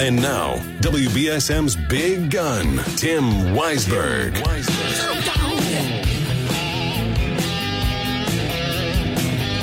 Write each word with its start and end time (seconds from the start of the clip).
And 0.00 0.14
now, 0.14 0.54
WBSM's 0.80 1.74
big 1.88 2.30
gun, 2.30 2.76
Tim 2.96 3.24
Weisberg. 3.52 4.32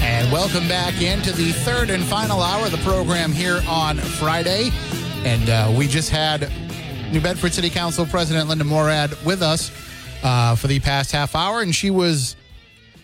And 0.01 0.29
welcome 0.33 0.67
back 0.67 1.01
into 1.01 1.31
the 1.31 1.53
third 1.53 1.89
and 1.89 2.03
final 2.03 2.41
hour 2.41 2.65
of 2.65 2.71
the 2.73 2.77
program 2.79 3.31
here 3.31 3.61
on 3.65 3.95
Friday. 3.95 4.71
And 5.23 5.49
uh, 5.49 5.73
we 5.77 5.87
just 5.87 6.09
had 6.09 6.51
New 7.13 7.21
Bedford 7.21 7.53
City 7.53 7.69
Council 7.69 8.05
President 8.05 8.49
Linda 8.49 8.65
Morad 8.65 9.17
with 9.23 9.41
us 9.41 9.71
uh, 10.21 10.57
for 10.57 10.67
the 10.67 10.81
past 10.81 11.13
half 11.13 11.33
hour, 11.33 11.61
and 11.61 11.73
she 11.73 11.89
was 11.89 12.35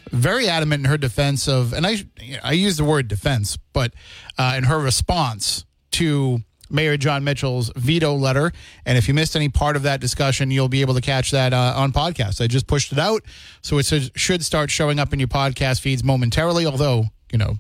very 0.09 0.49
adamant 0.49 0.84
in 0.84 0.90
her 0.90 0.98
defense 0.98 1.48
of, 1.48 1.71
and 1.71 1.88
I 1.88 2.04
I 2.43 2.52
use 2.52 2.76
the 2.76 2.84
word 2.84 3.07
defense, 3.07 3.57
but 3.71 3.93
uh, 4.38 4.55
in 4.57 4.66
her 4.66 4.79
response 4.79 5.63
to 5.91 6.41
Mayor 6.71 6.98
Jon 6.98 7.23
Mitchell's 7.23 7.71
veto 7.75 8.13
letter. 8.16 8.52
And 8.85 8.98
if 8.98 9.07
you 9.07 9.13
missed 9.13 9.35
any 9.35 9.49
part 9.49 9.75
of 9.75 9.84
that 9.84 9.99
discussion, 9.99 10.52
you'll 10.52 10.70
be 10.70 10.81
able 10.81 10.93
to 10.95 11.02
catch 11.02 11.31
that 11.31 11.53
uh, 11.53 11.73
on 11.75 11.91
podcast. 11.91 12.41
I 12.41 12.48
just 12.48 12.68
pushed 12.68 12.91
it 12.91 12.99
out, 12.99 13.23
so 13.62 13.77
it 13.77 14.12
should 14.15 14.43
start 14.43 14.71
showing 14.71 14.99
up 14.99 15.13
in 15.13 15.20
your 15.20 15.27
podcast 15.27 15.81
feeds 15.81 16.04
momentarily. 16.04 16.65
Although 16.65 17.05
you 17.31 17.37
know 17.37 17.57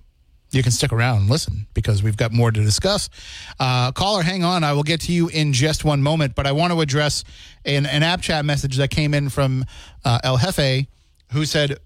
you 0.51 0.63
can 0.63 0.71
stick 0.71 0.91
around 0.91 1.17
and 1.21 1.29
listen 1.29 1.65
because 1.73 2.03
we've 2.03 2.17
got 2.17 2.31
more 2.31 2.51
to 2.51 2.61
discuss. 2.61 3.09
Uh, 3.59 3.91
caller, 3.91 4.21
hang 4.21 4.43
on. 4.43 4.63
I 4.63 4.73
will 4.73 4.83
get 4.83 5.01
to 5.01 5.13
you 5.13 5.29
in 5.29 5.53
just 5.53 5.85
one 5.85 6.03
moment, 6.03 6.35
but 6.35 6.45
I 6.45 6.51
want 6.51 6.73
to 6.73 6.81
address 6.81 7.23
an, 7.65 7.85
an 7.85 8.03
app 8.03 8.21
chat 8.21 8.43
message 8.45 8.77
that 8.77 8.89
came 8.89 9.13
in 9.13 9.29
from 9.29 9.65
uh, 10.03 10.19
El 10.23 10.37
Jefe, 10.37 10.87
who 11.31 11.45
said, 11.45 11.77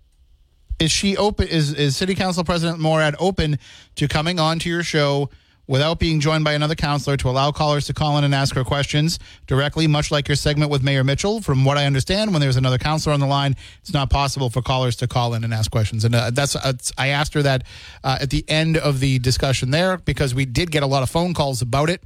"Is 0.79 0.91
she 0.91 1.15
open? 1.15 1.47
Is 1.47 1.73
is 1.73 1.95
City 1.95 2.15
Council 2.15 2.43
President 2.43 2.79
Morad 2.79 3.15
open 3.19 3.59
to 3.95 4.07
coming 4.07 4.39
on 4.39 4.59
to 4.59 4.69
your 4.69 4.83
show?" 4.83 5.29
Without 5.67 5.99
being 5.99 6.19
joined 6.19 6.43
by 6.43 6.53
another 6.53 6.75
counselor 6.75 7.17
to 7.17 7.29
allow 7.29 7.51
callers 7.51 7.85
to 7.87 7.93
call 7.93 8.17
in 8.17 8.23
and 8.23 8.33
ask 8.33 8.55
her 8.55 8.63
questions 8.63 9.19
directly, 9.47 9.87
much 9.87 10.11
like 10.11 10.27
your 10.27 10.35
segment 10.35 10.71
with 10.71 10.83
Mayor 10.83 11.03
Mitchell. 11.03 11.41
From 11.41 11.65
what 11.65 11.77
I 11.77 11.85
understand, 11.85 12.31
when 12.31 12.41
there's 12.41 12.57
another 12.57 12.77
counselor 12.77 13.13
on 13.13 13.19
the 13.19 13.27
line, 13.27 13.55
it's 13.81 13.93
not 13.93 14.09
possible 14.09 14.49
for 14.49 14.61
callers 14.61 14.95
to 14.97 15.07
call 15.07 15.33
in 15.33 15.43
and 15.43 15.53
ask 15.53 15.71
questions. 15.71 16.05
And 16.05 16.15
uh, 16.15 16.31
that's 16.31 16.55
uh, 16.55 16.73
I 16.97 17.09
asked 17.09 17.33
her 17.33 17.41
that 17.43 17.63
uh, 18.03 18.17
at 18.21 18.29
the 18.29 18.45
end 18.47 18.77
of 18.77 18.99
the 18.99 19.19
discussion 19.19 19.71
there 19.71 19.97
because 19.97 20.35
we 20.35 20.45
did 20.45 20.71
get 20.71 20.83
a 20.83 20.87
lot 20.87 21.03
of 21.03 21.09
phone 21.09 21.33
calls 21.33 21.61
about 21.61 21.89
it 21.89 22.01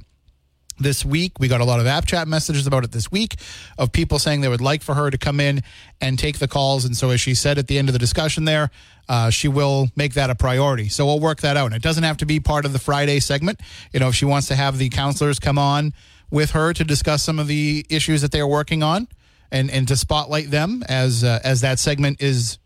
this 0.80 1.04
week. 1.04 1.38
We 1.38 1.46
got 1.46 1.60
a 1.60 1.64
lot 1.64 1.78
of 1.78 1.86
app 1.86 2.06
chat 2.06 2.26
messages 2.26 2.66
about 2.66 2.84
it 2.84 2.92
this 2.92 3.12
week 3.12 3.36
of 3.78 3.92
people 3.92 4.18
saying 4.18 4.40
they 4.40 4.48
would 4.48 4.60
like 4.60 4.82
for 4.82 4.94
her 4.94 5.10
to 5.10 5.18
come 5.18 5.38
in 5.38 5.62
and 6.00 6.18
take 6.18 6.38
the 6.38 6.48
calls. 6.48 6.84
And 6.84 6.96
so, 6.96 7.10
as 7.10 7.20
she 7.20 7.34
said 7.34 7.58
at 7.58 7.68
the 7.68 7.78
end 7.78 7.88
of 7.88 7.92
the 7.92 7.98
discussion 7.98 8.46
there, 8.46 8.70
uh, 9.10 9.28
she 9.28 9.48
will 9.48 9.88
make 9.96 10.14
that 10.14 10.30
a 10.30 10.36
priority. 10.36 10.88
So 10.88 11.04
we'll 11.04 11.18
work 11.18 11.40
that 11.40 11.56
out. 11.56 11.66
And 11.66 11.74
it 11.74 11.82
doesn't 11.82 12.04
have 12.04 12.18
to 12.18 12.26
be 12.26 12.38
part 12.38 12.64
of 12.64 12.72
the 12.72 12.78
Friday 12.78 13.18
segment. 13.18 13.60
You 13.92 13.98
know, 13.98 14.08
if 14.08 14.14
she 14.14 14.24
wants 14.24 14.46
to 14.48 14.54
have 14.54 14.78
the 14.78 14.88
counselors 14.88 15.40
come 15.40 15.58
on 15.58 15.92
with 16.30 16.52
her 16.52 16.72
to 16.72 16.84
discuss 16.84 17.24
some 17.24 17.40
of 17.40 17.48
the 17.48 17.84
issues 17.90 18.22
that 18.22 18.30
they're 18.30 18.46
working 18.46 18.84
on 18.84 19.08
and, 19.50 19.68
and 19.68 19.88
to 19.88 19.96
spotlight 19.96 20.52
them 20.52 20.84
as 20.88 21.24
uh, 21.24 21.40
as 21.42 21.60
that 21.62 21.80
segment 21.80 22.22
is 22.22 22.58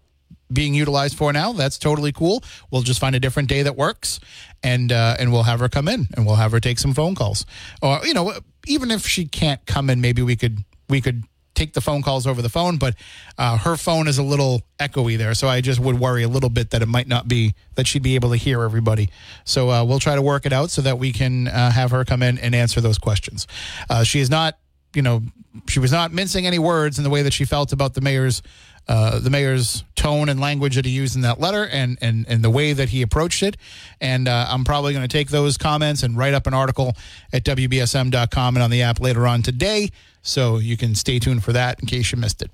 being 0.53 0.75
utilized 0.75 1.17
for 1.17 1.33
now. 1.33 1.55
That's 1.55 1.79
totally 1.79 2.13
cool. 2.13 2.45
We'll 2.70 2.83
just 2.83 3.01
find 3.01 3.17
a 3.17 3.20
different 3.20 3.48
day 3.48 3.63
that 3.63 3.74
works, 3.74 4.20
and 4.63 4.92
uh, 4.92 5.17
and 5.19 5.33
we'll 5.33 5.45
have 5.45 5.61
her 5.61 5.70
come 5.70 5.89
in 5.89 6.08
and 6.14 6.27
we'll 6.27 6.36
have 6.36 6.52
her 6.52 6.61
take 6.61 6.79
some 6.79 6.92
phone 6.92 7.14
calls. 7.14 7.46
Or 7.80 8.05
you 8.05 8.13
know, 8.13 8.35
even 8.67 8.90
if 8.90 9.07
she 9.07 9.24
can't 9.24 9.64
come 9.64 9.89
in, 9.89 10.02
maybe 10.02 10.20
we 10.20 10.36
could 10.36 10.58
we 10.90 11.01
could 11.01 11.24
take 11.55 11.73
the 11.73 11.81
phone 11.81 12.03
calls 12.03 12.27
over 12.27 12.42
the 12.42 12.48
phone. 12.48 12.77
But 12.77 12.95
uh, 13.39 13.59
her 13.59 13.77
phone 13.77 14.09
is 14.09 14.19
a 14.19 14.23
little 14.23 14.63
echoey 14.79 15.17
there, 15.17 15.35
so 15.35 15.48
I 15.48 15.61
just 15.61 15.81
would 15.81 15.98
worry 15.98 16.23
a 16.23 16.29
little 16.29 16.51
bit 16.51 16.70
that 16.70 16.83
it 16.83 16.89
might 16.89 17.09
not 17.09 17.29
be 17.29 17.55
that 17.75 17.87
she'd 17.87 18.03
be 18.03 18.15
able 18.15 18.31
to 18.31 18.37
hear 18.37 18.63
everybody. 18.63 19.11
So 19.45 19.70
uh, 19.70 19.85
we'll 19.85 20.01
try 20.01 20.14
to 20.14 20.23
work 20.23 20.47
it 20.47 20.53
out 20.53 20.70
so 20.70 20.83
that 20.83 20.98
we 20.98 21.13
can 21.13 21.48
uh, 21.48 21.70
have 21.70 21.91
her 21.91 22.05
come 22.05 22.23
in 22.23 22.39
and 22.39 22.55
answer 22.55 22.81
those 22.81 22.98
questions. 22.98 23.47
Uh, 23.89 24.05
she 24.05 24.20
is 24.20 24.31
not, 24.31 24.59
you 24.95 25.03
know, 25.03 25.23
she 25.69 25.79
was 25.79 25.93
not 25.93 26.13
mincing 26.13 26.47
any 26.47 26.59
words 26.59 26.98
in 26.98 27.05
the 27.05 27.11
way 27.11 27.23
that 27.23 27.33
she 27.33 27.45
felt 27.45 27.73
about 27.73 27.95
the 27.95 28.01
mayor's 28.01 28.43
uh, 28.86 29.18
the 29.18 29.30
mayor's 29.30 29.84
tone 29.95 30.28
and 30.28 30.40
language 30.40 30.77
that 30.77 30.84
he 30.84 30.90
used 30.90 31.17
in 31.17 31.22
that 31.22 31.40
letter 31.40 31.67
and, 31.67 31.96
and, 32.00 32.27
and 32.28 32.42
the 32.42 32.50
way 32.50 32.72
that 32.72 32.90
he 32.90 33.02
approached 33.02 33.42
it. 33.42 33.56
And 34.00 34.28
uh, 34.28 34.46
I'm 34.48 34.64
probably 34.64 34.92
going 34.92 35.06
to 35.06 35.12
take 35.12 35.28
those 35.28 35.56
comments 35.56 36.02
and 36.02 36.17
write 36.17 36.34
up 36.34 36.46
an 36.46 36.55
article 36.55 36.95
at 37.33 37.45
WBSM.com 37.45 38.56
and 38.56 38.62
on 38.62 38.70
the 38.70 38.83
app 38.83 39.00
later 39.00 39.27
on 39.27 39.42
today. 39.42 39.90
So 40.22 40.58
you 40.58 40.77
can 40.77 40.95
stay 40.95 41.18
tuned 41.18 41.45
for 41.45 41.52
that 41.52 41.80
in 41.80 41.86
case 41.86 42.12
you 42.12 42.18
missed 42.18 42.42
it. 42.42 42.50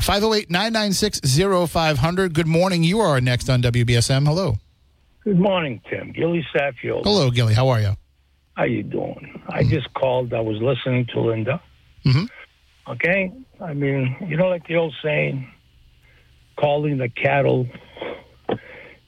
508 0.00 0.50
996 0.50 1.20
0500. 1.70 2.32
Good 2.32 2.46
morning. 2.46 2.84
You 2.84 3.00
are 3.00 3.20
next 3.20 3.50
on 3.50 3.62
WBSM. 3.62 4.26
Hello. 4.26 4.56
Good 5.24 5.38
morning, 5.38 5.80
Tim. 5.90 6.12
Gilly 6.12 6.46
Saffield. 6.54 7.02
Hello, 7.04 7.30
Gilly. 7.30 7.54
How 7.54 7.68
are 7.68 7.80
you? 7.80 7.96
How 8.54 8.64
you 8.64 8.82
doing? 8.82 9.42
I 9.48 9.62
mm-hmm. 9.62 9.70
just 9.70 9.92
called. 9.94 10.32
I 10.32 10.40
was 10.40 10.60
listening 10.62 11.06
to 11.12 11.20
Linda. 11.20 11.60
Mm-hmm. 12.04 12.92
Okay? 12.92 13.32
I 13.60 13.74
mean, 13.74 14.16
you 14.26 14.36
know, 14.36 14.48
like 14.48 14.66
the 14.66 14.76
old 14.76 14.94
saying, 15.02 15.50
calling 16.58 16.98
the 16.98 17.08
cattle. 17.08 17.66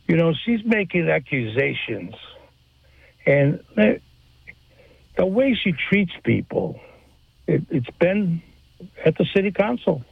You 0.06 0.16
know, 0.16 0.32
she's 0.44 0.60
making 0.64 1.08
accusations. 1.08 2.14
And 3.26 3.60
the 5.16 5.26
way 5.26 5.54
she 5.54 5.72
treats 5.72 6.12
people, 6.24 6.80
it, 7.46 7.62
it's 7.70 7.90
been 7.98 8.42
at 9.04 9.16
the 9.18 9.26
city 9.34 9.52
council. 9.52 10.04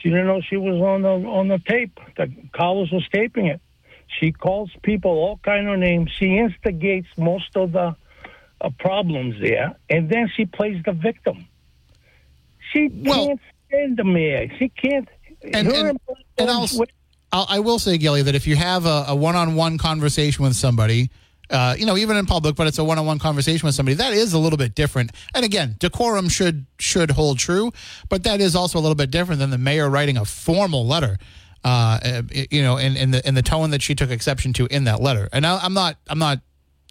She 0.00 0.10
didn't 0.10 0.26
know 0.26 0.40
she 0.40 0.56
was 0.56 0.80
on 0.80 1.02
the 1.02 1.28
on 1.28 1.48
the 1.48 1.58
tape. 1.58 1.98
The 2.16 2.32
Carlos 2.52 2.90
was 2.92 3.06
taping 3.12 3.46
it. 3.46 3.60
She 4.18 4.32
calls 4.32 4.70
people 4.82 5.10
all 5.10 5.38
kind 5.44 5.68
of 5.68 5.78
names. 5.78 6.10
She 6.18 6.38
instigates 6.38 7.08
most 7.16 7.56
of 7.56 7.72
the 7.72 7.96
uh, 8.60 8.70
problems 8.78 9.36
there, 9.40 9.76
and 9.90 10.08
then 10.08 10.30
she 10.34 10.46
plays 10.46 10.82
the 10.84 10.92
victim. 10.92 11.46
She 12.72 12.88
well, 12.88 13.26
can't 13.26 13.40
stand 13.66 13.96
the 13.96 14.04
mayor. 14.04 14.48
She 14.58 14.68
can't. 14.68 15.08
And, 15.42 15.68
and, 15.68 15.98
and 16.38 16.50
I'll, 16.50 16.68
I'll, 17.32 17.46
I 17.48 17.60
will 17.60 17.78
say, 17.78 17.98
Gilly, 17.98 18.22
that 18.22 18.34
if 18.34 18.46
you 18.46 18.56
have 18.56 18.86
a, 18.86 19.06
a 19.08 19.14
one-on-one 19.14 19.78
conversation 19.78 20.44
with 20.44 20.56
somebody, 20.56 21.10
uh, 21.50 21.74
you 21.78 21.86
know, 21.86 21.96
even 21.96 22.16
in 22.16 22.26
public, 22.26 22.56
but 22.56 22.66
it's 22.66 22.78
a 22.78 22.84
one-on-one 22.84 23.18
conversation 23.18 23.66
with 23.66 23.74
somebody. 23.74 23.94
That 23.94 24.12
is 24.12 24.32
a 24.32 24.38
little 24.38 24.56
bit 24.56 24.74
different. 24.74 25.12
And 25.34 25.44
again, 25.44 25.76
decorum 25.78 26.28
should 26.28 26.66
should 26.78 27.12
hold 27.12 27.38
true, 27.38 27.72
but 28.08 28.24
that 28.24 28.40
is 28.40 28.54
also 28.54 28.78
a 28.78 28.82
little 28.82 28.94
bit 28.94 29.10
different 29.10 29.38
than 29.38 29.50
the 29.50 29.58
mayor 29.58 29.88
writing 29.88 30.16
a 30.16 30.24
formal 30.24 30.86
letter. 30.86 31.16
Uh, 31.64 32.22
you 32.50 32.62
know, 32.62 32.76
in, 32.76 32.96
in 32.96 33.10
the 33.10 33.26
in 33.26 33.34
the 33.34 33.42
tone 33.42 33.70
that 33.70 33.82
she 33.82 33.94
took 33.94 34.10
exception 34.10 34.52
to 34.52 34.66
in 34.66 34.84
that 34.84 35.00
letter. 35.00 35.28
And 35.32 35.44
I, 35.44 35.58
I'm 35.58 35.74
not 35.74 35.96
I'm 36.06 36.18
not 36.18 36.38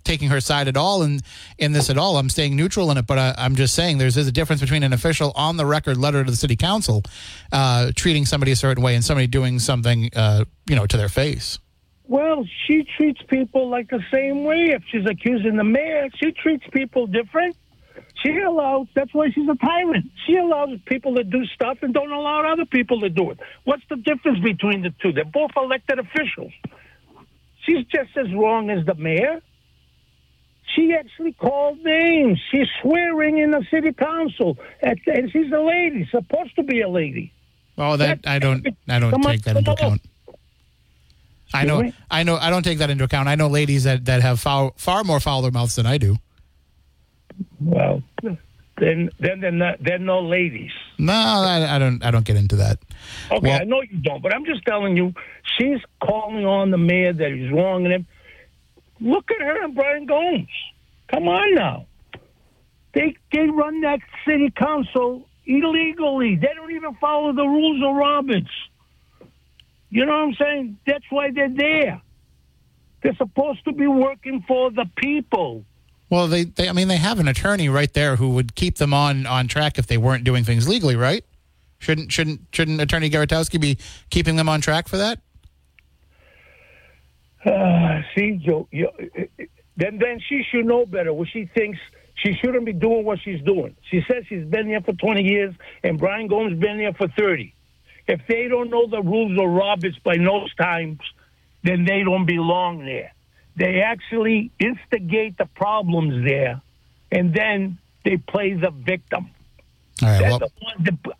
taking 0.07 0.29
her 0.29 0.41
side 0.41 0.67
at 0.67 0.77
all 0.77 1.03
in 1.03 1.19
in 1.57 1.73
this 1.73 1.89
at 1.89 1.97
all. 1.97 2.17
I'm 2.17 2.29
staying 2.29 2.55
neutral 2.55 2.89
in 2.89 2.97
it, 2.97 3.05
but 3.05 3.19
I, 3.19 3.35
am 3.37 3.55
just 3.55 3.75
saying 3.75 3.97
there's, 3.97 4.15
there's 4.15 4.27
a 4.27 4.31
difference 4.31 4.61
between 4.61 4.83
an 4.83 4.93
official 4.93 5.31
on 5.35 5.57
the 5.57 5.65
record 5.65 5.97
letter 5.97 6.23
to 6.23 6.31
the 6.31 6.37
city 6.37 6.55
council 6.55 7.03
uh, 7.51 7.91
treating 7.95 8.25
somebody 8.25 8.51
a 8.51 8.55
certain 8.55 8.83
way 8.83 8.95
and 8.95 9.03
somebody 9.03 9.27
doing 9.27 9.59
something 9.59 10.09
uh, 10.15 10.45
you 10.67 10.75
know 10.75 10.87
to 10.87 10.97
their 10.97 11.09
face. 11.09 11.59
Well, 12.07 12.45
she 12.65 12.87
treats 12.97 13.21
people 13.27 13.69
like 13.69 13.89
the 13.89 14.01
same 14.13 14.45
way. 14.45 14.69
If 14.69 14.83
she's 14.89 15.05
accusing 15.05 15.57
the 15.57 15.65
mayor, 15.65 16.07
she 16.15 16.31
treats 16.31 16.63
people 16.71 17.05
different. 17.05 17.57
She 18.23 18.31
allows, 18.39 18.87
that's 18.95 19.13
why 19.13 19.29
she's 19.29 19.47
a 19.47 19.55
tyrant. 19.55 20.05
She 20.25 20.37
allows 20.37 20.69
people 20.85 21.15
to 21.15 21.23
do 21.23 21.45
stuff 21.47 21.79
and 21.81 21.93
don't 21.93 22.11
allow 22.11 22.51
other 22.51 22.65
people 22.65 23.01
to 23.01 23.09
do 23.09 23.29
it. 23.31 23.39
What's 23.65 23.83
the 23.89 23.97
difference 23.97 24.39
between 24.39 24.81
the 24.81 24.93
two? 25.01 25.11
They're 25.11 25.25
both 25.25 25.51
elected 25.55 25.99
officials. 25.99 26.53
She's 27.65 27.85
just 27.87 28.15
as 28.15 28.33
wrong 28.33 28.69
as 28.69 28.85
the 28.85 28.95
mayor. 28.95 29.41
She 30.75 30.93
actually 30.93 31.33
called 31.33 31.83
names. 31.83 32.39
She's 32.51 32.67
swearing 32.81 33.37
in 33.37 33.51
the 33.51 33.65
city 33.71 33.93
council, 33.93 34.57
and 34.81 34.99
she's 35.31 35.51
a 35.51 35.59
lady, 35.59 36.07
supposed 36.11 36.55
to 36.57 36.63
be 36.63 36.81
a 36.81 36.89
lady. 36.89 37.31
Oh, 37.77 37.95
that 37.97 38.19
I 38.25 38.39
don't, 38.39 38.67
I 38.89 38.99
don't 38.99 39.21
take 39.21 39.43
that 39.43 39.57
into 39.57 39.71
account. 39.71 40.01
I 41.53 41.63
know, 41.63 41.91
I 42.11 42.23
know, 42.23 42.35
I 42.35 42.49
don't 42.49 42.63
take 42.63 42.79
that 42.79 42.89
into 42.89 43.05
account. 43.05 43.29
I 43.29 43.35
know 43.35 43.47
ladies 43.47 43.85
that 43.85 44.05
that 44.05 44.21
have 44.21 44.39
foul, 44.39 44.73
far 44.75 45.03
more 45.03 45.19
fouler 45.19 45.51
mouths 45.51 45.75
than 45.75 45.85
I 45.85 45.97
do. 45.97 46.17
Well, 47.61 48.03
then, 48.21 49.09
then 49.19 49.39
they're 49.39 49.51
not, 49.51 49.81
they're 49.81 49.99
no 49.99 50.19
ladies. 50.19 50.71
No, 50.97 51.13
I, 51.13 51.75
I 51.75 51.79
don't, 51.79 52.03
I 52.03 52.11
don't 52.11 52.25
get 52.25 52.35
into 52.35 52.57
that. 52.57 52.79
Okay, 53.31 53.47
well, 53.47 53.61
I 53.61 53.63
know 53.63 53.81
you 53.81 53.99
don't, 53.99 54.21
but 54.21 54.35
I'm 54.35 54.45
just 54.45 54.65
telling 54.65 54.97
you, 54.97 55.13
she's 55.57 55.79
calling 56.03 56.45
on 56.45 56.71
the 56.71 56.77
mayor 56.77 57.13
that 57.13 57.31
he's 57.31 57.51
wrong 57.51 57.85
and 57.85 57.93
him. 57.93 58.07
Look 58.99 59.29
at 59.31 59.41
her 59.41 59.63
and 59.63 59.75
Brian 59.75 60.05
Gomes. 60.05 60.47
Come 61.09 61.27
on 61.27 61.55
now. 61.55 61.85
They 62.93 63.15
they 63.31 63.47
run 63.47 63.81
that 63.81 63.99
city 64.25 64.51
council 64.51 65.27
illegally. 65.45 66.35
They 66.35 66.49
don't 66.55 66.71
even 66.71 66.95
follow 66.95 67.31
the 67.33 67.45
rules 67.45 67.81
of 67.83 67.95
Roberts. 67.95 68.49
You 69.89 70.05
know 70.05 70.11
what 70.11 70.23
I'm 70.23 70.33
saying? 70.33 70.77
That's 70.85 71.05
why 71.09 71.31
they're 71.31 71.49
there. 71.49 72.01
They're 73.01 73.15
supposed 73.15 73.63
to 73.65 73.71
be 73.71 73.87
working 73.87 74.43
for 74.47 74.71
the 74.71 74.85
people. 74.97 75.63
Well, 76.09 76.27
they, 76.27 76.45
they 76.45 76.69
I 76.69 76.73
mean, 76.73 76.87
they 76.87 76.97
have 76.97 77.19
an 77.19 77.27
attorney 77.27 77.69
right 77.69 77.93
there 77.93 78.15
who 78.15 78.29
would 78.31 78.55
keep 78.55 78.77
them 78.77 78.93
on 78.93 79.25
on 79.25 79.47
track 79.47 79.77
if 79.77 79.87
they 79.87 79.97
weren't 79.97 80.23
doing 80.23 80.43
things 80.43 80.67
legally, 80.67 80.95
right? 80.95 81.23
Shouldn't 81.79 82.11
shouldn't 82.11 82.41
shouldn't 82.51 82.81
Attorney 82.81 83.09
Garatowski 83.09 83.59
be 83.61 83.77
keeping 84.09 84.35
them 84.35 84.49
on 84.49 84.61
track 84.61 84.87
for 84.87 84.97
that? 84.97 85.19
Uh, 87.45 88.01
see, 88.15 88.41
Joe, 88.43 88.67
you, 88.71 88.89
then 89.77 89.99
then 89.99 90.19
she 90.27 90.43
should 90.49 90.65
know 90.65 90.85
better. 90.85 91.13
What 91.13 91.27
she 91.31 91.49
thinks 91.53 91.77
she 92.15 92.33
shouldn't 92.33 92.65
be 92.65 92.73
doing 92.73 93.05
what 93.05 93.19
she's 93.23 93.41
doing. 93.43 93.75
She 93.89 94.01
says 94.09 94.23
she's 94.27 94.45
been 94.45 94.67
there 94.67 94.81
for 94.81 94.93
20 94.93 95.23
years, 95.23 95.53
and 95.83 95.99
Brian 95.99 96.27
Gomes 96.27 96.59
been 96.59 96.77
there 96.77 96.93
for 96.93 97.07
30. 97.07 97.53
If 98.07 98.21
they 98.27 98.47
don't 98.47 98.69
know 98.69 98.87
the 98.87 99.01
rules 99.01 99.37
of 99.39 99.49
Roberts 99.49 99.97
by 100.03 100.17
those 100.17 100.53
times, 100.55 100.99
then 101.63 101.85
they 101.85 102.03
don't 102.03 102.25
belong 102.25 102.85
there. 102.85 103.13
They 103.55 103.81
actually 103.81 104.51
instigate 104.59 105.37
the 105.37 105.45
problems 105.45 106.25
there, 106.25 106.61
and 107.11 107.33
then 107.33 107.77
they 108.03 108.17
play 108.17 108.53
the 108.53 108.71
victim. 108.71 109.29
All 110.01 110.09
right. 110.09 110.21
Well, 110.21 110.39
the, 110.39 110.49
the, 110.79 111.13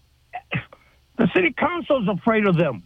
the 1.18 1.28
city 1.36 1.54
council's 1.58 2.08
afraid 2.08 2.48
of 2.48 2.58
them. 2.58 2.84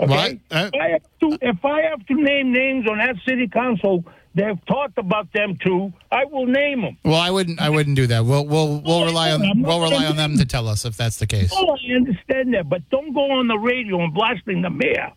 Okay. 0.00 0.10
Well, 0.10 0.18
I, 0.18 0.38
I, 0.50 0.66
if, 0.66 0.74
I 0.74 0.88
have 0.90 1.02
to, 1.20 1.38
if 1.42 1.64
I 1.64 1.82
have 1.82 2.06
to 2.06 2.14
name 2.14 2.52
names 2.52 2.88
on 2.88 2.98
that 2.98 3.16
city 3.26 3.48
council, 3.48 4.04
they've 4.34 4.64
talked 4.66 4.96
about 4.98 5.32
them 5.32 5.58
too. 5.64 5.92
I 6.12 6.24
will 6.24 6.46
name 6.46 6.82
them. 6.82 6.96
well, 7.04 7.16
I 7.20 7.30
wouldn't. 7.30 7.60
I 7.60 7.68
wouldn't 7.68 7.96
do 7.96 8.06
that. 8.06 8.24
We'll 8.24 8.46
we'll 8.46 8.80
we'll 8.80 9.04
rely 9.04 9.32
on 9.32 9.62
we'll 9.62 9.80
rely 9.80 10.06
on 10.06 10.16
them 10.16 10.36
to 10.38 10.44
tell 10.44 10.68
us 10.68 10.84
if 10.84 10.96
that's 10.96 11.16
the 11.16 11.26
case. 11.26 11.50
Oh, 11.52 11.76
I 11.76 11.96
understand 11.96 12.54
that, 12.54 12.68
but 12.68 12.88
don't 12.90 13.12
go 13.12 13.30
on 13.32 13.48
the 13.48 13.58
radio 13.58 14.02
and 14.02 14.14
blasting 14.14 14.62
the 14.62 14.70
mayor 14.70 15.12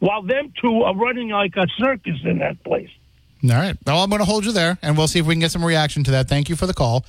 while 0.00 0.22
them 0.22 0.52
two 0.60 0.82
are 0.82 0.94
running 0.94 1.30
like 1.30 1.56
a 1.56 1.66
circus 1.78 2.18
in 2.24 2.38
that 2.38 2.62
place. 2.64 2.90
All 3.44 3.50
right. 3.50 3.76
Well, 3.86 4.02
I'm 4.02 4.10
going 4.10 4.20
to 4.20 4.26
hold 4.26 4.44
you 4.44 4.52
there, 4.52 4.78
and 4.82 4.96
we'll 4.96 5.08
see 5.08 5.18
if 5.18 5.26
we 5.26 5.34
can 5.34 5.40
get 5.40 5.50
some 5.52 5.64
reaction 5.64 6.04
to 6.04 6.10
that. 6.12 6.28
Thank 6.28 6.48
you 6.48 6.56
for 6.56 6.66
the 6.66 6.74
call. 6.74 7.04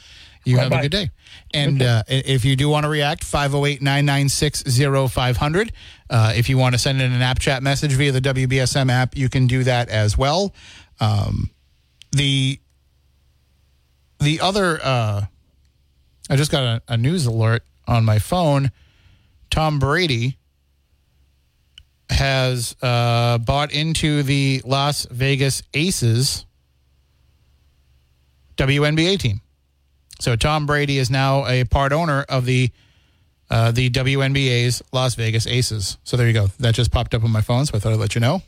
You 0.47 0.57
have 0.59 0.71
a 0.71 0.81
good 0.81 0.91
day. 0.91 1.09
And 1.53 1.81
uh, 1.81 2.03
if 2.07 2.45
you 2.45 2.55
do 2.55 2.69
want 2.69 2.83
to 2.85 2.89
react, 2.89 3.23
508 3.23 3.81
996 3.81 4.63
0500. 5.11 5.71
Uh, 6.09 6.33
If 6.35 6.49
you 6.49 6.57
want 6.57 6.73
to 6.73 6.79
send 6.79 7.01
in 7.01 7.11
an 7.11 7.21
app 7.21 7.39
chat 7.39 7.61
message 7.61 7.91
via 7.93 8.11
the 8.11 8.21
WBSM 8.21 8.89
app, 8.91 9.15
you 9.17 9.29
can 9.29 9.47
do 9.47 9.63
that 9.63 9.89
as 9.89 10.17
well. 10.17 10.53
Um, 10.99 11.51
the 12.11 12.59
the 14.19 14.39
other, 14.39 14.79
uh, 14.81 15.25
I 16.29 16.35
just 16.35 16.49
got 16.51 16.63
a, 16.63 16.81
a 16.93 16.97
news 16.97 17.25
alert 17.27 17.63
on 17.87 18.03
my 18.03 18.17
phone. 18.17 18.71
Tom 19.51 19.77
Brady 19.79 20.37
has 22.09 22.75
uh, 22.81 23.37
bought 23.37 23.71
into 23.73 24.23
the 24.23 24.61
Las 24.65 25.05
Vegas 25.11 25.61
Aces 25.73 26.45
WNBA 28.55 29.19
team. 29.19 29.41
So 30.19 30.35
Tom 30.35 30.65
Brady 30.65 30.97
is 30.97 31.09
now 31.09 31.45
a 31.45 31.63
part 31.63 31.93
owner 31.93 32.25
of 32.27 32.45
the 32.45 32.71
uh, 33.49 33.71
the 33.71 33.89
WNBA's 33.89 34.83
Las 34.91 35.15
Vegas 35.15 35.47
Aces. 35.47 35.97
So 36.03 36.17
there 36.17 36.27
you 36.27 36.33
go. 36.33 36.47
That 36.59 36.75
just 36.75 36.91
popped 36.91 37.13
up 37.13 37.23
on 37.23 37.31
my 37.31 37.41
phone, 37.41 37.65
so 37.65 37.77
I 37.77 37.79
thought 37.79 37.93
I'd 37.93 37.99
let 37.99 38.13
you 38.13 38.21
know. 38.21 38.41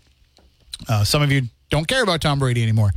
Uh, 0.88 1.04
some 1.04 1.21
of 1.21 1.31
you 1.31 1.44
don't 1.69 1.88
care 1.88 2.04
about 2.04 2.21
Tom 2.21 2.39
Brady 2.39 2.63
anymore. 2.63 2.92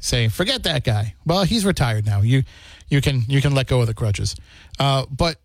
Say, 0.00 0.28
forget 0.28 0.64
that 0.64 0.84
guy. 0.84 1.14
Well, 1.26 1.44
he's 1.44 1.64
retired 1.64 2.06
now. 2.06 2.22
You 2.22 2.42
you 2.88 3.00
can 3.00 3.22
you 3.28 3.40
can 3.40 3.54
let 3.54 3.66
go 3.66 3.80
of 3.80 3.86
the 3.86 3.94
crutches. 3.94 4.36
Uh, 4.78 5.06
but 5.10 5.36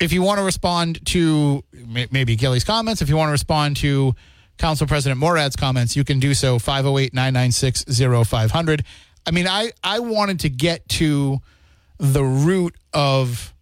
if 0.00 0.12
you 0.12 0.22
want 0.22 0.38
to 0.38 0.44
respond 0.44 1.04
to 1.06 1.62
maybe 2.10 2.36
Gilly's 2.36 2.64
comments, 2.64 3.02
if 3.02 3.08
you 3.08 3.16
want 3.16 3.28
to 3.28 3.32
respond 3.32 3.76
to 3.78 4.14
Council 4.56 4.86
President 4.86 5.20
Morad's 5.20 5.56
comments, 5.56 5.94
you 5.94 6.04
can 6.04 6.20
do 6.20 6.34
so 6.34 6.58
508 6.58 7.14
996 7.14 7.84
0500. 8.28 8.84
I 9.26 9.30
mean, 9.32 9.46
I, 9.46 9.72
I 9.82 10.00
wanted 10.00 10.40
to 10.40 10.48
get 10.48 10.88
to 10.90 11.40
the 11.98 12.24
root 12.24 12.74
of 12.92 13.54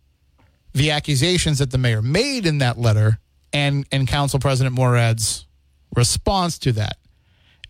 the 0.72 0.92
accusations 0.92 1.58
that 1.58 1.70
the 1.70 1.78
mayor 1.78 2.02
made 2.02 2.46
in 2.46 2.58
that 2.58 2.78
letter 2.78 3.18
and, 3.52 3.86
and 3.90 4.06
Council 4.06 4.38
President 4.38 4.74
Morad's 4.74 5.46
response 5.96 6.58
to 6.60 6.72
that. 6.72 6.98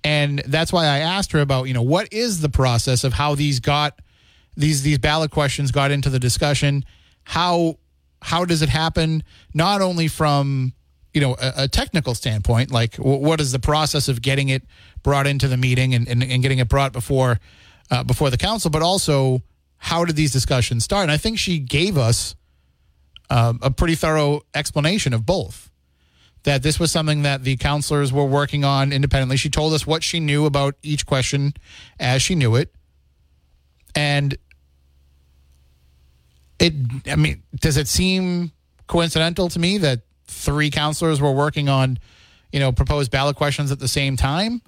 And 0.05 0.41
that's 0.47 0.73
why 0.73 0.85
I 0.85 0.99
asked 0.99 1.33
her 1.33 1.41
about, 1.41 1.65
you 1.65 1.75
know, 1.75 1.83
what 1.83 2.13
is 2.13 2.41
the 2.41 2.49
process 2.49 3.05
of 3.05 3.15
how 3.15 3.35
these 3.35 3.61
got 3.61 3.99
these 4.57 4.83
these 4.83 4.99
ballot 4.99 5.31
questions 5.31 5.71
got 5.71 5.91
into 5.91 6.11
the 6.11 6.19
discussion? 6.19 6.85
How 7.25 7.79
how 8.23 8.45
does 8.45 8.63
it 8.63 8.69
happen? 8.69 9.23
Not 9.55 9.81
only 9.81 10.09
from 10.09 10.73
you 11.15 11.21
know 11.21 11.37
a, 11.41 11.65
a 11.65 11.69
technical 11.69 12.15
standpoint, 12.15 12.71
like 12.71 12.97
w- 12.97 13.19
what 13.19 13.41
is 13.41 13.53
the 13.53 13.59
process 13.59 14.09
of 14.09 14.23
getting 14.23 14.49
it 14.49 14.63
brought 15.03 15.27
into 15.27 15.49
the 15.49 15.57
meeting 15.57 15.95
and, 15.95 16.09
and, 16.09 16.23
and 16.23 16.43
getting 16.43 16.59
it 16.59 16.69
brought 16.69 16.93
before 16.93 17.39
uh, 17.91 18.05
before 18.05 18.31
the 18.31 18.37
council, 18.37 18.71
but 18.71 18.83
also 18.83 19.43
how 19.79 20.05
did 20.05 20.17
these 20.17 20.33
discussions 20.33 20.85
start? 20.85 21.05
And 21.05 21.13
I 21.13 21.17
think 21.17 21.39
she 21.39 21.59
gave 21.59 21.97
us 21.97 22.35
um, 23.31 23.59
a 23.63 23.71
pretty 23.71 23.95
thorough 23.95 24.43
explanation 24.55 25.13
of 25.13 25.25
both. 25.25 25.71
That 26.45 26.63
this 26.63 26.79
was 26.79 26.93
something 26.93 27.23
that 27.23 27.45
the 27.45 27.57
counselors 27.57 28.13
were 28.13 28.25
working 28.25 28.65
on 28.65 28.93
independently. 28.93 29.37
She 29.37 29.51
told 29.51 29.73
us 29.75 29.87
what 29.87 30.03
she 30.03 30.21
knew 30.21 30.47
about 30.47 30.77
each 30.83 31.05
question 31.05 31.53
as 31.99 32.23
she 32.23 32.35
knew 32.35 32.55
it. 32.55 32.73
And 33.95 34.37
it, 36.59 36.73
I 37.07 37.17
mean, 37.17 37.43
does 37.57 37.77
it 37.77 37.89
seem 37.89 38.53
coincidental 38.87 39.49
to 39.51 39.59
me 39.59 39.79
that 39.79 40.01
three 40.27 40.71
counselors 40.71 41.21
were 41.21 41.33
working 41.33 41.69
on, 41.69 41.99
you 42.53 42.61
know, 42.61 42.73
proposed 42.73 43.11
ballot 43.11 43.37
questions 43.37 43.71
at 43.73 43.79
the 43.79 43.89
same 43.89 44.17
time? 44.17 44.63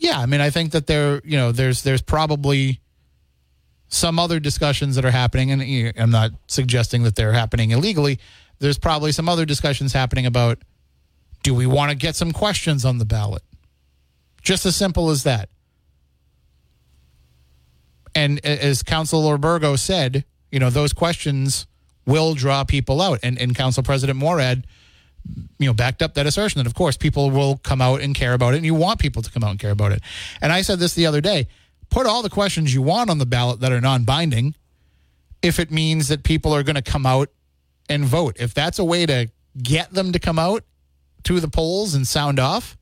Yeah, 0.00 0.18
I 0.18 0.24
mean, 0.24 0.40
I 0.40 0.48
think 0.48 0.72
that 0.72 0.86
there, 0.86 1.20
you 1.24 1.36
know, 1.36 1.52
there's 1.52 1.82
there's 1.82 2.00
probably 2.00 2.80
some 3.88 4.18
other 4.18 4.40
discussions 4.40 4.96
that 4.96 5.04
are 5.04 5.10
happening, 5.10 5.50
and 5.50 5.92
I'm 5.98 6.10
not 6.10 6.30
suggesting 6.46 7.02
that 7.02 7.16
they're 7.16 7.34
happening 7.34 7.70
illegally. 7.70 8.18
There's 8.60 8.78
probably 8.78 9.12
some 9.12 9.28
other 9.28 9.44
discussions 9.44 9.92
happening 9.92 10.24
about 10.24 10.58
do 11.42 11.54
we 11.54 11.66
want 11.66 11.90
to 11.90 11.96
get 11.96 12.16
some 12.16 12.32
questions 12.32 12.84
on 12.84 12.96
the 12.98 13.04
ballot? 13.04 13.42
Just 14.42 14.64
as 14.64 14.74
simple 14.74 15.10
as 15.10 15.22
that. 15.24 15.50
And 18.14 18.44
as 18.44 18.82
Councilor 18.82 19.36
Burgo 19.38 19.76
said, 19.76 20.24
you 20.50 20.58
know, 20.58 20.70
those 20.70 20.92
questions 20.92 21.66
will 22.06 22.34
draw 22.34 22.64
people 22.64 23.00
out. 23.02 23.20
And, 23.22 23.38
and 23.38 23.54
Council 23.54 23.82
President 23.82 24.18
Morad, 24.18 24.66
you 25.58 25.66
know, 25.66 25.72
backed 25.72 26.02
up 26.02 26.14
that 26.14 26.26
assertion 26.26 26.58
that, 26.58 26.66
of 26.66 26.74
course, 26.74 26.96
people 26.96 27.30
will 27.30 27.58
come 27.58 27.80
out 27.80 28.00
and 28.00 28.14
care 28.14 28.32
about 28.32 28.54
it, 28.54 28.58
and 28.58 28.66
you 28.66 28.74
want 28.74 28.98
people 28.98 29.22
to 29.22 29.30
come 29.30 29.44
out 29.44 29.50
and 29.50 29.58
care 29.58 29.70
about 29.70 29.92
it. 29.92 30.00
And 30.40 30.52
I 30.52 30.62
said 30.62 30.78
this 30.78 30.94
the 30.94 31.06
other 31.06 31.20
day 31.20 31.48
put 31.90 32.06
all 32.06 32.22
the 32.22 32.30
questions 32.30 32.72
you 32.72 32.82
want 32.82 33.10
on 33.10 33.18
the 33.18 33.26
ballot 33.26 33.60
that 33.60 33.72
are 33.72 33.80
non 33.80 34.04
binding 34.04 34.54
if 35.42 35.58
it 35.58 35.70
means 35.70 36.08
that 36.08 36.22
people 36.22 36.54
are 36.54 36.62
going 36.62 36.76
to 36.76 36.82
come 36.82 37.04
out 37.04 37.30
and 37.88 38.04
vote. 38.04 38.36
If 38.38 38.54
that's 38.54 38.78
a 38.78 38.84
way 38.84 39.06
to 39.06 39.30
get 39.60 39.92
them 39.92 40.12
to 40.12 40.18
come 40.18 40.38
out 40.38 40.64
to 41.24 41.40
the 41.40 41.48
polls 41.48 41.94
and 41.94 42.06
sound 42.06 42.38
off, 42.38 42.76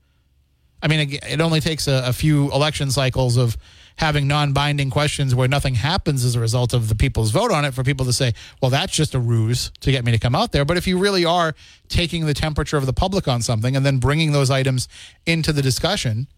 I 0.83 0.89
mean, 0.89 1.01
it 1.01 1.25
it 1.25 1.41
only 1.41 1.61
takes 1.61 1.89
a, 1.89 2.03
a 2.07 2.13
few 2.13 2.53
election 2.53 2.91
cycles 2.91 3.37
of 3.37 3.57
having 3.99 4.29
non-binding 4.29 4.91
questions 4.91 5.35
where 5.35 5.49
nothing 5.49 5.75
happens 5.75 6.25
as 6.25 6.35
a 6.35 6.41
result 6.41 6.73
of 6.73 6.89
the 6.89 6.95
people's 6.95 7.31
vote 7.31 7.51
on 7.51 7.65
it 7.65 7.75
for 7.75 7.83
people 7.83 8.07
to 8.07 8.13
say, 8.13 8.33
"Well, 8.63 8.71
that's 8.71 8.93
just 8.93 9.15
a 9.15 9.19
ruse 9.19 9.71
to 9.81 9.91
get 9.91 10.05
me 10.05 10.13
to 10.13 10.19
come 10.19 10.35
out 10.35 10.53
there." 10.53 10.65
But 10.65 10.77
if 10.77 10.87
you 10.87 10.99
really 10.99 11.25
are 11.25 11.55
taking 11.89 12.25
the 12.27 12.35
temperature 12.35 12.77
of 12.77 12.87
the 12.87 12.93
public 12.93 13.29
on 13.29 13.43
something 13.43 13.77
and 13.77 13.85
then 13.85 13.99
bringing 13.99 14.33
those 14.33 14.51
items 14.51 14.89
into 15.27 15.53
the 15.53 15.63
discussion, 15.63 16.29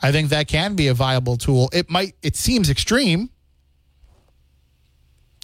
I 0.00 0.12
think 0.12 0.30
that 0.30 0.48
can 0.48 0.74
be 0.74 0.88
a 0.88 0.94
viable 0.94 1.36
tool. 1.36 1.70
It 1.72 1.90
might. 1.90 2.16
It 2.22 2.36
seems 2.36 2.70
extreme 2.70 3.30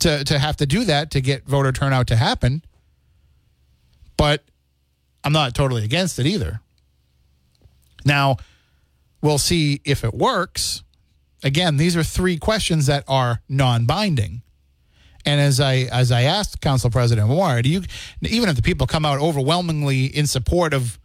to 0.00 0.24
to 0.24 0.38
have 0.38 0.56
to 0.56 0.66
do 0.66 0.84
that 0.84 1.10
to 1.12 1.20
get 1.20 1.46
voter 1.46 1.72
turnout 1.72 2.06
to 2.08 2.16
happen, 2.16 2.64
but 4.16 4.44
I'm 5.22 5.32
not 5.32 5.54
totally 5.54 5.84
against 5.84 6.18
it 6.18 6.26
either. 6.26 6.60
Now, 8.04 8.38
we'll 9.20 9.38
see 9.38 9.82
if 9.84 10.04
it 10.04 10.14
works. 10.14 10.82
Again, 11.42 11.76
these 11.76 11.96
are 11.96 12.02
three 12.02 12.36
questions 12.36 12.86
that 12.86 13.04
are 13.08 13.40
non-binding. 13.48 14.42
And 15.24 15.40
as 15.40 15.60
I 15.60 15.88
as 15.92 16.10
I 16.10 16.22
asked 16.22 16.60
Council 16.60 16.90
President 16.90 17.28
Moore, 17.28 17.60
do 17.62 17.68
you 17.68 17.82
even 18.22 18.48
if 18.48 18.56
the 18.56 18.62
people 18.62 18.86
come 18.86 19.04
out 19.04 19.20
overwhelmingly 19.20 20.06
in 20.06 20.26
support 20.26 20.72
of 20.72 20.98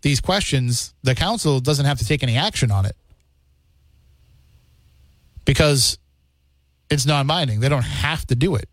these 0.00 0.20
questions, 0.20 0.94
the 1.02 1.14
council 1.14 1.60
doesn't 1.60 1.84
have 1.84 1.98
to 1.98 2.04
take 2.04 2.22
any 2.22 2.36
action 2.36 2.70
on 2.70 2.86
it 2.86 2.96
because 5.44 5.98
it's 6.90 7.04
non-binding. 7.04 7.60
They 7.60 7.68
don't 7.68 7.82
have 7.82 8.26
to 8.26 8.34
do 8.34 8.54
it. 8.54 8.68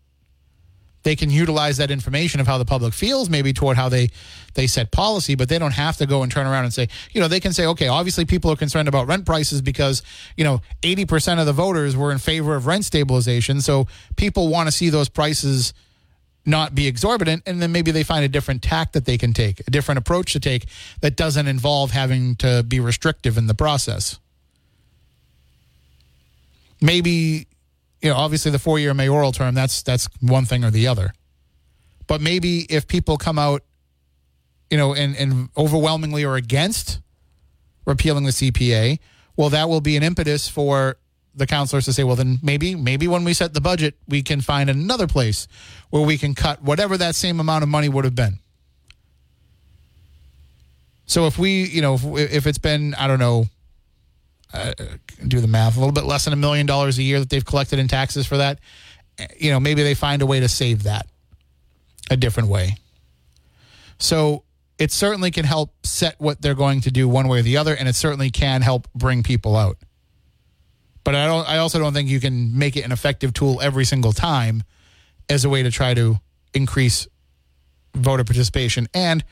They 1.06 1.16
can 1.16 1.30
utilize 1.30 1.76
that 1.76 1.90
information 1.90 2.40
of 2.40 2.46
how 2.46 2.58
the 2.58 2.64
public 2.64 2.92
feels 2.92 3.30
maybe 3.30 3.52
toward 3.52 3.76
how 3.76 3.88
they 3.88 4.10
they 4.54 4.66
set 4.66 4.90
policy 4.90 5.34
but 5.36 5.48
they 5.48 5.58
don't 5.58 5.74
have 5.74 5.96
to 5.96 6.06
go 6.06 6.22
and 6.22 6.32
turn 6.32 6.46
around 6.46 6.64
and 6.64 6.74
say 6.74 6.88
you 7.12 7.20
know 7.20 7.28
they 7.28 7.40
can 7.40 7.52
say 7.52 7.64
okay 7.66 7.88
obviously 7.88 8.24
people 8.24 8.50
are 8.50 8.56
concerned 8.56 8.88
about 8.88 9.06
rent 9.06 9.24
prices 9.24 9.62
because 9.62 10.02
you 10.36 10.44
know 10.44 10.60
80% 10.82 11.38
of 11.38 11.46
the 11.46 11.52
voters 11.52 11.96
were 11.96 12.12
in 12.12 12.18
favor 12.18 12.54
of 12.54 12.66
rent 12.66 12.84
stabilization. 12.84 13.60
So 13.60 13.86
people 14.16 14.48
want 14.48 14.68
to 14.68 14.72
see 14.72 14.90
those 14.90 15.08
prices 15.08 15.74
not 16.44 16.74
be 16.74 16.86
exorbitant 16.86 17.42
and 17.46 17.60
then 17.60 17.72
maybe 17.72 17.90
they 17.90 18.04
find 18.04 18.24
a 18.24 18.28
different 18.28 18.62
tack 18.62 18.92
that 18.92 19.04
they 19.04 19.18
can 19.18 19.32
take 19.32 19.60
a 19.66 19.70
different 19.70 19.98
approach 19.98 20.32
to 20.32 20.40
take 20.40 20.66
that 21.00 21.16
doesn't 21.16 21.48
involve 21.48 21.90
having 21.90 22.36
to 22.36 22.62
be 22.62 22.78
restrictive 22.78 23.36
in 23.36 23.48
the 23.48 23.54
process. 23.54 24.20
Maybe 26.80 27.48
you 28.02 28.10
know 28.10 28.16
obviously 28.16 28.50
the 28.50 28.58
four 28.58 28.78
year 28.78 28.94
mayoral 28.94 29.32
term 29.32 29.54
that's 29.54 29.82
that's 29.82 30.08
one 30.20 30.44
thing 30.44 30.64
or 30.64 30.70
the 30.70 30.86
other. 30.86 31.12
But 32.06 32.20
maybe 32.20 32.60
if 32.70 32.86
people 32.86 33.16
come 33.16 33.38
out 33.38 33.62
you 34.70 34.76
know 34.76 34.94
and, 34.94 35.16
and 35.16 35.48
overwhelmingly 35.56 36.24
are 36.24 36.36
against 36.36 37.00
repealing 37.84 38.24
the 38.24 38.30
cpa 38.30 38.98
well 39.36 39.48
that 39.48 39.68
will 39.68 39.80
be 39.80 39.96
an 39.96 40.02
impetus 40.02 40.48
for 40.48 40.96
the 41.34 41.46
counselors 41.46 41.84
to 41.84 41.92
say 41.92 42.02
well 42.02 42.16
then 42.16 42.38
maybe 42.42 42.74
maybe 42.74 43.06
when 43.06 43.24
we 43.24 43.32
set 43.32 43.54
the 43.54 43.60
budget 43.60 43.94
we 44.08 44.22
can 44.22 44.40
find 44.40 44.70
another 44.70 45.06
place 45.06 45.46
where 45.90 46.02
we 46.02 46.16
can 46.18 46.34
cut 46.34 46.62
whatever 46.62 46.96
that 46.96 47.14
same 47.14 47.38
amount 47.38 47.62
of 47.62 47.68
money 47.68 47.88
would 47.88 48.04
have 48.04 48.14
been. 48.14 48.38
So 51.04 51.26
if 51.26 51.38
we 51.38 51.64
you 51.64 51.82
know 51.82 51.94
if, 51.94 52.04
if 52.04 52.46
it's 52.46 52.58
been 52.58 52.94
i 52.94 53.06
don't 53.06 53.20
know 53.20 53.46
uh, 54.52 54.72
do 55.26 55.40
the 55.40 55.46
math, 55.46 55.76
a 55.76 55.80
little 55.80 55.92
bit 55.92 56.04
less 56.04 56.24
than 56.24 56.32
a 56.32 56.36
million 56.36 56.66
dollars 56.66 56.98
a 56.98 57.02
year 57.02 57.18
that 57.20 57.30
they've 57.30 57.44
collected 57.44 57.78
in 57.78 57.88
taxes 57.88 58.26
for 58.26 58.36
that. 58.36 58.58
You 59.38 59.50
know, 59.50 59.60
maybe 59.60 59.82
they 59.82 59.94
find 59.94 60.22
a 60.22 60.26
way 60.26 60.40
to 60.40 60.48
save 60.48 60.84
that 60.84 61.06
a 62.10 62.16
different 62.16 62.48
way. 62.48 62.76
So 63.98 64.44
it 64.78 64.92
certainly 64.92 65.30
can 65.30 65.44
help 65.44 65.74
set 65.84 66.16
what 66.18 66.42
they're 66.42 66.54
going 66.54 66.82
to 66.82 66.90
do 66.90 67.08
one 67.08 67.28
way 67.28 67.40
or 67.40 67.42
the 67.42 67.56
other, 67.56 67.74
and 67.74 67.88
it 67.88 67.94
certainly 67.94 68.30
can 68.30 68.62
help 68.62 68.88
bring 68.94 69.22
people 69.22 69.56
out. 69.56 69.78
But 71.02 71.14
I 71.14 71.26
don't. 71.26 71.48
I 71.48 71.58
also 71.58 71.78
don't 71.78 71.94
think 71.94 72.08
you 72.08 72.20
can 72.20 72.58
make 72.58 72.76
it 72.76 72.82
an 72.82 72.92
effective 72.92 73.32
tool 73.32 73.60
every 73.62 73.84
single 73.84 74.12
time 74.12 74.64
as 75.28 75.44
a 75.44 75.48
way 75.48 75.62
to 75.62 75.70
try 75.70 75.94
to 75.94 76.20
increase 76.52 77.06
voter 77.94 78.24
participation. 78.24 78.88
And 78.92 79.24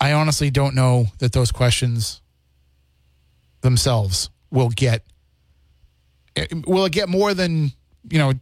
I 0.00 0.12
honestly 0.12 0.50
don't 0.50 0.74
know 0.74 1.06
that 1.18 1.32
those 1.32 1.50
questions 1.52 2.20
themselves 3.64 4.30
will 4.50 4.68
get 4.68 5.02
will 6.66 6.84
it 6.84 6.92
get 6.92 7.08
more 7.08 7.34
than 7.34 7.72
you 8.08 8.18
know 8.18 8.32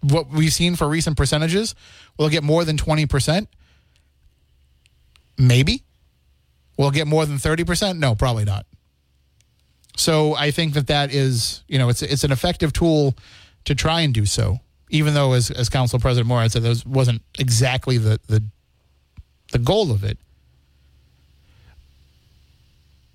what 0.00 0.30
we've 0.30 0.52
seen 0.52 0.76
for 0.76 0.88
recent 0.88 1.16
percentages? 1.18 1.74
Will 2.16 2.26
it 2.26 2.30
get 2.30 2.42
more 2.42 2.64
than 2.64 2.78
20% 2.78 3.46
maybe. 5.36 5.82
Will 6.78 6.88
it 6.88 6.94
get 6.94 7.06
more 7.06 7.26
than 7.26 7.36
30% 7.36 7.98
no 7.98 8.14
probably 8.14 8.44
not. 8.44 8.64
So 9.96 10.34
i 10.34 10.50
think 10.50 10.74
that 10.74 10.86
that 10.86 11.12
is 11.12 11.62
you 11.68 11.78
know 11.78 11.90
it's 11.90 12.00
it's 12.00 12.24
an 12.24 12.32
effective 12.32 12.72
tool 12.72 13.14
to 13.64 13.74
try 13.74 14.00
and 14.00 14.14
do 14.14 14.24
so 14.24 14.60
even 14.88 15.12
though 15.12 15.32
as 15.34 15.50
as 15.50 15.68
council 15.68 15.98
president 15.98 16.28
Morad 16.28 16.52
said 16.52 16.62
that 16.62 16.86
wasn't 16.86 17.20
exactly 17.38 17.98
the 17.98 18.18
the 18.28 18.42
the 19.52 19.58
goal 19.58 19.90
of 19.90 20.04
it 20.04 20.16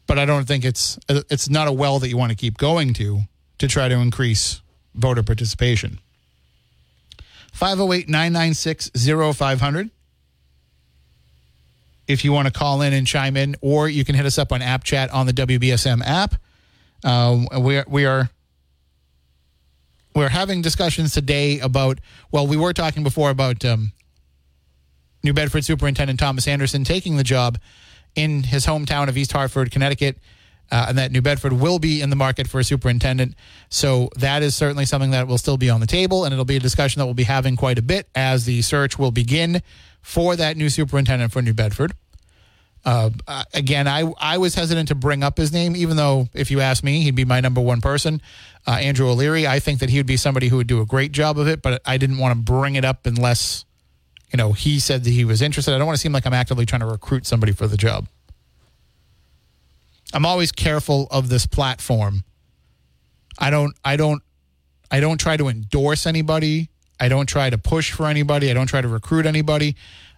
but 0.08 0.18
I 0.20 0.26
don't 0.26 0.46
think 0.46 0.66
it's 0.66 1.00
it's 1.10 1.50
not 1.50 1.68
a 1.68 1.72
well 1.72 2.00
that 2.00 2.10
you 2.10 2.18
want 2.18 2.32
to 2.32 2.36
keep 2.36 2.58
going 2.58 2.94
to 2.96 3.22
to 3.58 3.68
try 3.68 3.88
to 3.88 3.96
increase 3.96 4.62
voter 4.94 5.24
participation. 5.24 6.00
508-996-0500 7.54 9.90
if 12.08 12.24
you 12.24 12.32
want 12.32 12.48
to 12.48 12.54
call 12.54 12.82
in 12.82 12.94
and 12.94 13.08
chime 13.08 13.36
in 13.38 13.56
or 13.62 13.90
you 13.90 14.06
can 14.06 14.16
hit 14.16 14.26
us 14.26 14.38
up 14.38 14.52
on 14.52 14.62
app 14.62 14.84
chat 14.84 15.10
on 15.12 15.26
the 15.26 15.34
WBSM 15.34 16.04
app. 16.06 16.36
Uh, 17.04 17.46
we 17.60 17.78
are, 17.78 17.86
we 17.88 18.06
are 18.06 18.30
we're 20.14 20.30
having 20.30 20.62
discussions 20.62 21.14
today 21.14 21.60
about 21.60 22.00
well 22.32 22.48
we 22.48 22.58
were 22.58 22.74
talking 22.74 23.04
before 23.04 23.30
about 23.30 23.64
um, 23.66 23.92
New 25.24 25.34
Bedford 25.34 25.66
Superintendent 25.66 26.20
Thomas 26.20 26.48
Anderson 26.48 26.84
taking 26.84 27.18
the 27.18 27.24
job 27.24 27.58
in 28.16 28.44
his 28.44 28.66
hometown 28.66 29.08
of 29.08 29.18
East 29.18 29.32
Hartford, 29.32 29.72
Connecticut. 29.72 30.18
Uh, 30.72 30.88
and 30.90 30.98
that 30.98 31.12
New 31.12 31.22
Bedford 31.22 31.54
will 31.54 31.78
be 31.78 32.02
in 32.02 32.10
the 32.10 32.16
market 32.16 32.48
for 32.48 32.60
a 32.60 32.64
superintendent. 32.64 33.36
So 33.70 34.10
that 34.16 34.42
is 34.42 34.56
certainly 34.56 34.86
something 34.86 35.12
that 35.12 35.28
will 35.28 35.38
still 35.38 35.58
be 35.58 35.70
on 35.70 35.80
the 35.80 35.86
table, 35.86 36.26
and 36.26 36.34
it'll 36.34 36.44
be 36.44 36.56
a 36.56 36.60
discussion 36.60 37.00
that 37.00 37.06
we'll 37.06 37.14
be 37.14 37.22
having 37.22 37.56
quite 37.56 37.78
a 37.78 37.84
bit 37.84 38.10
as 38.16 38.46
the 38.46 38.64
search 38.64 38.98
will 38.98 39.12
begin 39.12 39.62
for 40.02 40.36
that 40.36 40.58
new 40.58 40.70
superintendent 40.70 41.32
for 41.32 41.44
New 41.44 41.54
Bedford. 41.54 41.94
Uh, 42.84 43.12
uh 43.28 43.44
again, 43.54 43.88
I 43.88 44.12
I 44.20 44.38
was 44.38 44.56
hesitant 44.56 44.88
to 44.90 44.96
bring 44.96 45.24
up 45.24 45.38
his 45.38 45.52
name, 45.52 45.76
even 45.76 45.98
though 45.98 46.30
if 46.34 46.50
you 46.50 46.62
ask 46.62 46.84
me, 46.84 47.02
he'd 47.02 47.16
be 47.16 47.26
my 47.26 47.42
number 47.42 47.62
one 47.62 47.82
person. 47.82 48.22
Uh, 48.68 48.72
Andrew 48.72 49.08
O'Leary, 49.08 49.48
I 49.48 49.60
think 49.60 49.80
that 49.80 49.90
he 49.90 49.98
would 49.98 50.06
be 50.06 50.18
somebody 50.18 50.48
who 50.48 50.58
would 50.58 50.68
do 50.68 50.82
a 50.82 50.86
great 50.86 51.12
job 51.12 51.38
of 51.38 51.48
it, 51.48 51.62
but 51.62 51.82
I 51.86 51.98
didn't 51.98 52.18
want 52.18 52.36
to 52.36 52.42
bring 52.42 52.76
it 52.76 52.86
up 52.86 53.06
unless 53.06 53.66
you 54.32 54.38
know, 54.38 54.54
he 54.54 54.80
said 54.80 55.04
that 55.04 55.10
he 55.10 55.26
was 55.26 55.42
interested. 55.42 55.74
I 55.74 55.78
don't 55.78 55.88
want 55.88 55.98
to 55.98 56.02
seem 56.02 56.12
like 56.12 56.26
I'm 56.26 56.34
actively 56.34 56.66
trying 56.66 56.82
to 56.82 56.88
recruit 56.88 57.26
somebody 57.26 57.52
for 57.52 57.68
the 57.68 57.78
job. 57.78 58.08
I'm 60.14 60.26
always 60.26 60.52
careful 60.52 61.08
of 61.12 61.30
this 61.30 61.46
platform. 61.46 62.24
I 63.38 63.50
don't 63.50 63.76
I 63.84 63.98
don't 63.98 64.24
I 64.90 65.00
don't 65.00 65.20
try 65.20 65.36
to 65.38 65.50
endorse 65.50 66.06
anybody. 66.08 66.70
I 67.00 67.10
don't 67.10 67.28
try 67.28 67.50
to 67.50 67.58
push 67.58 67.92
for 67.92 68.08
anybody. 68.08 68.50
I 68.50 68.54
don't 68.54 68.68
try 68.68 68.82
to 68.82 68.88
recruit 68.88 69.26
anybody. 69.26 69.76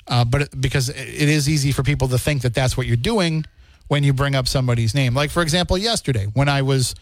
Uh, 0.07 0.23
but 0.23 0.49
because 0.61 0.89
it 0.89 0.97
is 0.97 1.49
easy 1.49 1.71
for 1.71 1.83
people 1.83 2.07
to 2.09 2.17
think 2.17 2.43
that 2.43 2.53
that's 2.53 2.77
what 2.77 2.85
you're 2.85 2.95
doing 2.95 3.43
when 3.87 4.03
you 4.03 4.13
bring 4.13 4.35
up 4.35 4.47
somebody's 4.47 4.93
name. 4.93 5.13
Like 5.13 5.31
for 5.31 5.41
example, 5.41 5.77
yesterday 5.77 6.27
when 6.33 6.47
I 6.47 6.61
was, 6.61 6.95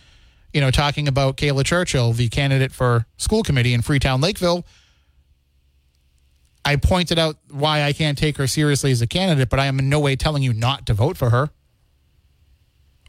you 0.54 0.62
know, 0.62 0.72
talking 0.72 1.08
about 1.08 1.38
Kayla 1.38 1.66
Churchill, 1.66 2.14
the 2.14 2.30
candidate 2.30 2.72
for 2.72 3.06
school 3.18 3.44
committee 3.44 3.74
in 3.74 3.82
Freetown 3.82 4.22
Lakeville, 4.22 4.66
I 6.66 6.78
pointed 6.78 7.20
out 7.20 7.38
why 7.52 7.84
I 7.84 7.94
can't 7.94 8.18
take 8.18 8.38
her 8.38 8.48
seriously 8.48 8.92
as 8.92 9.02
a 9.02 9.08
candidate, 9.08 9.50
but 9.50 9.60
I 9.60 9.68
am 9.68 9.78
in 9.78 9.88
no 9.88 10.00
way 10.00 10.16
telling 10.16 10.42
you 10.42 10.52
not 10.52 10.88
to 10.88 10.96
vote 10.96 11.16
for 11.16 11.30
her 11.30 11.52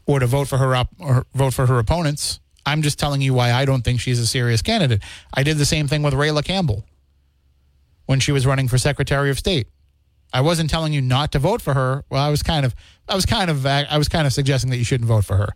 or 0.05 0.19
to 0.19 0.27
vote 0.27 0.47
for 0.47 0.59
her 0.59 0.75
op- 0.75 0.93
or 0.99 1.25
vote 1.33 1.55
for 1.55 1.65
her 1.65 1.79
opponents. 1.79 2.39
I'm 2.67 2.83
just 2.83 2.99
telling 2.99 3.21
you 3.21 3.33
why 3.33 3.51
I 3.51 3.65
don't 3.65 3.83
think 3.83 3.99
she's 3.99 4.19
a 4.19 4.27
serious 4.27 4.61
candidate. 4.61 5.01
I 5.33 5.41
did 5.41 5.57
the 5.57 5.65
same 5.65 5.87
thing 5.87 6.03
with 6.03 6.13
Rayla 6.13 6.45
Campbell 6.45 6.83
when 8.05 8.19
she 8.19 8.31
was 8.31 8.45
running 8.45 8.67
for 8.67 8.77
Secretary 8.77 9.31
of 9.31 9.39
State. 9.39 9.67
I 10.33 10.41
wasn't 10.41 10.69
telling 10.69 10.93
you 10.93 11.01
not 11.01 11.31
to 11.31 11.39
vote 11.39 11.61
for 11.61 11.73
her. 11.73 12.03
Well, 12.09 12.21
I 12.21 12.29
was 12.29 12.43
kind 12.43 12.65
of 12.65 12.75
I 13.09 13.15
was 13.15 13.25
kind 13.25 13.49
of 13.49 13.65
I 13.65 13.97
was 13.97 14.07
kind 14.07 14.27
of 14.27 14.33
suggesting 14.33 14.69
that 14.69 14.77
you 14.77 14.83
shouldn't 14.83 15.07
vote 15.07 15.25
for 15.25 15.37
her. 15.37 15.49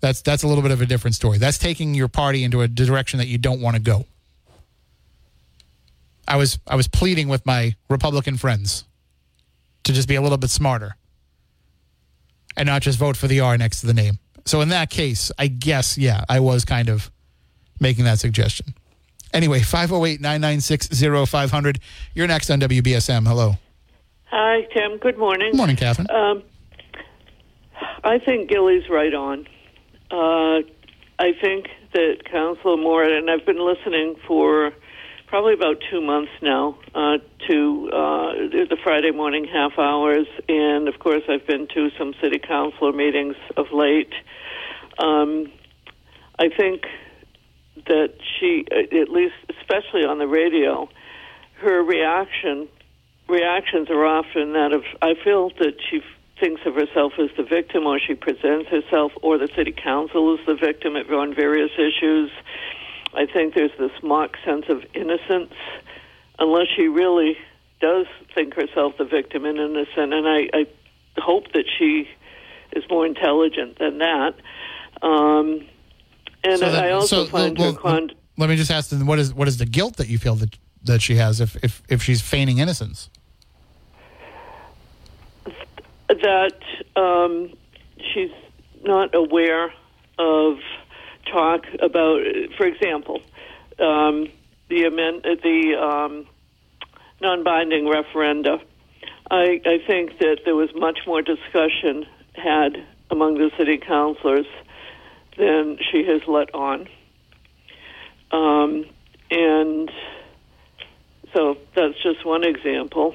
That's 0.00 0.22
that's 0.22 0.42
a 0.42 0.48
little 0.48 0.62
bit 0.62 0.70
of 0.70 0.80
a 0.80 0.86
different 0.86 1.14
story. 1.14 1.38
That's 1.38 1.58
taking 1.58 1.94
your 1.94 2.08
party 2.08 2.44
into 2.44 2.60
a 2.60 2.68
direction 2.68 3.18
that 3.18 3.28
you 3.28 3.38
don't 3.38 3.60
want 3.60 3.76
to 3.76 3.82
go. 3.82 4.04
I 6.26 6.36
was 6.36 6.58
I 6.66 6.76
was 6.76 6.88
pleading 6.88 7.28
with 7.28 7.44
my 7.46 7.76
Republican 7.88 8.36
friends 8.36 8.84
to 9.84 9.92
just 9.92 10.08
be 10.08 10.14
a 10.14 10.22
little 10.22 10.38
bit 10.38 10.50
smarter 10.50 10.96
and 12.56 12.66
not 12.66 12.82
just 12.82 12.98
vote 12.98 13.16
for 13.16 13.26
the 13.26 13.40
R 13.40 13.58
next 13.58 13.80
to 13.80 13.86
the 13.86 13.94
name. 13.94 14.18
So 14.44 14.60
in 14.60 14.68
that 14.70 14.90
case, 14.90 15.30
I 15.38 15.46
guess 15.46 15.96
yeah, 15.98 16.24
I 16.28 16.40
was 16.40 16.64
kind 16.64 16.88
of 16.88 17.10
making 17.80 18.04
that 18.04 18.18
suggestion. 18.18 18.74
Anyway, 19.32 19.60
508-996-0500. 19.60 21.78
You're 22.14 22.26
next 22.26 22.50
on 22.50 22.60
WBSM. 22.60 23.26
Hello. 23.26 23.56
Hi, 24.26 24.66
Tim. 24.74 24.98
Good 24.98 25.16
morning. 25.16 25.52
Good 25.52 25.56
morning, 25.56 25.76
Catherine. 25.76 26.10
Um, 26.10 26.42
I 28.04 28.18
think 28.18 28.50
Gilly's 28.50 28.90
right 28.90 29.14
on. 29.14 29.46
Uh, 30.10 30.60
I 31.18 31.32
think 31.40 31.68
that 31.94 32.24
Council 32.30 32.76
Morad, 32.76 33.12
and 33.12 33.30
I've 33.30 33.46
been 33.46 33.64
listening 33.64 34.16
for 34.26 34.72
probably 35.32 35.54
about 35.54 35.82
two 35.90 36.02
months 36.02 36.30
now 36.42 36.76
uh, 36.94 37.16
to 37.48 37.88
uh, 37.90 38.32
the 38.68 38.76
Friday 38.84 39.12
morning 39.12 39.46
half 39.50 39.78
hours, 39.78 40.26
and 40.46 40.88
of 40.88 40.98
course 40.98 41.22
I've 41.26 41.46
been 41.46 41.66
to 41.68 41.88
some 41.98 42.12
city 42.20 42.38
councilor 42.38 42.92
meetings 42.92 43.36
of 43.56 43.64
late. 43.72 44.12
Um, 44.98 45.50
I 46.38 46.50
think 46.54 46.82
that 47.86 48.12
she, 48.38 48.66
at 48.70 49.08
least 49.08 49.32
especially 49.58 50.04
on 50.04 50.18
the 50.18 50.26
radio, 50.26 50.90
her 51.62 51.82
reaction 51.82 52.68
reactions 53.26 53.88
are 53.88 54.04
often 54.04 54.52
that 54.52 54.72
of 54.74 54.82
I 55.00 55.14
feel 55.24 55.48
that 55.60 55.80
she 55.88 56.02
thinks 56.40 56.60
of 56.66 56.74
herself 56.74 57.14
as 57.18 57.30
the 57.38 57.44
victim, 57.44 57.86
or 57.86 57.98
she 57.98 58.14
presents 58.14 58.68
herself, 58.68 59.12
or 59.22 59.38
the 59.38 59.48
city 59.56 59.72
council 59.72 60.34
is 60.34 60.44
the 60.46 60.56
victim 60.56 60.94
on 60.94 61.34
various 61.34 61.70
issues 61.78 62.30
I 63.14 63.26
think 63.26 63.54
there's 63.54 63.76
this 63.78 63.92
mock 64.02 64.36
sense 64.44 64.66
of 64.68 64.82
innocence, 64.94 65.52
unless 66.38 66.66
she 66.74 66.88
really 66.88 67.36
does 67.80 68.06
think 68.34 68.54
herself 68.54 68.94
the 68.98 69.04
victim 69.04 69.44
and 69.44 69.58
innocent. 69.58 70.12
And 70.14 70.26
I, 70.26 70.48
I 70.54 70.66
hope 71.18 71.52
that 71.52 71.64
she 71.78 72.08
is 72.72 72.84
more 72.88 73.04
intelligent 73.04 73.78
than 73.78 73.98
that. 73.98 74.34
Um, 75.02 75.66
and 76.44 76.58
so 76.58 76.70
that, 76.70 76.84
I 76.84 76.90
also 76.92 77.24
so, 77.24 77.30
find 77.30 77.58
well, 77.58 77.72
her 77.72 77.78
con- 77.78 78.10
let 78.38 78.48
me 78.48 78.56
just 78.56 78.70
ask 78.70 78.90
then 78.90 79.06
what 79.06 79.18
is 79.18 79.34
what 79.34 79.46
is 79.46 79.58
the 79.58 79.66
guilt 79.66 79.96
that 79.96 80.08
you 80.08 80.18
feel 80.18 80.34
that 80.36 80.56
that 80.84 81.02
she 81.02 81.16
has 81.16 81.40
if 81.40 81.56
if, 81.62 81.82
if 81.88 82.02
she's 82.02 82.22
feigning 82.22 82.58
innocence? 82.58 83.10
that 86.08 86.58
um, 86.96 87.52
she's 88.12 88.30
not 88.82 89.14
aware 89.14 89.72
of 90.18 90.58
talk 91.30 91.64
about, 91.80 92.20
for 92.56 92.66
example, 92.66 93.20
um, 93.78 94.28
the 94.68 94.84
amend 94.84 95.24
the 95.24 95.74
um, 95.80 96.26
non-binding 97.20 97.84
referenda. 97.84 98.60
I, 99.30 99.60
I 99.64 99.78
think 99.86 100.18
that 100.18 100.40
there 100.44 100.54
was 100.54 100.68
much 100.74 101.00
more 101.06 101.22
discussion 101.22 102.06
had 102.34 102.84
among 103.10 103.34
the 103.34 103.50
city 103.56 103.78
councilors 103.78 104.46
than 105.38 105.78
she 105.90 106.04
has 106.04 106.22
let 106.26 106.54
on, 106.54 106.88
um, 108.30 108.84
and 109.30 109.90
so 111.34 111.56
that's 111.74 111.94
just 112.02 112.26
one 112.26 112.44
example. 112.44 113.14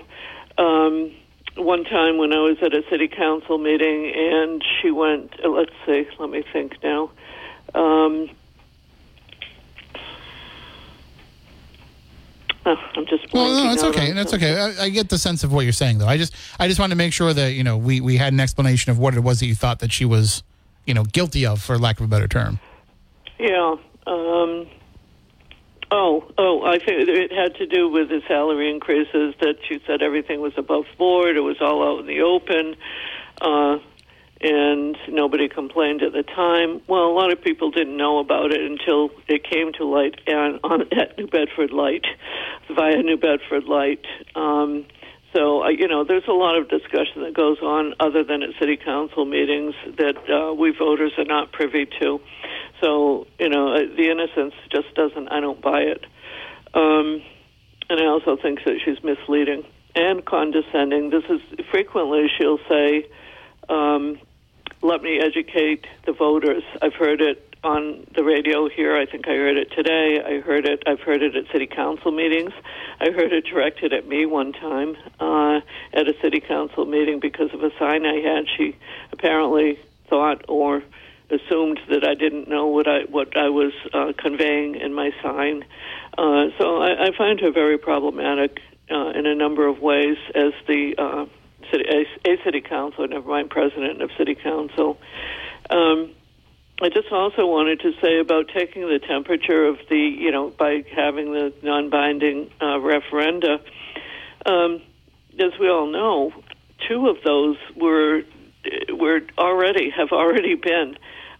Um, 0.57 1.11
one 1.55 1.83
time 1.83 2.17
when 2.17 2.33
I 2.33 2.39
was 2.39 2.57
at 2.61 2.73
a 2.73 2.83
city 2.89 3.07
council 3.07 3.57
meeting 3.57 4.11
and 4.15 4.63
she 4.81 4.91
went, 4.91 5.33
let's 5.43 5.71
see, 5.85 6.07
let 6.19 6.29
me 6.29 6.43
think 6.53 6.81
now. 6.83 7.11
Um, 7.75 8.29
oh, 12.65 12.75
I'm 12.95 13.05
just 13.05 13.31
Well, 13.33 13.65
no, 13.65 13.71
it's 13.71 13.83
okay. 13.83 14.11
That's 14.11 14.33
okay. 14.33 14.59
I, 14.59 14.85
I 14.85 14.89
get 14.89 15.09
the 15.09 15.17
sense 15.17 15.43
of 15.43 15.51
what 15.53 15.61
you're 15.61 15.73
saying, 15.73 15.97
though. 15.99 16.07
I 16.07 16.17
just, 16.17 16.33
I 16.59 16.67
just 16.67 16.79
wanted 16.79 16.91
to 16.91 16.97
make 16.97 17.13
sure 17.13 17.33
that 17.33 17.53
you 17.53 17.63
know 17.63 17.77
we 17.77 18.01
we 18.01 18.17
had 18.17 18.33
an 18.33 18.39
explanation 18.39 18.91
of 18.91 18.99
what 18.99 19.15
it 19.15 19.21
was 19.21 19.39
that 19.39 19.47
you 19.47 19.55
thought 19.55 19.79
that 19.79 19.91
she 19.91 20.05
was, 20.05 20.43
you 20.85 20.93
know, 20.93 21.03
guilty 21.03 21.45
of, 21.45 21.61
for 21.61 21.77
lack 21.77 21.99
of 21.99 22.05
a 22.05 22.09
better 22.09 22.27
term. 22.27 22.59
Yeah. 23.39 23.75
Um, 24.07 24.67
oh, 25.91 26.31
oh, 26.37 26.63
I 26.65 26.79
think 26.79 27.07
it 27.09 27.31
had 27.31 27.55
to 27.55 27.67
do 27.67 27.89
with 27.89 28.09
the 28.09 28.21
salary 28.27 28.71
increases. 28.71 29.35
That 29.41 29.57
she 29.67 29.81
said 29.85 30.01
everything 30.01 30.41
was 30.41 30.53
above 30.57 30.85
board. 30.97 31.35
It 31.35 31.41
was 31.41 31.57
all 31.61 31.83
out 31.83 31.99
in 31.99 32.07
the 32.07 32.21
open, 32.21 32.75
uh, 33.41 33.79
and 34.41 34.97
nobody 35.09 35.49
complained 35.49 36.03
at 36.03 36.13
the 36.13 36.23
time. 36.23 36.81
Well, 36.87 37.05
a 37.05 37.15
lot 37.15 37.31
of 37.31 37.41
people 37.41 37.71
didn't 37.71 37.97
know 37.97 38.19
about 38.19 38.51
it 38.51 38.61
until 38.61 39.09
it 39.27 39.43
came 39.43 39.73
to 39.73 39.85
light 39.85 40.19
and 40.27 40.59
on 40.63 40.81
at 40.91 41.17
New 41.17 41.27
Bedford 41.27 41.71
Light, 41.71 42.05
via 42.73 43.01
New 43.01 43.17
Bedford 43.17 43.63
Light. 43.63 44.05
Um, 44.35 44.85
so, 45.35 45.63
uh, 45.63 45.69
you 45.69 45.87
know, 45.87 46.03
there's 46.03 46.27
a 46.27 46.33
lot 46.33 46.57
of 46.57 46.69
discussion 46.69 47.23
that 47.23 47.33
goes 47.33 47.59
on 47.61 47.93
other 47.99 48.23
than 48.23 48.43
at 48.43 48.49
city 48.59 48.77
council 48.77 49.25
meetings 49.25 49.75
that 49.97 50.17
uh, 50.29 50.53
we 50.53 50.71
voters 50.71 51.11
are 51.17 51.25
not 51.25 51.51
privy 51.51 51.85
to. 52.01 52.19
So, 52.81 53.27
you 53.39 53.49
know, 53.49 53.73
uh, 53.73 53.79
the 53.95 54.09
innocence 54.09 54.53
just 54.71 54.93
doesn't, 54.95 55.29
I 55.29 55.39
don't 55.39 55.61
buy 55.61 55.81
it. 55.81 56.05
Um, 56.73 57.21
and 57.89 57.99
I 57.99 58.05
also 58.05 58.37
think 58.41 58.59
that 58.65 58.79
she's 58.83 59.03
misleading 59.03 59.63
and 59.95 60.23
condescending. 60.25 61.09
This 61.09 61.23
is 61.29 61.41
frequently 61.71 62.27
she'll 62.37 62.59
say, 62.69 63.07
um, 63.69 64.19
let 64.81 65.01
me 65.01 65.19
educate 65.19 65.85
the 66.05 66.13
voters. 66.13 66.63
I've 66.81 66.93
heard 66.93 67.21
it 67.21 67.55
on 67.63 68.05
the 68.15 68.23
radio 68.23 68.69
here. 68.69 68.95
I 68.95 69.05
think 69.05 69.27
I 69.27 69.31
heard 69.31 69.57
it 69.57 69.71
today. 69.71 70.21
I 70.23 70.39
heard 70.39 70.65
it. 70.65 70.83
I've 70.85 70.99
heard 70.99 71.23
it 71.23 71.35
at 71.35 71.51
city 71.51 71.67
council 71.67 72.11
meetings. 72.11 72.51
I 72.99 73.11
heard 73.11 73.33
it 73.33 73.45
directed 73.45 73.93
at 73.93 74.07
me 74.07 74.25
one 74.25 74.53
time 74.53 74.95
uh, 75.19 75.61
at 75.93 76.07
a 76.07 76.13
city 76.21 76.39
council 76.39 76.85
meeting 76.85 77.19
because 77.19 77.53
of 77.53 77.63
a 77.63 77.71
sign 77.79 78.05
I 78.05 78.19
had. 78.21 78.45
She 78.57 78.75
apparently 79.11 79.79
thought 80.09 80.45
or 80.47 80.83
assumed 81.29 81.79
that 81.89 82.07
I 82.07 82.13
didn't 82.13 82.47
know 82.47 82.67
what 82.67 82.87
I 82.87 83.01
what 83.09 83.35
I 83.35 83.49
was 83.49 83.73
uh, 83.93 84.13
conveying 84.17 84.75
in 84.75 84.93
my 84.93 85.11
sign. 85.21 85.65
Uh, 86.17 86.47
so 86.57 86.81
I, 86.81 87.07
I 87.07 87.17
find 87.17 87.39
her 87.41 87.51
very 87.51 87.77
problematic 87.77 88.59
uh, 88.89 89.09
in 89.09 89.25
a 89.25 89.35
number 89.35 89.67
of 89.67 89.81
ways 89.81 90.17
as 90.33 90.53
the 90.67 90.95
uh, 90.97 91.25
city, 91.71 91.85
a, 91.89 92.29
a 92.29 92.43
city 92.43 92.61
councilor, 92.61 93.07
never 93.07 93.27
mind 93.27 93.49
president 93.49 94.01
of 94.01 94.09
city 94.17 94.35
council. 94.35 94.97
Um, 95.69 96.11
I 96.81 96.89
just 96.89 97.11
also 97.11 97.47
wanted 97.47 97.79
to 97.81 97.91
say 98.01 98.19
about 98.19 98.49
taking 98.53 98.83
the 98.83 98.99
temperature 98.99 99.65
of 99.65 99.77
the, 99.89 99.97
you 99.97 100.31
know, 100.31 100.49
by 100.49 100.83
having 100.95 101.33
the 101.33 101.51
non-binding 101.63 102.51
uh, 102.61 102.77
referenda. 102.77 103.59
Um, 104.45 104.81
as 105.39 105.57
we 105.59 105.69
all 105.69 105.87
know, 105.87 106.31
two 106.87 107.07
of 107.07 107.17
those 107.23 107.57
were 107.75 108.21
were 108.89 109.21
already 109.37 109.89
have 109.89 110.11
already 110.11 110.55
been 110.55 110.97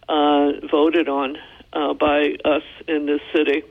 uh, 0.08 0.66
voted 0.70 1.08
on 1.08 1.36
uh, 1.72 1.94
by 1.94 2.36
us 2.44 2.62
in 2.86 3.06
this 3.06 3.20
city. 3.34 3.62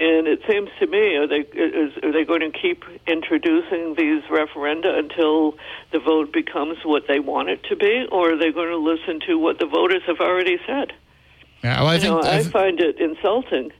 And 0.00 0.28
it 0.28 0.40
seems 0.48 0.70
to 0.78 0.86
me, 0.86 1.16
are 1.16 1.26
they 1.26 1.40
is, 1.40 1.92
are 2.04 2.12
they 2.12 2.24
going 2.24 2.40
to 2.40 2.56
keep 2.56 2.84
introducing 3.06 3.94
these 3.96 4.22
referenda 4.30 4.96
until 4.96 5.54
the 5.90 5.98
vote 5.98 6.32
becomes 6.32 6.78
what 6.84 7.04
they 7.08 7.18
want 7.18 7.48
it 7.48 7.64
to 7.64 7.76
be, 7.76 8.06
or 8.12 8.32
are 8.32 8.38
they 8.38 8.52
going 8.52 8.68
to 8.68 8.78
listen 8.78 9.18
to 9.26 9.38
what 9.38 9.58
the 9.58 9.66
voters 9.66 10.02
have 10.06 10.20
already 10.20 10.58
said? 10.66 10.92
Yeah, 11.64 11.82
well, 11.82 11.90
I 11.90 11.98
think 11.98 12.22
know, 12.22 12.28
I 12.28 12.36
I 12.36 12.42
find 12.44 12.78
it 12.80 13.00
insulting 13.00 13.72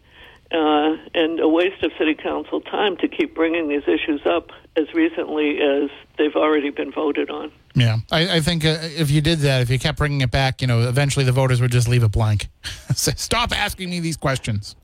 uh, 0.51 0.97
and 1.15 1.41
a 1.41 1.49
waste 1.49 1.83
of 1.83 1.93
city 1.99 2.15
council 2.15 2.61
time 2.63 2.97
to 2.97 3.09
keep 3.09 3.35
bringing 3.35 3.69
these 3.69 3.83
issues 3.87 4.23
up 4.25 4.51
as 4.77 4.93
recently 4.95 5.61
as 5.61 5.91
they've 6.17 6.35
already 6.35 6.71
been 6.71 6.91
voted 6.91 7.31
on. 7.31 7.53
yeah, 7.75 7.99
I, 8.11 8.37
I 8.37 8.41
think 8.41 8.65
uh, 8.65 8.79
if 8.83 9.11
you 9.11 9.21
did 9.21 9.41
that, 9.41 9.63
if 9.63 9.71
you 9.71 9.79
kept 9.79 9.99
bringing 9.99 10.23
it 10.23 10.31
back, 10.31 10.63
you 10.63 10.67
know, 10.67 10.89
eventually 10.89 11.25
the 11.25 11.33
voters 11.33 11.61
would 11.61 11.71
just 11.71 11.89
leave 11.89 12.03
it 12.03 12.13
blank. 12.13 12.49
Stop 12.95 13.53
asking 13.53 13.91
me 13.91 14.01
these 14.01 14.17
questions. 14.17 14.75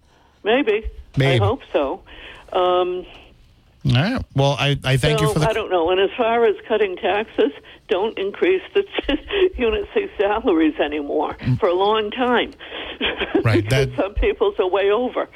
Maybe. 0.44 0.84
Maybe. 1.16 1.42
I 1.42 1.46
hope 1.46 1.60
so. 1.72 2.02
Um, 2.52 3.04
All 3.86 3.92
right. 3.94 4.24
Well, 4.36 4.56
I, 4.58 4.78
I 4.84 4.96
thank 4.96 5.18
so 5.18 5.26
you 5.26 5.32
for 5.32 5.38
the. 5.40 5.48
I 5.48 5.52
don't 5.52 5.70
know. 5.70 5.90
And 5.90 6.00
as 6.00 6.10
far 6.16 6.44
as 6.44 6.54
cutting 6.68 6.96
taxes, 6.96 7.50
don't 7.88 8.16
increase 8.18 8.62
the 8.74 8.84
unit 9.58 9.88
C 9.94 10.08
salaries 10.18 10.74
anymore 10.78 11.36
for 11.58 11.68
a 11.68 11.74
long 11.74 12.10
time. 12.10 12.52
Mm. 12.52 12.60
Right, 13.44 13.62
because 13.64 13.88
that- 13.88 13.96
some 14.02 14.14
people's 14.14 14.54
are 14.58 14.68
way 14.68 14.90
over. 14.90 15.28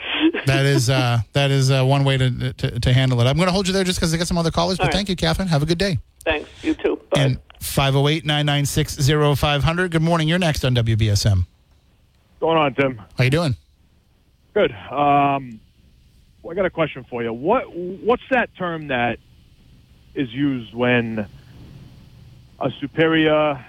that 0.47 0.64
is 0.64 0.88
uh, 0.88 1.18
that 1.33 1.51
is 1.51 1.71
uh, 1.71 1.85
one 1.85 2.05
way 2.05 2.16
to, 2.16 2.53
to 2.55 2.81
to 2.81 2.92
handle 2.92 3.21
it. 3.21 3.27
I'm 3.27 3.37
going 3.37 3.49
to 3.49 3.53
hold 3.53 3.66
you 3.66 3.75
there 3.75 3.85
just 3.85 3.99
because 3.99 4.14
I 4.14 4.16
got 4.16 4.27
some 4.29 4.38
other 4.38 4.51
callers. 4.53 4.79
But 4.79 4.85
All 4.85 4.87
right. 4.88 4.94
thank 4.94 5.09
you, 5.11 5.16
Catherine. 5.16 5.49
Have 5.49 5.62
a 5.62 5.66
good 5.66 5.77
day. 5.77 5.99
Thanks. 6.25 6.49
You 6.62 6.75
too. 6.75 6.99
Bye. 7.11 7.21
And 7.23 7.40
508 7.61 8.25
996 8.25 9.09
0500. 9.38 9.90
Good 9.90 10.01
morning. 10.03 10.29
You're 10.29 10.38
next 10.38 10.64
on 10.64 10.75
WBSM. 10.77 11.37
What's 11.37 11.47
going 12.40 12.57
on, 12.57 12.75
Tim? 12.75 13.03
How 13.18 13.25
you 13.25 13.31
doing? 13.31 13.57
Good. 14.59 14.73
Um, 14.73 15.61
well, 16.42 16.51
I 16.51 16.55
got 16.57 16.64
a 16.64 16.71
question 16.71 17.07
for 17.09 17.23
you. 17.23 17.33
What 17.33 17.73
What's 17.73 18.25
that 18.31 18.51
term 18.57 18.88
that 18.88 19.21
is 20.16 20.35
used 20.35 20.75
when 20.75 21.29
a 22.59 22.71
superior 22.81 23.64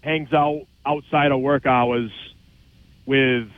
hangs 0.00 0.32
out 0.32 0.62
outside 0.84 1.30
of 1.30 1.38
work 1.38 1.66
hours 1.66 2.10
with 3.06 3.48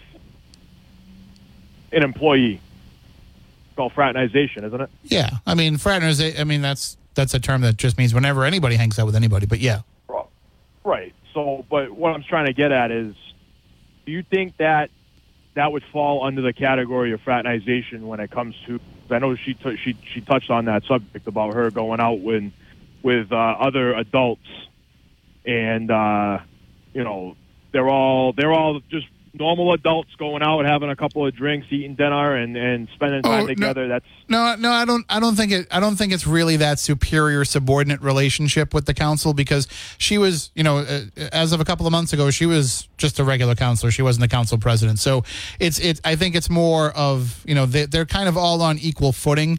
an 1.93 2.03
employee? 2.03 2.61
It's 3.69 3.77
called 3.77 3.95
fraternization, 3.95 4.65
isn't 4.65 4.83
it? 4.83 4.91
Yeah. 5.05 5.31
I 5.47 5.55
mean, 5.55 5.79
fraternization, 5.79 6.39
I 6.39 6.45
mean, 6.45 6.61
that's 6.61 6.99
that's 7.15 7.33
a 7.33 7.41
term 7.41 7.63
that 7.63 7.79
just 7.79 7.97
means 7.97 8.13
whenever 8.13 8.45
anybody 8.45 8.77
hangs 8.77 8.99
out 8.99 9.07
with 9.07 9.17
anybody. 9.17 9.47
But 9.47 9.61
yeah. 9.61 9.81
Right. 10.85 11.15
So, 11.33 11.65
but 11.71 11.93
what 11.93 12.15
I'm 12.15 12.23
trying 12.23 12.47
to 12.47 12.53
get 12.53 12.71
at 12.71 12.91
is, 12.91 13.15
do 14.05 14.13
you 14.13 14.23
think 14.23 14.59
that 14.59 14.91
that 15.55 15.73
would 15.73 15.85
fall 15.93 16.25
under 16.25 16.43
the 16.43 16.53
category 16.53 17.13
of 17.13 17.21
fraternization 17.21 18.07
when 18.07 18.21
it 18.21 18.31
comes 18.31 18.55
to? 18.67 18.81
I 19.11 19.19
know 19.19 19.37
she 19.37 19.55
t- 19.55 19.77
she 19.77 19.97
she 20.13 20.21
touched 20.21 20.51
on 20.51 20.65
that 20.67 20.85
subject 20.85 21.27
about 21.27 21.55
her 21.55 21.71
going 21.71 22.01
out 22.01 22.21
with 22.21 22.53
with 23.03 23.33
uh, 23.33 23.37
other 23.37 23.95
adults, 23.95 24.49
and 25.45 25.91
uh, 25.91 26.39
you 26.93 27.05
know 27.05 27.37
they're 27.73 27.89
all 27.89 28.33
they're 28.33 28.53
all 28.53 28.81
just 28.91 29.07
normal 29.35 29.73
adults 29.73 30.15
going 30.17 30.43
out 30.43 30.65
having 30.65 30.91
a 30.91 30.97
couple 30.97 31.27
of 31.27 31.35
drinks, 31.35 31.67
eating 31.71 31.95
dinner, 31.95 32.37
and 32.37 32.57
and 32.57 32.89
spending 32.95 33.23
time 33.23 33.33
Oh, 33.33 33.41
no. 33.43 33.47
together. 33.49 33.89
That's 33.89 34.05
No, 34.29 34.55
no, 34.59 34.71
I 34.71 34.85
don't. 34.85 35.05
I 35.09 35.21
don't 35.21 35.35
think 35.37 35.53
it. 35.53 35.67
I 35.71 35.81
don't 35.81 35.97
think 35.97 36.13
it's 36.13 36.27
really 36.27 36.57
that 36.59 36.79
superior 36.79 37.45
subordinate 37.45 38.01
relationship 38.01 38.73
with 38.73 38.87
the 38.87 38.95
council 38.95 39.35
because 39.35 39.67
she 39.99 40.19
was, 40.19 40.51
you 40.55 40.63
know, 40.63 40.79
uh, 40.79 41.01
as 41.33 41.53
of 41.53 41.61
a 41.61 41.65
couple 41.65 41.87
of 41.87 41.93
months 41.93 42.13
ago, 42.13 42.31
she 42.31 42.47
was 42.47 42.89
just 42.97 43.19
a 43.19 43.25
regular 43.25 43.55
counselor. 43.55 43.91
She 43.91 44.03
wasn't 44.03 44.23
the 44.23 44.29
council 44.35 44.57
president. 44.59 44.99
So 45.01 45.25
it's 45.59 45.79
it. 45.79 46.01
I 46.05 46.17
think 46.17 46.35
it's 46.35 46.49
more 46.51 46.91
of 46.93 47.43
you 47.47 47.55
know 47.55 47.67
they, 47.67 47.87
they're 47.87 48.07
kind 48.07 48.29
of 48.29 48.37
all 48.37 48.63
on 48.63 48.79
equal 48.79 49.13
footing. 49.13 49.59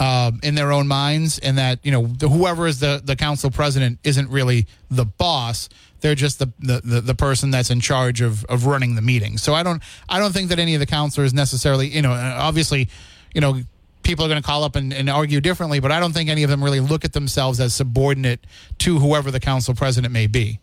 Um, 0.00 0.40
in 0.42 0.54
their 0.54 0.72
own 0.72 0.88
minds, 0.88 1.38
and 1.40 1.58
that 1.58 1.84
you 1.84 1.92
know 1.92 2.06
the, 2.06 2.26
whoever 2.26 2.66
is 2.66 2.80
the 2.80 3.02
the 3.04 3.16
council 3.16 3.50
president 3.50 3.98
isn't 4.02 4.30
really 4.30 4.66
the 4.90 5.04
boss; 5.04 5.68
they're 6.00 6.14
just 6.14 6.38
the, 6.38 6.50
the 6.58 6.80
the 6.82 7.00
the 7.02 7.14
person 7.14 7.50
that's 7.50 7.68
in 7.68 7.80
charge 7.80 8.22
of 8.22 8.44
of 8.46 8.64
running 8.64 8.94
the 8.94 9.02
meeting. 9.02 9.36
So 9.36 9.52
I 9.52 9.62
don't 9.62 9.82
I 10.08 10.18
don't 10.18 10.32
think 10.32 10.48
that 10.48 10.58
any 10.58 10.72
of 10.74 10.80
the 10.80 10.86
counselors 10.86 11.34
necessarily, 11.34 11.88
you 11.88 12.00
know, 12.00 12.12
uh, 12.12 12.36
obviously, 12.38 12.88
you 13.34 13.42
know, 13.42 13.60
people 14.02 14.24
are 14.24 14.28
going 14.28 14.40
to 14.40 14.46
call 14.46 14.64
up 14.64 14.74
and, 14.74 14.90
and 14.92 15.10
argue 15.10 15.38
differently, 15.40 15.80
but 15.80 15.92
I 15.92 16.00
don't 16.00 16.12
think 16.12 16.30
any 16.30 16.44
of 16.44 16.50
them 16.50 16.64
really 16.64 16.80
look 16.80 17.04
at 17.04 17.12
themselves 17.12 17.60
as 17.60 17.74
subordinate 17.74 18.40
to 18.78 18.98
whoever 18.98 19.30
the 19.30 19.40
council 19.40 19.74
president 19.74 20.14
may 20.14 20.26
be. 20.26 20.60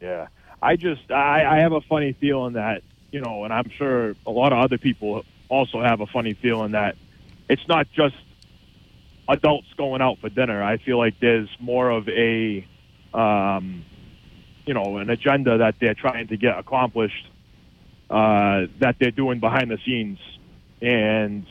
Yeah, 0.00 0.26
I 0.60 0.76
just 0.76 1.10
I, 1.10 1.56
I 1.56 1.56
have 1.60 1.72
a 1.72 1.80
funny 1.80 2.12
feeling 2.20 2.52
that 2.52 2.82
you 3.12 3.20
know, 3.20 3.44
and 3.44 3.52
I'm 3.52 3.70
sure 3.78 4.14
a 4.26 4.30
lot 4.30 4.52
of 4.52 4.58
other 4.58 4.76
people 4.76 5.24
also 5.48 5.80
have 5.80 6.02
a 6.02 6.06
funny 6.06 6.34
feeling 6.34 6.72
that 6.72 6.96
it's 7.48 7.66
not 7.66 7.86
just 7.92 8.14
adults 9.28 9.68
going 9.76 10.02
out 10.02 10.18
for 10.20 10.28
dinner. 10.28 10.62
I 10.62 10.78
feel 10.78 10.98
like 10.98 11.18
there's 11.20 11.48
more 11.60 11.90
of 11.90 12.08
a, 12.08 12.66
um, 13.12 13.84
you 14.64 14.74
know, 14.74 14.98
an 14.98 15.10
agenda 15.10 15.58
that 15.58 15.76
they're 15.80 15.94
trying 15.94 16.28
to 16.28 16.36
get 16.36 16.58
accomplished 16.58 17.28
uh, 18.10 18.66
that 18.80 18.96
they're 19.00 19.10
doing 19.10 19.40
behind 19.40 19.70
the 19.70 19.78
scenes. 19.84 20.18
And 20.80 21.46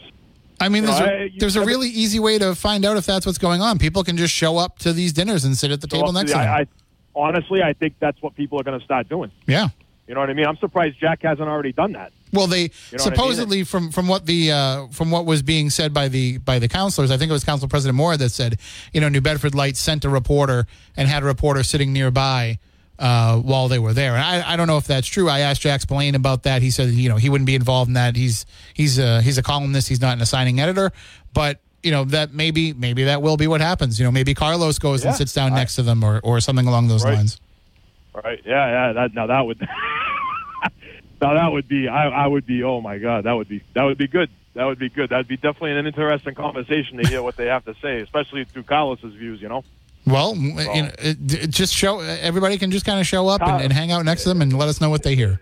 I 0.60 0.70
mean, 0.70 0.84
there's, 0.86 1.00
a, 1.00 1.32
there's 1.38 1.56
a 1.56 1.66
really 1.66 1.90
easy 1.90 2.20
way 2.20 2.38
to 2.40 2.56
find 2.56 2.86
out 2.86 2.98
if 2.98 3.06
that's 3.06 3.26
what's 3.26 3.38
going 3.38 3.62
on. 3.62 3.78
People 3.78 4.04
can 4.04 4.16
just 4.16 4.34
show 4.34 4.58
up 4.58 4.80
to 4.80 4.94
these 4.94 5.12
dinners 5.12 5.44
and 5.44 5.58
sit 5.58 5.72
at 5.72 5.82
the 5.82 5.88
table 5.88 6.14
next 6.14 6.32
to 6.32 6.38
them. 6.38 6.48
I, 6.48 6.60
I, 6.62 6.68
honestly, 7.16 7.62
I 7.62 7.74
think 7.74 7.96
that's 8.00 8.22
what 8.22 8.36
people 8.36 8.60
are 8.60 8.64
going 8.64 8.80
to 8.80 8.86
start 8.86 9.10
doing. 9.10 9.32
yeah. 9.48 9.70
You 10.08 10.14
know 10.14 10.20
what 10.20 10.30
I 10.30 10.34
mean? 10.34 10.46
I'm 10.46 10.58
surprised 10.58 11.00
Jack 11.00 11.24
hasn't 11.24 11.50
already 11.50 11.72
done 11.72 11.94
that. 11.94 12.14
Well, 12.36 12.48
they 12.48 12.62
You 12.64 12.68
know 12.68 12.72
what 12.92 13.02
I 13.02 13.10
mean? 13.10 13.16
supposedly 13.16 13.64
from 13.64 13.92
from 13.92 14.08
what 14.08 14.26
the 14.26 14.52
uh, 14.52 14.88
from 14.88 15.10
what 15.12 15.26
was 15.26 15.42
being 15.42 15.70
said 15.70 15.94
by 15.94 16.08
the 16.08 16.38
by 16.40 16.60
the 16.60 16.68
counselors, 16.68 17.12
I 17.12 17.18
think 17.18 17.30
it 17.30 17.34
was 17.34 17.44
Council 17.44 17.68
President 17.68 17.96
Moore 17.96 18.18
that 18.18 18.30
said, 18.30 18.60
you 18.94 19.02
know, 19.02 19.10
New 19.10 19.22
Bedford 19.22 19.56
Light 19.56 19.78
sent 19.78 20.06
a 20.06 20.10
reporter 20.10 20.68
and 20.98 21.08
had 21.08 21.24
a 21.24 21.26
reporter 21.26 21.64
sitting 21.64 21.94
nearby 21.94 22.60
uh, 23.00 23.38
while 23.40 23.68
they 23.68 23.80
were 23.80 23.94
there. 23.94 24.14
And 24.16 24.24
I, 24.24 24.54
I 24.54 24.56
don't 24.56 24.68
know 24.68 24.78
if 24.78 24.86
that's 24.88 25.08
true. 25.08 25.28
I 25.30 25.40
asked 25.40 25.62
Jack 25.62 25.82
Spillane 25.82 26.16
about 26.16 26.44
that. 26.44 26.62
He 26.62 26.72
said, 26.72 26.90
you 26.90 27.10
know, 27.10 27.18
he 27.18 27.30
wouldn't 27.30 27.46
be 27.46 27.56
involved 27.56 27.90
in 27.90 27.94
that. 27.96 28.16
He's 28.16 28.46
he's 28.74 29.00
a, 29.00 29.22
he's 29.22 29.38
a 29.38 29.44
columnist. 29.44 29.90
He's 29.90 30.02
not 30.02 30.14
an 30.16 30.22
assigning 30.22 30.60
editor, 30.60 30.92
but. 31.34 31.60
You 31.84 31.92
know 31.92 32.04
that 32.06 32.34
maybe 32.34 32.74
maybe 32.74 33.04
that 33.04 33.22
will 33.22 33.38
be 33.38 33.46
what 33.46 33.62
happens. 33.62 34.00
You 34.00 34.06
know 34.06 34.12
maybe 34.12 34.34
Carlos 34.34 34.80
goes 34.80 35.06
and 35.06 35.14
sits 35.14 35.34
down 35.34 35.54
next 35.54 35.76
to 35.76 35.84
them 35.84 36.04
or, 36.04 36.20
or 36.24 36.40
something 36.40 36.66
along 36.66 36.88
those 36.88 37.06
Right. 37.06 37.14
lines. 37.14 37.40
Right? 38.12 38.42
Yeah, 38.44 38.88
yeah. 38.88 38.94
That 38.94 39.14
now 39.14 39.28
that 39.28 39.42
would 39.46 39.60
now 41.26 41.34
that 41.34 41.52
would 41.52 41.68
be 41.68 41.88
I, 41.88 42.08
I 42.10 42.28
would 42.28 42.46
be 42.46 42.64
oh 42.64 42.82
my 42.82 42.98
god 42.98 43.24
that 43.26 43.34
would 43.34 43.48
be 43.48 43.64
that 43.74 43.84
would 43.84 43.98
be 43.98 44.08
good 44.08 44.30
that 44.54 44.66
would 44.66 44.80
be 44.80 44.90
good 44.90 45.10
that'd 45.10 45.28
be 45.28 45.38
definitely 45.38 45.72
an 45.74 45.86
interesting 45.86 46.36
conversation 46.36 46.98
to 46.98 47.08
hear 47.08 47.22
what 47.24 47.36
they 47.36 47.48
have 47.48 47.66
to 47.66 47.76
say 47.82 48.02
especially 48.02 48.44
through 48.46 48.64
Carlos's 48.64 49.14
views 49.14 49.42
you 49.42 49.50
know 49.50 49.64
Well, 50.06 50.36
you 50.36 50.54
know, 50.54 50.92
it, 51.00 51.18
it 51.34 51.50
just 51.50 51.74
show 51.74 52.00
everybody 52.00 52.58
can 52.58 52.72
just 52.72 52.86
kind 52.86 53.00
of 53.00 53.08
show 53.08 53.28
up 53.28 53.42
and, 53.42 53.64
and 53.64 53.74
hang 53.74 53.92
out 53.92 54.06
next 54.06 54.24
to 54.24 54.30
them 54.30 54.42
and 54.42 54.58
let 54.58 54.70
us 54.70 54.80
know 54.80 54.90
what 54.90 55.04
they 55.04 55.16
hear. 55.16 55.42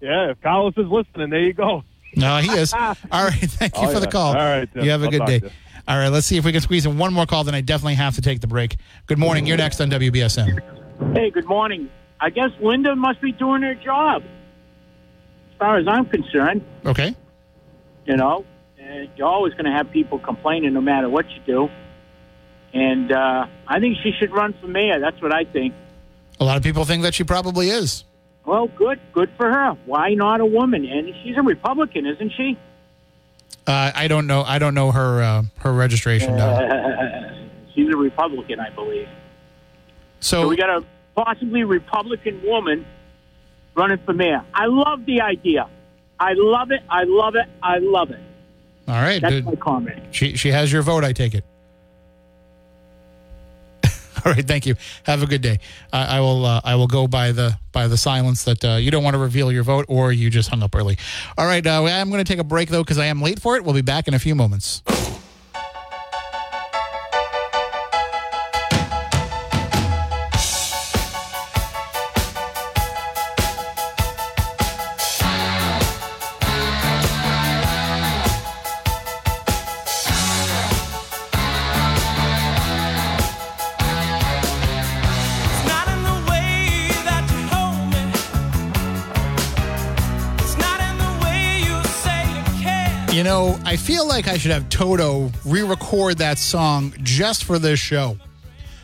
yeah 0.00 0.30
if 0.30 0.40
Carlos 0.42 0.74
is 0.76 0.88
listening 0.88 1.30
there 1.30 1.40
you 1.40 1.52
go 1.52 1.82
No, 2.16 2.38
he 2.38 2.50
is. 2.50 2.72
All 2.74 2.94
right, 3.12 3.32
thank 3.58 3.76
you 3.76 3.88
Oh, 3.88 3.92
for 3.92 4.00
the 4.00 4.06
call. 4.06 4.28
All 4.28 4.34
right, 4.36 4.68
Tim. 4.72 4.84
you 4.84 4.90
have 4.90 5.02
a 5.02 5.06
I'll 5.06 5.10
good 5.10 5.26
day. 5.26 5.40
All 5.88 5.98
right, 5.98 6.08
let's 6.08 6.26
see 6.26 6.36
if 6.38 6.44
we 6.44 6.50
can 6.52 6.60
squeeze 6.62 6.84
in 6.86 6.96
one 6.98 7.12
more 7.12 7.26
call. 7.26 7.44
Then 7.44 7.54
I 7.54 7.60
definitely 7.60 7.94
have 7.96 8.14
to 8.16 8.22
take 8.22 8.40
the 8.40 8.46
break. 8.46 8.76
Good 9.06 9.18
morning. 9.18 9.44
You're 9.46 9.56
next 9.58 9.80
on 9.80 9.90
WBSM. 9.90 10.58
Hey, 11.14 11.30
good 11.30 11.44
morning. 11.46 11.88
I 12.18 12.30
guess 12.30 12.50
Linda 12.60 12.96
must 12.96 13.20
be 13.20 13.32
doing 13.32 13.62
her 13.62 13.74
job. 13.74 14.22
Far 15.58 15.78
as 15.78 15.88
I'm 15.88 16.06
concerned, 16.06 16.62
Okay. 16.84 17.14
you 18.06 18.16
know, 18.16 18.44
you're 19.16 19.26
always 19.26 19.52
going 19.54 19.64
to 19.64 19.72
have 19.72 19.90
people 19.90 20.18
complaining 20.18 20.74
no 20.74 20.80
matter 20.80 21.08
what 21.08 21.28
you 21.30 21.40
do. 21.46 21.68
And 22.74 23.10
uh, 23.10 23.46
I 23.66 23.80
think 23.80 23.96
she 24.02 24.12
should 24.18 24.30
run 24.32 24.54
for 24.60 24.66
mayor. 24.66 25.00
That's 25.00 25.20
what 25.22 25.32
I 25.34 25.44
think. 25.44 25.74
A 26.38 26.44
lot 26.44 26.56
of 26.58 26.62
people 26.62 26.84
think 26.84 27.02
that 27.04 27.14
she 27.14 27.24
probably 27.24 27.70
is. 27.70 28.04
Well, 28.44 28.66
good, 28.68 29.00
good 29.12 29.30
for 29.36 29.50
her. 29.50 29.76
Why 29.86 30.14
not 30.14 30.40
a 30.40 30.46
woman? 30.46 30.84
And 30.84 31.12
she's 31.24 31.36
a 31.36 31.42
Republican, 31.42 32.06
isn't 32.06 32.32
she? 32.36 32.58
Uh, 33.66 33.90
I 33.94 34.06
don't 34.06 34.26
know. 34.28 34.42
I 34.44 34.58
don't 34.60 34.74
know 34.74 34.92
her 34.92 35.22
uh, 35.22 35.42
her 35.58 35.72
registration. 35.72 36.38
She's 37.74 37.92
a 37.92 37.96
Republican, 37.96 38.60
I 38.60 38.70
believe. 38.70 39.08
So 40.20 40.42
So 40.42 40.48
we 40.48 40.56
got 40.56 40.70
a 40.70 40.84
possibly 41.16 41.64
Republican 41.64 42.40
woman 42.44 42.86
running 43.76 43.98
for 44.04 44.12
mayor. 44.12 44.44
I 44.54 44.66
love 44.66 45.04
the 45.06 45.20
idea. 45.20 45.68
I 46.18 46.32
love 46.34 46.70
it. 46.70 46.80
I 46.88 47.04
love 47.04 47.36
it. 47.36 47.46
I 47.62 47.78
love 47.78 48.10
it. 48.10 48.20
all 48.88 48.94
right, 48.94 49.20
That's 49.20 49.44
my 49.44 49.54
comment. 49.56 50.02
She 50.14 50.36
she 50.36 50.48
has 50.50 50.72
your 50.72 50.82
vote. 50.82 51.04
I 51.04 51.12
take 51.12 51.34
it. 51.34 51.44
All 54.24 54.32
right, 54.32 54.46
thank 54.46 54.66
you. 54.66 54.74
Have 55.04 55.22
a 55.22 55.26
good 55.26 55.42
day. 55.42 55.60
I, 55.92 56.16
I 56.16 56.20
will 56.20 56.44
uh, 56.46 56.60
I 56.64 56.74
will 56.74 56.86
go 56.86 57.06
by 57.06 57.32
the 57.32 57.58
by 57.72 57.86
the 57.86 57.96
silence 57.98 58.44
that 58.44 58.64
uh, 58.64 58.76
you 58.76 58.90
don't 58.90 59.04
want 59.04 59.14
to 59.14 59.18
reveal 59.18 59.52
your 59.52 59.62
vote 59.62 59.84
or 59.88 60.10
you 60.10 60.30
just 60.30 60.48
hung 60.48 60.62
up 60.62 60.74
early. 60.74 60.96
All 61.36 61.46
right, 61.46 61.64
uh, 61.64 61.84
I'm 61.84 62.08
going 62.10 62.24
to 62.24 62.28
take 62.32 62.40
a 62.40 62.44
break 62.44 62.70
though 62.70 62.82
because 62.82 62.98
I 62.98 63.06
am 63.06 63.20
late 63.20 63.40
for 63.40 63.56
it. 63.56 63.64
We'll 63.64 63.74
be 63.74 63.82
back 63.82 64.08
in 64.08 64.14
a 64.14 64.18
few 64.18 64.34
moments. 64.34 64.82
Know, 93.26 93.58
I 93.64 93.74
feel 93.76 94.06
like 94.06 94.28
I 94.28 94.38
should 94.38 94.52
have 94.52 94.68
Toto 94.68 95.32
re-record 95.44 96.18
that 96.18 96.38
song 96.38 96.94
just 97.02 97.42
for 97.42 97.58
this 97.58 97.80
show, 97.80 98.18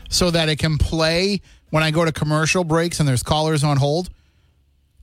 so 0.08 0.32
that 0.32 0.48
it 0.48 0.58
can 0.58 0.78
play 0.78 1.40
when 1.70 1.84
I 1.84 1.92
go 1.92 2.04
to 2.04 2.10
commercial 2.10 2.64
breaks 2.64 2.98
and 2.98 3.08
there's 3.08 3.22
callers 3.22 3.62
on 3.62 3.76
hold. 3.76 4.10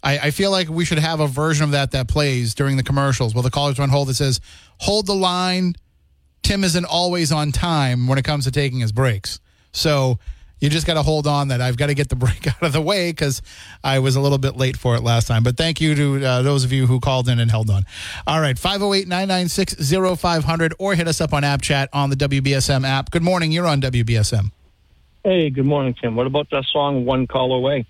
I, 0.04 0.20
I 0.20 0.32
feel 0.32 0.52
like 0.52 0.68
we 0.68 0.84
should 0.84 1.00
have 1.00 1.22
a 1.22 1.28
version 1.28 1.64
of 1.64 1.72
that 1.72 1.92
that 1.92 2.10
plays 2.10 2.54
during 2.54 2.76
the 2.76 2.84
commercials 2.84 3.34
while 3.34 3.42
the 3.42 3.50
callers 3.50 3.80
on 3.80 3.90
hold 3.90 4.10
that 4.10 4.16
says, 4.16 4.42
"Hold 4.80 5.08
the 5.08 5.16
line." 5.16 5.76
Tim 6.42 6.64
isn't 6.64 6.86
always 6.86 7.32
on 7.32 7.52
time 7.52 8.08
when 8.08 8.18
it 8.18 8.26
comes 8.26 8.44
to 8.44 8.52
taking 8.52 8.80
his 8.80 8.92
breaks, 8.92 9.40
so 9.72 10.20
you 10.60 10.70
just 10.70 10.86
got 10.86 10.96
to 10.96 11.04
hold 11.04 11.28
on. 11.28 11.50
That 11.50 11.62
I've 11.62 11.78
got 11.78 11.88
to 11.88 11.94
get 11.94 12.10
the 12.10 12.16
break 12.18 12.48
out 12.48 12.62
of 12.62 12.74
the 12.74 12.82
way 12.82 13.12
because 13.12 13.42
I 13.84 14.00
was 14.00 14.16
a 14.16 14.22
little 14.22 14.38
bit 14.38 14.56
late 14.56 14.78
for 14.78 14.96
it 14.96 15.04
last 15.04 15.28
time. 15.28 15.44
But 15.44 15.58
thank 15.58 15.82
you 15.82 15.96
to 15.96 16.26
uh, 16.26 16.42
those 16.42 16.64
of 16.64 16.72
you 16.72 16.88
who 16.88 17.00
called 17.00 17.30
in 17.30 17.40
and 17.40 17.50
held 17.50 17.70
on. 17.70 17.86
All 18.28 18.42
right, 18.42 18.58
508 18.58 19.08
996 19.08 20.20
0500 20.20 20.74
or 20.80 20.96
hit 20.96 21.08
us 21.08 21.22
up 21.22 21.34
on 21.34 21.44
App 21.44 21.62
Chat 21.62 21.90
on 21.94 22.10
the 22.10 22.16
WBSM 22.16 22.86
app. 22.88 23.12
Good 23.12 23.24
morning. 23.24 23.52
You're 23.52 23.68
on 23.68 23.82
WBSM. 23.82 24.52
Hey, 25.24 25.50
good 25.50 25.66
morning, 25.66 25.96
Tim. 26.02 26.16
What 26.16 26.28
about 26.28 26.50
that 26.52 26.64
song 26.72 27.06
"One 27.06 27.28
Call 27.28 27.52
Away"? 27.54 27.86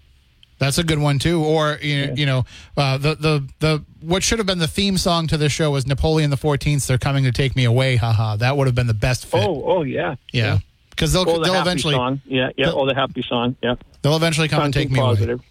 That's 0.57 0.77
a 0.77 0.83
good 0.83 0.99
one 0.99 1.19
too. 1.19 1.43
Or 1.43 1.79
you, 1.81 2.11
you 2.15 2.25
know, 2.25 2.43
uh, 2.75 2.97
the 2.97 3.15
the 3.15 3.49
the 3.59 3.85
what 4.01 4.23
should 4.23 4.39
have 4.39 4.45
been 4.45 4.59
the 4.59 4.67
theme 4.67 4.97
song 4.97 5.27
to 5.27 5.37
this 5.37 5.51
show 5.51 5.71
was 5.71 5.87
Napoleon 5.87 6.31
the 6.31 6.37
Fourteenth. 6.37 6.85
They're 6.85 6.97
coming 6.97 7.23
to 7.23 7.31
take 7.31 7.55
me 7.55 7.63
away. 7.63 7.95
Haha. 7.95 8.35
That 8.35 8.57
would 8.57 8.67
have 8.67 8.75
been 8.75 8.87
the 8.87 8.93
best 8.93 9.25
fit. 9.25 9.41
Oh, 9.47 9.63
oh 9.65 9.83
yeah, 9.83 10.15
yeah, 10.33 10.59
because 10.99 11.13
they'll 11.13 11.23
the 11.23 11.39
they'll 11.39 11.61
eventually 11.61 11.93
song. 11.93 12.21
Yeah, 12.25 12.49
yeah. 12.57 12.71
Oh, 12.71 12.85
the 12.85 12.93
happy 12.93 13.23
song. 13.25 13.55
Yeah. 13.63 13.75
they'll 14.01 14.17
eventually 14.17 14.49
come 14.49 14.63
and 14.63 14.73
take 14.73 14.91
me 14.91 14.99
away. 14.99 15.07
positive. 15.07 15.41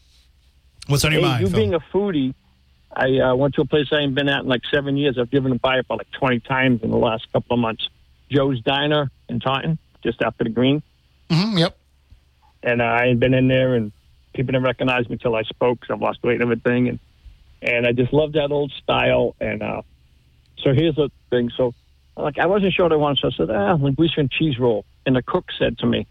What's 0.89 1.05
on 1.07 1.13
your 1.13 1.23
Hey, 1.23 1.27
mind? 1.29 1.41
you 1.41 1.49
Phil? 1.49 1.59
being 1.59 1.75
a 1.75 1.81
foodie, 1.81 2.35
I 2.95 3.19
uh, 3.19 3.35
went 3.35 3.55
to 3.55 3.63
a 3.63 3.65
place 3.65 3.87
I 3.93 3.97
ain't 4.01 4.15
been 4.15 4.29
at 4.29 4.41
in 4.41 4.47
like 4.47 4.61
seven 4.71 4.97
years. 4.99 5.17
I've 5.19 5.31
driven 5.31 5.57
by 5.57 5.79
about 5.79 5.99
like 5.99 6.11
twenty 6.13 6.41
times 6.41 6.83
in 6.83 6.91
the 6.91 6.97
last 6.99 7.33
couple 7.33 7.55
of 7.55 7.61
months. 7.61 7.89
Joe's 8.31 8.61
Diner 8.61 9.11
in 9.31 9.41
Taunton, 9.41 9.79
just 10.05 10.21
after 10.21 10.45
the 10.45 10.51
Green, 10.51 10.83
Mhm, 11.31 11.59
yep. 11.59 11.79
and 12.63 12.83
uh, 12.83 12.85
I 12.85 13.05
ain't 13.07 13.21
been 13.21 13.33
in 13.33 13.49
there, 13.49 13.75
and 13.75 13.91
people 14.35 14.53
didn't 14.53 14.65
recognize 14.65 15.09
me 15.09 15.17
till 15.17 15.35
I 15.35 15.45
spoke 15.45 15.81
because 15.81 15.95
I've 15.95 16.03
lost 16.03 16.23
weight 16.23 16.35
and 16.35 16.43
everything, 16.43 16.89
and 16.89 16.99
and 17.63 17.87
I 17.87 17.93
just 17.93 18.13
love 18.13 18.33
that 18.33 18.51
old 18.53 18.71
style. 18.83 19.35
And 19.41 19.63
uh, 19.63 19.81
so 20.59 20.75
here's 20.75 20.95
the 20.97 21.11
thing. 21.31 21.51
So 21.57 21.73
like 22.19 22.39
I 22.39 22.47
wasn't 22.47 22.75
sure 22.75 22.85
what 22.85 22.93
I 22.93 22.97
wanted, 22.97 23.19
so 23.21 23.29
I 23.29 23.31
said, 23.47 23.51
ah, 23.51 23.77
linguiça 23.77 24.19
and 24.19 24.31
cheese 24.31 24.59
roll. 24.59 24.85
And 25.09 25.17
the 25.17 25.23
cook 25.23 25.47
said 25.59 25.79
to 25.79 25.87
me, 25.87 26.07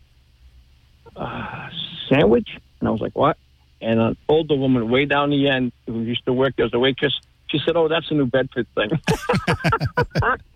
uh, 1.15 1.69
sandwich? 2.09 2.49
And 2.79 2.89
I 2.89 2.91
was 2.91 2.99
like, 2.99 3.15
what? 3.15 3.37
And 3.79 3.99
an 3.99 4.17
older 4.27 4.55
woman 4.55 4.89
way 4.89 5.05
down 5.05 5.29
the 5.29 5.47
end 5.49 5.71
who 5.85 5.99
used 6.01 6.25
to 6.25 6.33
work 6.33 6.55
there 6.55 6.65
as 6.65 6.73
a 6.73 6.79
waitress, 6.79 7.13
she 7.45 7.59
said, 7.63 7.75
oh, 7.75 7.87
that's 7.87 8.09
a 8.09 8.15
New 8.15 8.25
Bedford 8.25 8.65
thing. 8.73 8.89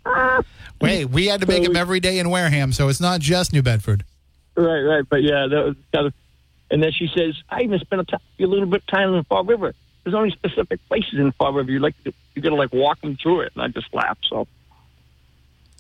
Wait, 0.81 1.05
we 1.05 1.27
had 1.27 1.41
to 1.41 1.45
make 1.45 1.63
So- 1.63 1.67
them 1.69 1.77
every 1.77 1.99
day 1.99 2.17
in 2.17 2.31
Wareham, 2.31 2.73
so 2.73 2.89
it's 2.89 2.99
not 2.99 3.21
just 3.21 3.53
New 3.53 3.61
Bedford. 3.61 4.03
right, 4.55 4.81
right. 4.81 5.03
But 5.07 5.21
yeah, 5.21 5.45
that 5.47 5.63
was 5.63 5.75
kind 5.93 6.07
of, 6.07 6.13
and 6.71 6.81
then 6.81 6.91
she 6.91 7.11
says, 7.15 7.35
I 7.47 7.61
even 7.61 7.77
spent 7.77 8.09
a, 8.11 8.19
little 8.39 8.65
bit 8.65 8.81
of 8.81 8.87
time 8.87 9.13
in 9.13 9.23
Fall 9.25 9.43
River. 9.43 9.75
There's 10.03 10.15
only 10.15 10.31
specific 10.31 10.79
places 10.87 11.19
in 11.19 11.31
Fall 11.33 11.53
River 11.53 11.69
you 11.69 11.77
like 11.77 11.93
to, 12.05 12.13
you 12.33 12.41
got 12.41 12.49
to 12.49 12.55
like 12.55 12.73
walk 12.73 13.01
them 13.01 13.17
through 13.21 13.41
it. 13.41 13.51
And 13.53 13.63
I 13.63 13.67
just 13.67 13.93
laughed. 13.93 14.25
So 14.27 14.47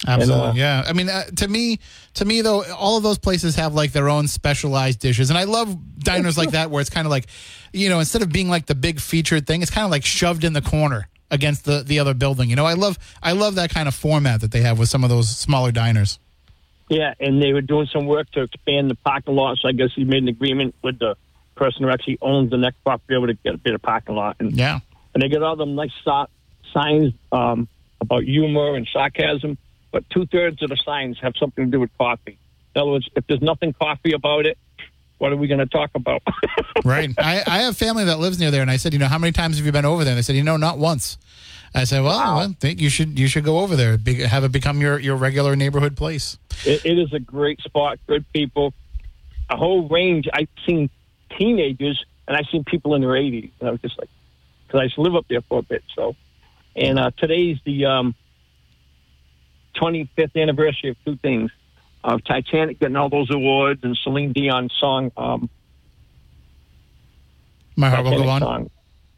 Absolutely, 0.07 0.43
And, 0.49 0.51
uh, 0.51 0.53
yeah. 0.55 0.83
I 0.87 0.93
mean, 0.93 1.09
uh, 1.09 1.25
to 1.25 1.47
me, 1.47 1.79
to 2.15 2.25
me 2.25 2.41
though, 2.41 2.63
all 2.73 2.97
of 2.97 3.03
those 3.03 3.19
places 3.19 3.55
have 3.55 3.73
like 3.73 3.91
their 3.91 4.09
own 4.09 4.27
specialized 4.27 4.99
dishes, 4.99 5.29
and 5.29 5.37
I 5.37 5.43
love 5.43 5.99
diners 5.99 6.37
like 6.37 6.51
that 6.51 6.71
where 6.71 6.81
it's 6.81 6.89
kind 6.89 7.05
of 7.05 7.11
like, 7.11 7.27
you 7.71 7.89
know, 7.89 7.99
instead 7.99 8.21
of 8.21 8.31
being 8.31 8.49
like 8.49 8.65
the 8.65 8.75
big 8.75 8.99
featured 8.99 9.45
thing, 9.45 9.61
it's 9.61 9.71
kind 9.71 9.85
of 9.85 9.91
like 9.91 10.03
shoved 10.03 10.43
in 10.43 10.53
the 10.53 10.61
corner 10.61 11.07
against 11.29 11.65
the 11.65 11.83
the 11.85 11.99
other 11.99 12.13
building. 12.13 12.49
You 12.49 12.55
know, 12.55 12.65
I 12.65 12.73
love 12.73 12.97
I 13.21 13.33
love 13.33 13.55
that 13.55 13.69
kind 13.73 13.87
of 13.87 13.93
format 13.95 14.41
that 14.41 14.51
they 14.51 14.61
have 14.61 14.79
with 14.79 14.89
some 14.89 15.03
of 15.03 15.09
those 15.09 15.29
smaller 15.29 15.71
diners. 15.71 16.17
Yeah, 16.89 17.13
and 17.21 17.41
they 17.41 17.53
were 17.53 17.61
doing 17.61 17.87
some 17.87 18.05
work 18.05 18.29
to 18.31 18.41
expand 18.41 18.89
the 18.89 18.95
parking 18.95 19.35
lot. 19.35 19.57
So 19.61 19.69
I 19.69 19.71
guess 19.71 19.91
he 19.95 20.03
made 20.03 20.23
an 20.23 20.27
agreement 20.27 20.75
with 20.81 20.99
the 20.99 21.15
person 21.55 21.83
who 21.83 21.89
actually 21.89 22.17
owns 22.21 22.49
the 22.49 22.57
next 22.57 22.83
property 22.83 23.15
over 23.15 23.27
to 23.27 23.33
get 23.35 23.53
a 23.53 23.57
bit 23.57 23.75
of 23.75 23.81
parking 23.81 24.15
lot. 24.15 24.35
And, 24.39 24.51
Yeah, 24.51 24.79
and 25.13 25.23
they 25.23 25.29
get 25.29 25.41
all 25.43 25.55
them 25.55 25.75
nice 25.75 25.91
so- 26.03 26.27
signs 26.73 27.13
um, 27.31 27.69
about 28.01 28.23
humor 28.23 28.75
and 28.75 28.85
sarcasm, 28.91 29.57
but 29.91 30.09
two 30.09 30.25
thirds 30.25 30.61
of 30.61 30.69
the 30.69 30.77
signs 30.77 31.19
have 31.21 31.33
something 31.37 31.65
to 31.65 31.71
do 31.71 31.79
with 31.79 31.89
coffee. 31.97 32.37
In 32.75 32.81
other 32.81 32.91
words, 32.91 33.09
if 33.15 33.25
there's 33.27 33.41
nothing 33.41 33.73
coffee 33.73 34.13
about 34.13 34.45
it, 34.45 34.57
what 35.17 35.31
are 35.31 35.35
we 35.35 35.47
going 35.47 35.59
to 35.59 35.65
talk 35.65 35.91
about? 35.95 36.23
Right. 36.83 37.11
I, 37.19 37.43
I 37.45 37.59
have 37.59 37.77
family 37.77 38.05
that 38.05 38.17
lives 38.17 38.39
near 38.39 38.49
there, 38.49 38.63
and 38.63 38.71
I 38.71 38.77
said, 38.77 38.91
you 38.91 38.97
know, 38.97 39.05
how 39.05 39.19
many 39.19 39.31
times 39.31 39.57
have 39.57 39.65
you 39.67 39.71
been 39.71 39.85
over 39.85 40.03
there? 40.03 40.13
And 40.13 40.17
they 40.17 40.23
said, 40.23 40.35
you 40.35 40.43
know, 40.43 40.57
not 40.57 40.79
once. 40.79 41.19
I 41.75 41.83
said, 41.83 42.01
well, 42.01 42.17
I 42.17 42.47
think 42.59 42.81
you 42.81 42.89
should 42.89 43.19
you 43.19 43.27
should 43.27 43.43
go 43.43 43.59
over 43.59 43.75
there, 43.75 43.99
be, 43.99 44.15
have 44.23 44.43
it 44.43 44.51
become 44.51 44.81
your, 44.81 44.97
your 44.97 45.15
regular 45.15 45.55
neighborhood 45.55 45.95
place. 45.95 46.39
it, 46.65 46.83
it 46.83 46.97
is 46.97 47.13
a 47.13 47.19
great 47.19 47.61
spot, 47.61 47.99
good 48.07 48.25
people, 48.33 48.73
a 49.47 49.57
whole 49.57 49.87
range. 49.87 50.27
I've 50.33 50.47
seen 50.65 50.89
teenagers 51.37 52.03
and 52.27 52.35
I've 52.35 52.47
seen 52.51 52.63
people 52.63 52.95
in 52.95 53.01
their 53.01 53.11
80s, 53.11 53.51
and 53.59 53.69
I 53.69 53.71
was 53.71 53.81
just 53.81 53.99
like, 53.99 54.09
because 54.65 54.79
I 54.79 54.83
used 54.83 54.95
to 54.95 55.01
live 55.01 55.15
up 55.15 55.25
there 55.29 55.41
for 55.41 55.59
a 55.59 55.63
bit. 55.63 55.83
So, 55.95 56.15
and 56.75 56.97
uh, 56.97 57.11
today's 57.17 57.57
the 57.65 57.85
um, 57.85 58.15
25th 59.75 60.35
anniversary 60.35 60.91
of 60.91 60.97
two 61.05 61.17
things: 61.17 61.51
of 62.03 62.23
Titanic 62.23 62.79
getting 62.79 62.95
all 62.95 63.09
those 63.09 63.29
awards 63.29 63.83
and 63.83 63.97
Celine 63.97 64.33
Dion's 64.33 64.73
song. 64.79 65.11
Um, 65.17 65.49
My 67.75 67.89
heart 67.89 68.05
will 68.05 68.23
go 68.23 68.29
on. 68.29 68.41
Song. 68.41 68.69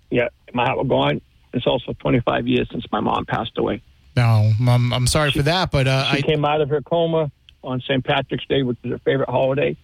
Yeah, 0.10 0.30
my 0.54 0.66
heart 0.66 0.78
will 0.78 0.86
go 0.86 0.98
on. 0.98 1.22
It's 1.54 1.68
also 1.68 1.94
25 1.94 2.48
years 2.48 2.68
since 2.72 2.86
my 2.92 3.00
mom 3.00 3.26
passed 3.26 3.58
away. 3.58 3.82
No, 4.16 4.52
I'm, 4.68 4.94
I'm 4.94 5.08
sorry 5.08 5.32
for 5.32 5.42
that, 5.44 5.72
but 5.72 5.88
uh, 5.88 6.06
She 6.12 6.20
I 6.20 6.22
came 6.22 6.46
out 6.46 6.62
of 6.62 6.70
her 6.70 6.82
coma 6.82 7.32
on 7.64 7.82
St. 7.82 8.04
Patrick's 8.04 8.46
Day, 8.46 8.64
which 8.64 8.78
is 8.84 8.92
her 8.92 9.00
favorite 9.00 9.30
holiday, 9.30 9.76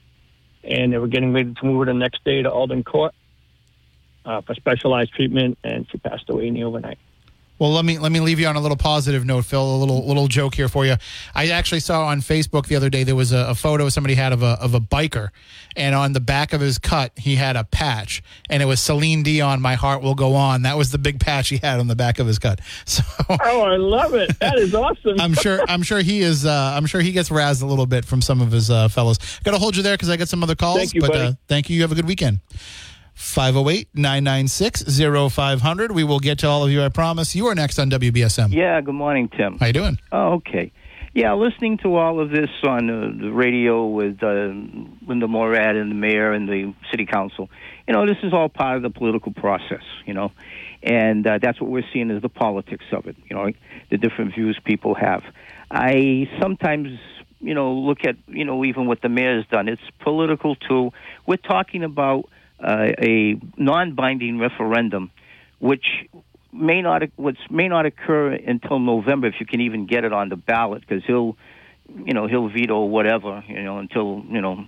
and 0.64 0.94
they 0.94 0.98
were 0.98 1.08
getting 1.08 1.34
ready 1.34 1.54
to 1.54 1.66
move 1.66 1.80
her 1.80 1.86
the 1.86 1.98
next 1.98 2.24
day 2.24 2.42
to 2.42 2.52
Alden 2.52 2.84
Court 2.84 3.14
uh, 4.26 4.42
for 4.42 4.54
specialized 4.56 5.14
treatment, 5.14 5.58
and 5.64 5.88
she 5.90 5.98
passed 5.98 6.30
away 6.30 6.48
in 6.48 6.54
the 6.54 6.64
overnight. 6.64 7.00
Well, 7.60 7.72
let 7.72 7.84
me 7.84 8.00
let 8.00 8.12
me 8.12 8.22
leave 8.22 8.40
you 8.40 8.48
on 8.48 8.56
a 8.56 8.62
little 8.62 8.78
positive 8.78 9.26
note, 9.26 9.44
Phil. 9.46 9.62
A 9.62 9.78
little 9.78 10.08
little 10.08 10.28
joke 10.28 10.56
here 10.56 10.70
for 10.70 10.86
you. 10.86 10.96
I 11.36 11.50
actually 11.50 11.82
saw 11.82 12.06
on 12.08 12.22
Facebook 12.22 12.68
the 12.68 12.76
other 12.78 12.90
day 12.90 13.04
there 13.04 13.16
was 13.16 13.34
a, 13.34 13.50
a 13.50 13.56
photo 13.56 13.90
somebody 13.90 14.16
had 14.16 14.32
of 14.32 14.42
a 14.42 14.58
of 14.62 14.74
a 14.74 14.80
biker, 14.80 15.30
and 15.76 15.94
on 15.94 16.14
the 16.14 16.22
back 16.22 16.54
of 16.54 16.62
his 16.62 16.80
cut 16.80 17.12
he 17.18 17.36
had 17.36 17.58
a 17.58 17.66
patch, 17.66 18.24
and 18.50 18.64
it 18.64 18.66
was 18.66 18.80
Celine 18.80 19.24
Dion. 19.24 19.62
My 19.62 19.76
heart 19.76 20.02
will 20.02 20.16
go 20.16 20.36
on. 20.36 20.62
That 20.62 20.78
was 20.78 20.92
the 20.92 20.98
big 20.98 21.20
patch 21.20 21.50
he 21.50 21.58
had 21.58 21.80
on 21.82 21.88
the 21.88 21.96
back 21.98 22.18
of 22.20 22.28
his 22.28 22.40
cut. 22.40 22.62
So 22.86 23.04
Oh, 23.30 23.62
I 23.62 23.76
love 23.76 24.14
it! 24.14 24.40
That 24.40 24.58
is 24.58 24.74
awesome. 24.74 25.20
I'm 25.20 25.34
sure 25.34 25.60
I'm 25.68 25.84
sure 25.84 26.00
he 26.00 26.22
is. 26.22 26.46
Uh, 26.46 26.74
I'm 26.76 26.86
sure 26.86 27.02
he 27.02 27.12
gets 27.12 27.30
razzed 27.30 27.62
a 27.62 27.66
little 27.66 27.86
bit 27.86 28.06
from 28.06 28.22
some 28.22 28.42
of 28.42 28.52
his 28.52 28.72
uh, 28.72 28.88
fellows. 28.88 29.20
Got 29.44 29.52
to 29.52 29.58
hold 29.60 29.76
you 29.76 29.84
there 29.84 29.96
because 29.96 30.10
I 30.10 30.16
got 30.18 30.30
some 30.30 30.42
other 30.44 30.56
calls. 30.56 30.78
Thank 30.78 30.94
you, 30.94 31.02
but 31.02 31.12
buddy. 31.12 31.26
Uh, 31.28 31.34
thank 31.48 31.70
you. 31.70 31.76
You 31.76 31.82
have 31.82 31.92
a 31.92 31.96
good 31.96 32.08
weekend. 32.08 32.40
508-996-0500. 33.20 35.92
We 35.92 36.06
will 36.06 36.20
get 36.20 36.40
to 36.40 36.48
all 36.48 36.64
of 36.64 36.72
you, 36.72 36.82
I 36.82 36.90
promise. 36.90 37.36
You 37.36 37.48
are 37.48 37.56
next 37.56 37.78
on 37.78 37.92
WBSM. 37.92 38.54
Yeah, 38.54 38.80
good 38.80 38.96
morning, 38.96 39.28
Tim. 39.28 39.58
How 39.60 39.66
you 39.68 39.74
doing? 39.74 40.00
Oh, 40.12 40.36
okay. 40.36 40.72
Yeah, 41.14 41.34
listening 41.34 41.80
to 41.80 41.96
all 41.96 42.22
of 42.22 42.30
this 42.30 42.50
on 42.64 42.90
uh, 42.90 43.12
the 43.22 43.32
radio 43.32 43.86
with 43.88 44.24
uh, 44.24 44.54
Linda 45.06 45.28
Morad 45.28 45.76
and 45.76 45.92
the 45.92 45.96
mayor 45.96 46.32
and 46.32 46.48
the 46.48 46.74
city 46.92 47.06
council, 47.06 47.50
you 47.88 47.94
know, 47.94 48.06
this 48.06 48.20
is 48.24 48.32
all 48.32 48.48
part 48.48 48.78
of 48.78 48.84
the 48.84 48.90
political 48.90 49.34
process, 49.34 49.84
you 50.06 50.14
know, 50.14 50.32
and 50.82 51.28
uh, 51.28 51.40
that's 51.40 51.60
what 51.60 51.70
we're 51.70 51.84
seeing 51.92 52.10
as 52.12 52.22
the 52.22 52.30
politics 52.30 52.86
of 52.94 53.06
it, 53.06 53.18
you 53.30 53.36
know, 53.36 53.52
the 53.90 53.98
different 53.98 54.34
views 54.34 54.58
people 54.64 54.96
have. 54.96 55.26
I 55.70 56.30
sometimes, 56.40 56.98
you 57.42 57.54
know, 57.54 57.74
look 57.74 58.06
at, 58.06 58.16
you 58.28 58.46
know, 58.46 58.64
even 58.64 58.88
what 58.88 59.02
the 59.02 59.10
mayor's 59.10 59.46
done. 59.48 59.68
It's 59.68 59.82
political 60.00 60.56
too. 60.56 60.94
We're 61.26 61.36
talking 61.36 61.84
about 61.84 62.30
uh, 62.62 62.92
a 63.00 63.40
non-binding 63.58 64.40
referendum, 64.40 65.12
which 65.60 65.86
may 66.52 66.82
not 66.82 67.04
which 67.16 67.38
may 67.50 67.68
not 67.68 67.86
occur 67.86 68.32
until 68.32 68.80
November 68.80 69.28
if 69.28 69.36
you 69.40 69.46
can 69.46 69.62
even 69.62 69.86
get 69.86 70.04
it 70.04 70.12
on 70.12 70.30
the 70.30 70.36
ballot 70.36 70.82
because 70.82 71.04
he'll 71.06 71.38
you 72.06 72.14
know 72.14 72.28
he'll 72.28 72.50
veto 72.50 72.86
whatever 72.86 73.44
you 73.48 73.62
know 73.62 73.78
until 73.78 74.24
you 74.30 74.42
know 74.42 74.66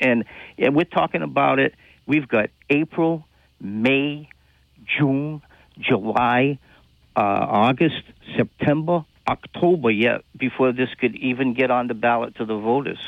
and, 0.00 0.24
and 0.58 0.74
we're 0.74 0.84
talking 0.84 1.22
about 1.22 1.58
it. 1.58 1.74
We've 2.06 2.28
got 2.28 2.50
April 2.68 3.26
May 3.60 4.28
June 4.98 5.40
July 5.78 6.58
uh, 7.16 7.20
August 7.20 8.02
September 8.36 9.04
October 9.26 9.90
yet 9.90 10.22
before 10.36 10.72
this 10.72 10.90
could 10.98 11.16
even 11.16 11.54
get 11.54 11.70
on 11.70 11.86
the 11.86 11.94
ballot 11.94 12.36
to 12.36 12.44
the 12.44 12.58
voters. 12.58 12.98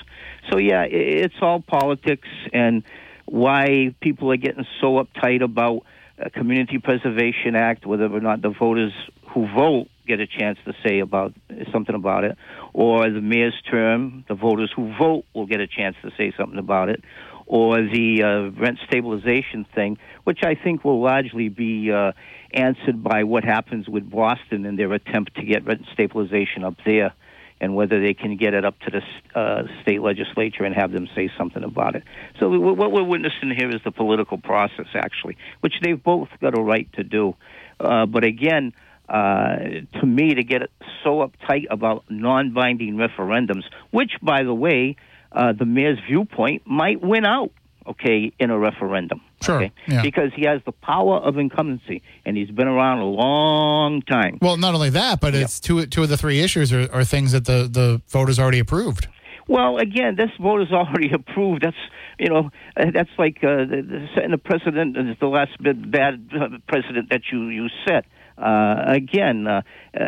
So 0.50 0.58
yeah 0.58 0.82
i 0.82 0.86
it's 0.86 1.34
all 1.40 1.60
politics 1.60 2.28
and 2.52 2.84
why 3.26 3.94
people 4.00 4.32
are 4.32 4.36
getting 4.36 4.66
so 4.80 5.02
uptight 5.02 5.42
about 5.42 5.82
a 6.18 6.30
Community 6.30 6.78
Preservation 6.78 7.54
Act, 7.54 7.84
whether 7.84 8.06
or 8.06 8.20
not 8.20 8.40
the 8.40 8.50
voters 8.50 8.92
who 9.34 9.46
vote 9.54 9.88
get 10.06 10.20
a 10.20 10.26
chance 10.26 10.58
to 10.64 10.72
say 10.86 11.00
about 11.00 11.34
something 11.72 11.94
about 11.94 12.24
it, 12.24 12.38
or 12.72 13.10
the 13.10 13.20
mayor's 13.20 13.60
term, 13.68 14.24
the 14.28 14.34
voters 14.34 14.72
who 14.74 14.94
vote 14.96 15.24
will 15.34 15.46
get 15.46 15.60
a 15.60 15.66
chance 15.66 15.96
to 16.02 16.10
say 16.16 16.32
something 16.38 16.58
about 16.58 16.88
it, 16.88 17.02
or 17.46 17.82
the 17.82 18.22
uh, 18.22 18.60
rent 18.60 18.78
stabilization 18.86 19.66
thing, 19.74 19.98
which 20.24 20.40
I 20.42 20.54
think 20.54 20.84
will 20.84 21.02
largely 21.02 21.48
be 21.48 21.90
uh, 21.92 22.12
answered 22.52 23.02
by 23.02 23.24
what 23.24 23.44
happens 23.44 23.88
with 23.88 24.08
Boston 24.08 24.64
and 24.64 24.78
their 24.78 24.92
attempt 24.92 25.34
to 25.36 25.44
get 25.44 25.66
rent 25.66 25.82
stabilization 25.92 26.64
up 26.64 26.76
there 26.84 27.12
and 27.60 27.74
whether 27.74 28.00
they 28.00 28.14
can 28.14 28.36
get 28.36 28.54
it 28.54 28.64
up 28.64 28.78
to 28.80 28.90
the 28.90 29.38
uh, 29.38 29.62
state 29.82 30.02
legislature 30.02 30.64
and 30.64 30.74
have 30.74 30.92
them 30.92 31.08
say 31.14 31.30
something 31.38 31.64
about 31.64 31.96
it. 31.96 32.02
So 32.38 32.58
what 32.58 32.92
we're 32.92 33.02
witnessing 33.02 33.50
here 33.56 33.70
is 33.70 33.80
the 33.84 33.90
political 33.90 34.38
process, 34.38 34.86
actually, 34.94 35.36
which 35.60 35.74
they've 35.82 36.02
both 36.02 36.28
got 36.40 36.56
a 36.58 36.60
right 36.60 36.90
to 36.94 37.04
do. 37.04 37.34
Uh, 37.80 38.06
but 38.06 38.24
again, 38.24 38.72
uh, 39.08 39.56
to 40.00 40.06
me, 40.06 40.34
to 40.34 40.42
get 40.42 40.62
so 41.04 41.26
uptight 41.26 41.66
about 41.70 42.04
non-binding 42.10 42.96
referendums, 42.96 43.64
which, 43.90 44.12
by 44.20 44.42
the 44.42 44.54
way, 44.54 44.96
uh, 45.32 45.52
the 45.52 45.64
mayor's 45.64 45.98
viewpoint 46.06 46.62
might 46.66 47.00
win 47.00 47.24
out. 47.24 47.50
Okay, 47.86 48.32
in 48.40 48.50
a 48.50 48.58
referendum. 48.58 49.20
Sure, 49.42 49.56
Okay? 49.56 49.72
yeah. 49.86 50.02
Because 50.02 50.30
he 50.34 50.46
has 50.46 50.62
the 50.64 50.72
power 50.72 51.16
of 51.18 51.36
incumbency, 51.36 52.02
and 52.24 52.36
he's 52.36 52.50
been 52.50 52.68
around 52.68 53.00
a 53.00 53.04
long 53.04 54.00
time. 54.02 54.38
Well, 54.40 54.56
not 54.56 54.74
only 54.74 54.90
that, 54.90 55.20
but 55.20 55.34
it's 55.34 55.60
two 55.60 55.84
two 55.86 56.04
of 56.04 56.08
the 56.08 56.16
three 56.16 56.40
issues 56.40 56.72
are, 56.72 56.88
are 56.92 57.04
things 57.04 57.32
that 57.32 57.44
the, 57.44 57.68
the 57.70 58.00
voters 58.08 58.38
already 58.38 58.58
approved. 58.58 59.08
Well, 59.48 59.76
again, 59.76 60.16
this 60.16 60.30
vote 60.40 60.62
is 60.62 60.72
already 60.72 61.12
approved. 61.14 61.62
That's 61.62 61.76
you 62.18 62.28
know, 62.30 62.50
uh, 62.76 62.86
that's 62.92 63.10
like 63.18 63.38
uh, 63.44 63.66
the, 63.66 63.84
the, 63.86 64.06
setting 64.14 64.32
a 64.32 64.38
precedent. 64.38 64.96
and 64.96 65.08
It's 65.08 65.20
the 65.20 65.26
last 65.26 65.50
bit 65.62 65.90
bad 65.90 66.30
uh, 66.34 66.48
precedent 66.66 67.10
that 67.10 67.22
you 67.30 67.48
you 67.48 67.68
set. 67.86 68.06
Uh, 68.38 68.84
again, 68.86 69.46
uh, 69.46 69.62
uh, 69.98 70.04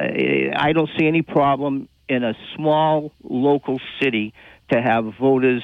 I 0.56 0.72
don't 0.72 0.90
see 0.98 1.06
any 1.06 1.22
problem 1.22 1.88
in 2.08 2.24
a 2.24 2.34
small 2.56 3.12
local 3.22 3.78
city 4.02 4.32
to 4.72 4.80
have 4.80 5.04
voters 5.20 5.62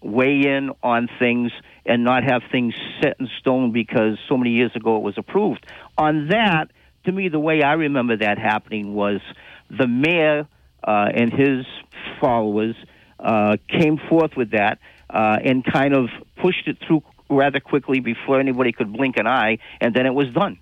weigh 0.00 0.42
in 0.46 0.70
on 0.82 1.08
things 1.18 1.52
and 1.84 2.04
not 2.04 2.22
have 2.24 2.42
things 2.50 2.74
set 3.00 3.16
in 3.18 3.28
stone 3.40 3.72
because 3.72 4.18
so 4.28 4.36
many 4.36 4.50
years 4.50 4.70
ago 4.74 4.96
it 4.96 5.02
was 5.02 5.14
approved. 5.16 5.64
On 5.98 6.28
that, 6.28 6.70
to 7.04 7.12
me, 7.12 7.28
the 7.28 7.40
way 7.40 7.62
I 7.62 7.72
remember 7.72 8.16
that 8.16 8.38
happening 8.38 8.94
was 8.94 9.20
the 9.70 9.86
mayor 9.86 10.46
uh, 10.84 11.08
and 11.14 11.32
his 11.32 11.66
followers 12.20 12.76
uh, 13.18 13.56
came 13.68 13.98
forth 14.08 14.36
with 14.36 14.52
that 14.52 14.78
uh, 15.10 15.38
and 15.44 15.64
kind 15.64 15.94
of 15.94 16.08
pushed 16.40 16.66
it 16.66 16.78
through 16.86 17.02
rather 17.28 17.60
quickly 17.60 18.00
before 18.00 18.38
anybody 18.40 18.72
could 18.72 18.92
blink 18.92 19.16
an 19.16 19.26
eye, 19.26 19.58
and 19.80 19.94
then 19.94 20.06
it 20.06 20.14
was 20.14 20.28
done. 20.32 20.58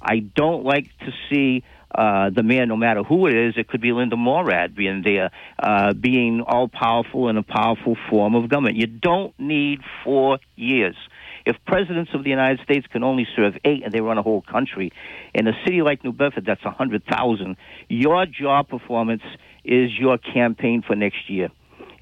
I 0.00 0.18
don't 0.18 0.64
like 0.64 0.86
to 1.00 1.12
see 1.30 1.64
uh, 1.94 2.30
the 2.30 2.42
mayor, 2.42 2.66
no 2.66 2.76
matter 2.76 3.02
who 3.02 3.26
it 3.26 3.34
is, 3.36 3.54
it 3.56 3.68
could 3.68 3.80
be 3.80 3.92
Linda 3.92 4.16
Morad 4.16 4.74
being 4.74 5.02
there, 5.02 5.30
uh, 5.58 5.92
being 5.92 6.40
all 6.40 6.68
powerful 6.68 7.28
in 7.28 7.36
a 7.36 7.42
powerful 7.42 7.96
form 8.10 8.34
of 8.34 8.48
government. 8.48 8.76
You 8.76 8.86
don't 8.86 9.38
need 9.38 9.80
four 10.02 10.38
years. 10.56 10.96
If 11.46 11.56
presidents 11.66 12.10
of 12.14 12.24
the 12.24 12.30
United 12.30 12.64
States 12.64 12.86
can 12.86 13.04
only 13.04 13.26
serve 13.36 13.56
eight 13.64 13.82
and 13.84 13.92
they 13.92 14.00
run 14.00 14.18
a 14.18 14.22
whole 14.22 14.42
country, 14.42 14.92
in 15.34 15.46
a 15.46 15.52
city 15.64 15.82
like 15.82 16.02
New 16.02 16.12
Bedford, 16.12 16.46
that's 16.46 16.62
a 16.62 16.68
100,000, 16.68 17.56
your 17.88 18.26
job 18.26 18.68
performance 18.68 19.22
is 19.64 19.90
your 19.98 20.18
campaign 20.18 20.82
for 20.82 20.96
next 20.96 21.28
year. 21.28 21.50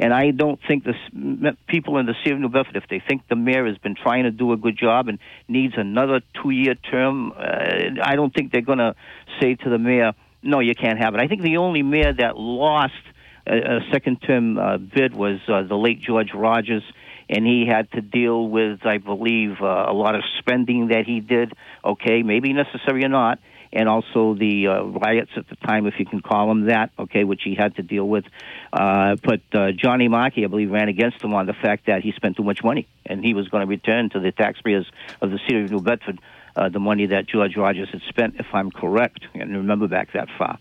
And 0.03 0.13
I 0.13 0.33
don't 0.33 0.59
think 0.67 0.83
the 0.83 1.57
people 1.69 1.99
in 1.99 2.07
the 2.07 2.15
city 2.25 2.33
of 2.33 2.41
New 2.41 2.49
Bedford, 2.49 2.75
if 2.75 2.89
they 2.91 3.01
think 3.09 3.23
the 3.29 3.37
mayor 3.37 3.67
has 3.67 3.79
been 3.79 3.95
trying 3.95 4.25
to 4.25 4.33
do 4.33 4.51
a 4.53 4.57
good 4.57 4.77
job 4.77 5.07
and 5.07 5.21
needs 5.47 5.75
another 5.77 6.21
two-year 6.43 6.75
term, 6.75 7.31
uh, 7.31 8.03
I 8.03 8.17
don't 8.17 8.35
think 8.35 8.51
they're 8.51 8.63
going 8.63 8.79
to 8.79 8.97
say 9.41 9.55
to 9.55 9.71
the 9.71 9.79
mayor, 9.79 10.15
"No, 10.43 10.59
you 10.59 10.75
can't 10.75 10.99
have 10.99 11.15
it." 11.15 11.21
I 11.21 11.29
think 11.29 11.43
the 11.43 11.59
only 11.59 11.85
mayor 11.85 12.13
that 12.15 12.37
lost 12.37 13.05
a, 13.47 13.77
a 13.77 13.81
second-term 13.93 14.59
uh, 14.59 14.79
bid 14.79 15.15
was 15.15 15.39
uh, 15.47 15.63
the 15.63 15.77
late 15.77 16.01
George 16.01 16.35
Rogers, 16.35 16.83
and 17.31 17.47
he 17.47 17.65
had 17.69 17.89
to 17.93 18.01
deal 18.01 18.49
with, 18.49 18.85
I 18.85 18.99
believe, 18.99 19.63
uh, 19.63 19.87
a 19.87 19.95
lot 19.95 20.17
of 20.17 20.23
spending 20.41 20.89
that 20.89 21.07
he 21.07 21.21
did. 21.21 21.53
Okay, 21.85 22.25
maybe 22.25 22.53
necessary 22.53 23.05
or 23.05 23.09
not 23.09 23.39
and 23.73 23.89
also 23.89 24.35
the 24.35 24.67
uh, 24.69 24.83
riots 24.83 25.31
at 25.37 25.49
the 25.49 25.57
time, 25.57 25.87
if 25.87 25.95
you 25.99 26.05
can 26.05 26.21
call 26.21 26.49
them 26.49 26.67
that, 26.67 26.91
okay, 26.99 27.25
which 27.25 27.43
he 27.43 27.55
had 27.55 27.75
to 27.77 27.83
deal 27.83 28.07
with. 28.07 28.25
Uh, 28.73 29.17
but 29.23 29.41
uh, 29.55 29.73
Johnny 29.73 30.09
Markey, 30.09 30.45
I 30.45 30.49
believe, 30.49 30.71
ran 30.71 30.89
against 30.89 31.23
him 31.23 31.35
on 31.35 31.47
the 31.47 31.55
fact 31.55 31.87
that 31.87 32.03
he 32.03 32.13
spent 32.13 32.37
too 32.37 32.43
much 32.43 32.63
money, 32.63 32.87
and 33.07 33.25
he 33.25 33.35
was 33.35 33.49
going 33.49 33.63
to 33.63 33.69
return 33.69 34.11
to 34.11 34.21
the 34.21 34.33
taxpayers 34.33 34.87
of 35.21 35.31
the 35.31 35.39
city 35.47 35.63
of 35.63 35.71
New 35.71 35.81
Bedford 35.81 36.21
uh, 36.57 36.69
the 36.69 36.81
money 36.81 37.07
that 37.07 37.27
George 37.27 37.57
Rogers 37.57 37.89
had 37.91 38.03
spent, 38.09 38.37
if 38.39 38.47
I'm 38.53 38.71
correct, 38.71 39.25
and 39.35 39.57
remember 39.57 39.89
back 39.89 40.13
that 40.13 40.29
far. 40.37 40.59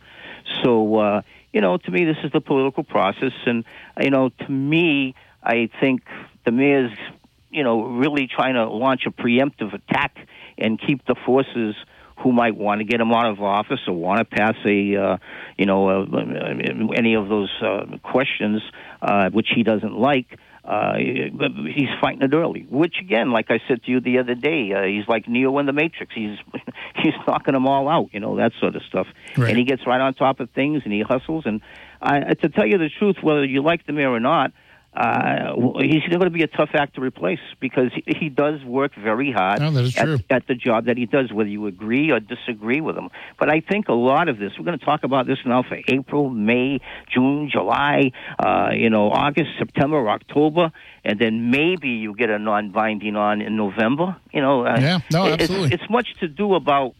So, 0.63 0.95
uh, 0.97 1.21
you 1.53 1.61
know, 1.61 1.77
to 1.77 1.91
me, 1.91 2.05
this 2.05 2.17
is 2.23 2.31
the 2.31 2.41
political 2.41 2.83
process, 2.83 3.33
and 3.45 3.65
you 4.01 4.09
know, 4.09 4.29
to 4.29 4.49
me, 4.49 5.15
I 5.43 5.69
think 5.79 6.03
the 6.45 6.51
mayor's, 6.51 6.97
you 7.49 7.63
know, 7.63 7.83
really 7.83 8.27
trying 8.27 8.53
to 8.53 8.69
launch 8.69 9.05
a 9.05 9.11
preemptive 9.11 9.73
attack 9.73 10.17
and 10.57 10.79
keep 10.79 11.05
the 11.05 11.15
forces 11.25 11.75
who 12.21 12.31
might 12.31 12.55
want 12.55 12.79
to 12.79 12.85
get 12.85 13.01
him 13.01 13.11
out 13.11 13.25
of 13.25 13.41
office 13.41 13.79
or 13.87 13.93
want 13.93 14.19
to 14.19 14.25
pass 14.25 14.55
a, 14.65 14.95
uh, 14.95 15.17
you 15.57 15.65
know, 15.65 15.89
uh, 15.89 16.05
any 16.95 17.15
of 17.15 17.29
those 17.29 17.51
uh, 17.61 17.97
questions 18.03 18.61
uh, 19.01 19.29
which 19.29 19.47
he 19.55 19.63
doesn't 19.63 19.97
like. 19.97 20.27
Uh, 20.63 20.95
he's 20.95 21.89
fighting 21.99 22.21
it 22.21 22.33
early, 22.33 22.67
which 22.69 22.97
again, 23.01 23.31
like 23.31 23.49
I 23.49 23.59
said 23.67 23.83
to 23.83 23.91
you 23.91 23.99
the 23.99 24.19
other 24.19 24.35
day, 24.35 24.71
uh, 24.73 24.83
he's 24.83 25.07
like 25.07 25.27
Neo 25.27 25.57
in 25.57 25.65
the 25.65 25.73
Matrix. 25.73 26.13
He's 26.13 26.37
he's 26.95 27.13
knocking 27.27 27.55
them 27.55 27.67
all 27.67 27.89
out, 27.89 28.09
you 28.13 28.19
know, 28.19 28.35
that 28.37 28.51
sort 28.59 28.75
of 28.75 28.83
stuff. 28.83 29.07
Right. 29.35 29.49
And 29.49 29.57
he 29.57 29.63
gets 29.63 29.87
right 29.87 29.99
on 29.99 30.13
top 30.13 30.39
of 30.39 30.51
things, 30.51 30.83
and 30.83 30.93
he 30.93 31.01
hustles. 31.01 31.45
And 31.47 31.61
I, 31.99 32.35
to 32.35 32.49
tell 32.49 32.67
you 32.67 32.77
the 32.77 32.89
truth, 32.89 33.17
whether 33.23 33.43
you 33.43 33.63
like 33.63 33.87
the 33.87 33.93
mayor 33.93 34.11
or 34.11 34.19
not, 34.19 34.51
uh, 34.93 35.53
he's 35.79 36.03
going 36.09 36.19
to 36.21 36.29
be 36.29 36.43
a 36.43 36.47
tough 36.47 36.71
act 36.73 36.95
to 36.95 37.01
replace 37.01 37.39
because 37.61 37.91
he, 37.93 38.03
he 38.19 38.29
does 38.29 38.61
work 38.65 38.91
very 38.95 39.31
hard 39.31 39.59
No, 39.61 39.69
is 39.77 39.97
at, 39.97 40.09
at 40.29 40.47
the 40.47 40.55
job 40.55 40.85
that 40.85 40.97
he 40.97 41.05
does, 41.05 41.31
whether 41.31 41.49
you 41.49 41.65
agree 41.67 42.11
or 42.11 42.19
disagree 42.19 42.81
with 42.81 42.97
him. 42.97 43.09
But 43.39 43.49
I 43.49 43.61
think 43.61 43.87
a 43.87 43.93
lot 43.93 44.27
of 44.27 44.37
this, 44.37 44.51
we're 44.59 44.65
going 44.65 44.77
to 44.77 44.83
talk 44.85 45.03
about 45.05 45.27
this 45.27 45.37
now 45.45 45.63
for 45.63 45.77
April, 45.87 46.29
May, 46.29 46.79
June, 47.13 47.49
July, 47.49 48.11
uh, 48.37 48.71
you 48.73 48.89
know, 48.89 49.09
August, 49.11 49.51
September, 49.57 50.09
October, 50.09 50.71
and 51.05 51.19
then 51.19 51.51
maybe 51.51 51.89
you 51.89 52.13
get 52.13 52.29
a 52.29 52.37
non-binding 52.37 53.15
on 53.15 53.41
in 53.41 53.55
November. 53.55 54.17
You 54.33 54.41
know, 54.41 54.65
uh, 54.65 54.77
Yeah, 54.79 54.99
no, 55.11 55.25
it's- 55.27 55.41
absolutely. 55.41 55.73
It's, 55.73 55.89
much 55.89 56.13
to 56.21 56.27
do 56.27 56.53
about. 56.55 56.95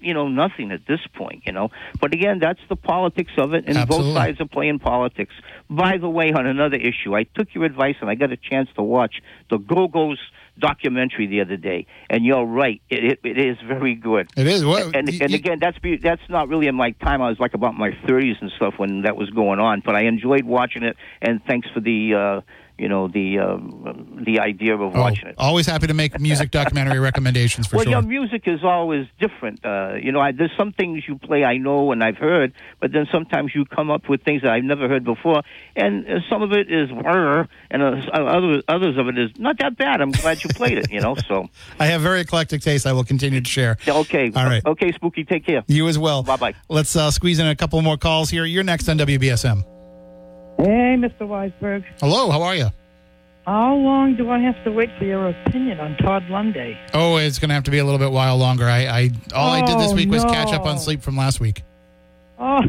You 0.00 0.14
know 0.14 0.28
nothing 0.28 0.70
at 0.72 0.86
this 0.86 1.00
point. 1.14 1.42
You 1.46 1.52
know, 1.52 1.70
but 2.00 2.12
again, 2.14 2.38
that's 2.40 2.60
the 2.68 2.76
politics 2.76 3.32
of 3.36 3.54
it, 3.54 3.64
and 3.66 3.76
Absolutely. 3.76 4.12
both 4.12 4.16
sides 4.22 4.40
are 4.40 4.48
playing 4.48 4.78
politics. 4.78 5.34
By 5.68 5.98
the 5.98 6.08
way, 6.08 6.32
on 6.32 6.46
another 6.46 6.76
issue, 6.76 7.14
I 7.16 7.24
took 7.24 7.54
your 7.54 7.64
advice 7.64 7.96
and 8.00 8.10
I 8.10 8.14
got 8.14 8.32
a 8.32 8.36
chance 8.36 8.68
to 8.76 8.82
watch 8.82 9.20
the 9.50 9.58
Go 9.58 9.88
Go's 9.88 10.18
documentary 10.58 11.26
the 11.26 11.40
other 11.40 11.56
day, 11.56 11.86
and 12.10 12.24
you're 12.24 12.44
right, 12.44 12.82
it, 12.90 13.04
it, 13.04 13.20
it 13.24 13.38
is 13.38 13.56
very 13.66 13.94
good. 13.94 14.28
It 14.36 14.46
is. 14.46 14.64
What, 14.64 14.94
And, 14.94 15.08
you- 15.10 15.18
and 15.22 15.32
again, 15.32 15.58
that's 15.60 15.78
be, 15.78 15.96
that's 15.96 16.20
not 16.28 16.48
really 16.48 16.66
in 16.66 16.74
my 16.74 16.90
time. 16.92 17.22
I 17.22 17.28
was 17.30 17.38
like 17.40 17.54
about 17.54 17.74
my 17.78 17.90
30s 18.06 18.40
and 18.42 18.50
stuff 18.56 18.74
when 18.76 19.02
that 19.02 19.16
was 19.16 19.30
going 19.30 19.58
on, 19.58 19.80
but 19.84 19.94
I 19.96 20.02
enjoyed 20.02 20.44
watching 20.44 20.82
it. 20.82 20.96
And 21.22 21.42
thanks 21.46 21.68
for 21.72 21.80
the 21.80 22.14
uh, 22.14 22.40
you 22.80 22.88
know 22.88 23.08
the 23.08 23.38
um, 23.38 24.22
the 24.24 24.40
idea 24.40 24.74
of 24.74 24.80
oh, 24.80 24.88
watching 24.88 25.28
it. 25.28 25.34
always 25.36 25.66
happy 25.66 25.86
to 25.86 25.94
make 25.94 26.18
music 26.18 26.50
documentary 26.60 26.98
recommendations 26.98 27.66
for 27.66 27.76
well, 27.76 27.84
sure. 27.84 27.92
your 27.92 28.02
music 28.02 28.44
is 28.46 28.64
always 28.64 29.06
different. 29.20 29.64
Uh, 29.64 29.94
you 30.02 30.12
know, 30.12 30.20
I, 30.20 30.32
there's 30.32 30.56
some 30.56 30.72
things 30.72 31.04
you 31.06 31.18
play 31.18 31.44
I 31.44 31.58
know 31.58 31.92
and 31.92 32.02
I've 32.02 32.16
heard, 32.16 32.54
but 32.80 32.92
then 32.92 33.06
sometimes 33.12 33.54
you 33.54 33.66
come 33.66 33.90
up 33.90 34.08
with 34.08 34.22
things 34.22 34.42
that 34.42 34.52
I've 34.52 34.64
never 34.64 34.88
heard 34.88 35.04
before, 35.04 35.42
and 35.76 36.06
uh, 36.08 36.20
some 36.30 36.42
of 36.42 36.52
it 36.52 36.72
is 36.72 36.88
and 36.90 37.82
uh, 37.82 38.12
other 38.14 38.62
others 38.66 38.96
of 38.96 39.08
it 39.08 39.18
is 39.18 39.30
not 39.38 39.58
that 39.58 39.76
bad. 39.76 40.00
I'm 40.00 40.12
glad 40.12 40.42
you 40.42 40.48
played 40.50 40.78
it. 40.78 40.90
You 40.90 41.00
know, 41.00 41.16
so 41.28 41.48
I 41.78 41.86
have 41.86 42.00
very 42.00 42.20
eclectic 42.20 42.62
taste. 42.62 42.86
I 42.86 42.94
will 42.94 43.04
continue 43.04 43.42
to 43.42 43.50
share. 43.50 43.76
okay, 43.86 44.32
All 44.34 44.46
right. 44.46 44.64
okay, 44.64 44.92
Spooky, 44.92 45.24
take 45.24 45.44
care. 45.44 45.62
You 45.66 45.86
as 45.88 45.98
well. 45.98 46.22
Bye 46.22 46.36
bye. 46.36 46.54
Let's 46.70 46.96
uh, 46.96 47.10
squeeze 47.10 47.38
in 47.38 47.46
a 47.46 47.54
couple 47.54 47.80
more 47.82 47.98
calls 47.98 48.30
here. 48.30 48.46
You're 48.46 48.64
next 48.64 48.88
on 48.88 48.98
WBSM. 48.98 49.79
Hey, 50.60 50.96
Mr. 50.98 51.20
Weisberg. 51.20 51.84
Hello, 52.00 52.30
how 52.30 52.42
are 52.42 52.54
you? 52.54 52.66
How 53.46 53.74
long 53.74 54.14
do 54.16 54.30
I 54.30 54.38
have 54.40 54.62
to 54.64 54.70
wait 54.70 54.90
for 54.98 55.04
your 55.04 55.28
opinion 55.30 55.80
on 55.80 55.96
Todd 55.96 56.22
Lundy? 56.28 56.76
Oh, 56.92 57.16
it's 57.16 57.38
going 57.38 57.48
to 57.48 57.54
have 57.54 57.64
to 57.64 57.70
be 57.70 57.78
a 57.78 57.84
little 57.84 57.98
bit 57.98 58.10
while 58.12 58.36
longer. 58.36 58.66
I, 58.66 58.84
I 58.86 59.10
all 59.34 59.50
I 59.50 59.64
did 59.64 59.78
this 59.78 59.92
Oh, 59.92 59.94
week 59.96 60.10
was 60.10 60.22
catch 60.24 60.52
up 60.52 60.66
on 60.66 60.78
sleep 60.78 61.00
from 61.02 61.16
last 61.16 61.40
week. 61.40 61.62
Oh, 62.38 62.60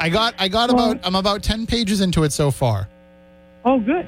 I 0.00 0.08
got 0.08 0.34
I 0.38 0.48
got 0.48 0.72
Well- 0.72 0.92
about 0.92 1.06
I'm 1.06 1.14
about 1.14 1.42
ten 1.44 1.66
pages 1.66 2.00
into 2.00 2.24
it 2.24 2.32
so 2.32 2.50
far. 2.50 2.88
oh, 3.64 3.78
good. 3.80 4.06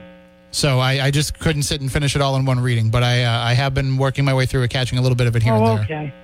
So 0.50 0.80
I, 0.80 1.06
I 1.06 1.10
just 1.10 1.38
couldn't 1.38 1.62
sit 1.62 1.80
and 1.80 1.90
finish 1.90 2.14
it 2.14 2.20
all 2.20 2.36
in 2.36 2.44
one 2.44 2.60
reading, 2.60 2.90
but 2.90 3.02
I 3.02 3.22
uh, 3.24 3.38
I 3.38 3.54
have 3.54 3.72
been 3.74 3.96
working 3.96 4.24
my 4.24 4.34
way 4.34 4.44
through 4.44 4.62
it, 4.64 4.70
catching 4.70 4.98
a 4.98 5.02
little 5.02 5.16
bit 5.16 5.26
of 5.28 5.34
it 5.36 5.42
here 5.42 5.54
oh, 5.54 5.56
and 5.64 5.66
there. 5.66 5.84
okay. 5.84 6.14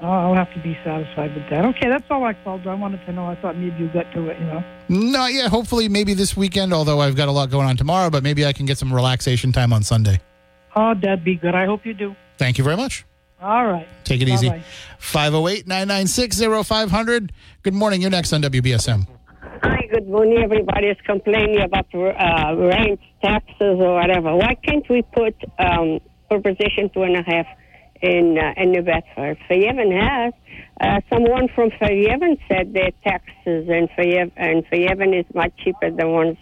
Oh, 0.00 0.06
I'll 0.06 0.34
have 0.34 0.52
to 0.54 0.60
be 0.60 0.78
satisfied 0.84 1.34
with 1.34 1.50
that. 1.50 1.64
Okay, 1.64 1.88
that's 1.88 2.04
all 2.08 2.22
I 2.22 2.32
called. 2.32 2.66
I 2.68 2.74
wanted 2.74 3.04
to 3.06 3.12
know. 3.12 3.26
I 3.26 3.34
thought 3.34 3.56
maybe 3.56 3.82
you 3.82 3.88
got 3.88 4.12
to 4.12 4.28
it, 4.28 4.38
you 4.38 4.46
know. 4.46 4.64
Not 4.88 5.32
yet. 5.32 5.50
Hopefully, 5.50 5.88
maybe 5.88 6.14
this 6.14 6.36
weekend. 6.36 6.72
Although 6.72 7.00
I've 7.00 7.16
got 7.16 7.28
a 7.28 7.32
lot 7.32 7.50
going 7.50 7.66
on 7.66 7.76
tomorrow, 7.76 8.08
but 8.08 8.22
maybe 8.22 8.46
I 8.46 8.52
can 8.52 8.64
get 8.64 8.78
some 8.78 8.94
relaxation 8.94 9.50
time 9.50 9.72
on 9.72 9.82
Sunday. 9.82 10.20
Oh, 10.76 10.94
that'd 10.94 11.24
be 11.24 11.34
good. 11.34 11.56
I 11.56 11.66
hope 11.66 11.84
you 11.84 11.94
do. 11.94 12.14
Thank 12.36 12.58
you 12.58 12.64
very 12.64 12.76
much. 12.76 13.04
All 13.42 13.66
right. 13.66 13.88
Take 14.04 14.20
it 14.20 14.28
easy. 14.28 14.48
Bye-bye. 14.48 14.62
508 14.98 15.66
996 15.66 16.66
0500. 16.68 17.32
Good 17.62 17.74
morning. 17.74 18.00
You're 18.00 18.10
next 18.10 18.32
on 18.32 18.42
WBSM. 18.42 19.06
Hi, 19.62 19.88
good 19.92 20.08
morning. 20.08 20.38
Everybody 20.38 20.86
is 20.88 20.96
complaining 21.04 21.60
about 21.60 21.86
uh, 21.92 22.56
rent, 22.56 23.00
taxes, 23.22 23.78
or 23.80 23.94
whatever. 23.94 24.36
Why 24.36 24.54
can't 24.54 24.88
we 24.88 25.02
put 25.02 25.34
um, 25.58 25.98
proposition 26.28 26.90
two 26.94 27.02
and 27.02 27.16
a 27.16 27.22
half 27.22 27.46
in 28.02 28.38
uh, 28.38 28.54
in 28.56 28.72
New 28.72 28.82
Bedford? 28.82 29.38
Fairhaven 29.48 29.90
has. 29.92 30.32
Uh, 30.80 31.00
someone 31.10 31.48
from 31.54 31.70
Fairhaven 31.78 32.38
said 32.48 32.72
their 32.72 32.90
taxes 33.04 33.68
in 33.68 33.88
Fairhaven, 33.96 34.32
and 34.36 34.64
Fairhaven 34.68 35.12
is 35.14 35.26
much 35.34 35.52
cheaper 35.62 35.90
than 35.90 36.10
ones 36.12 36.36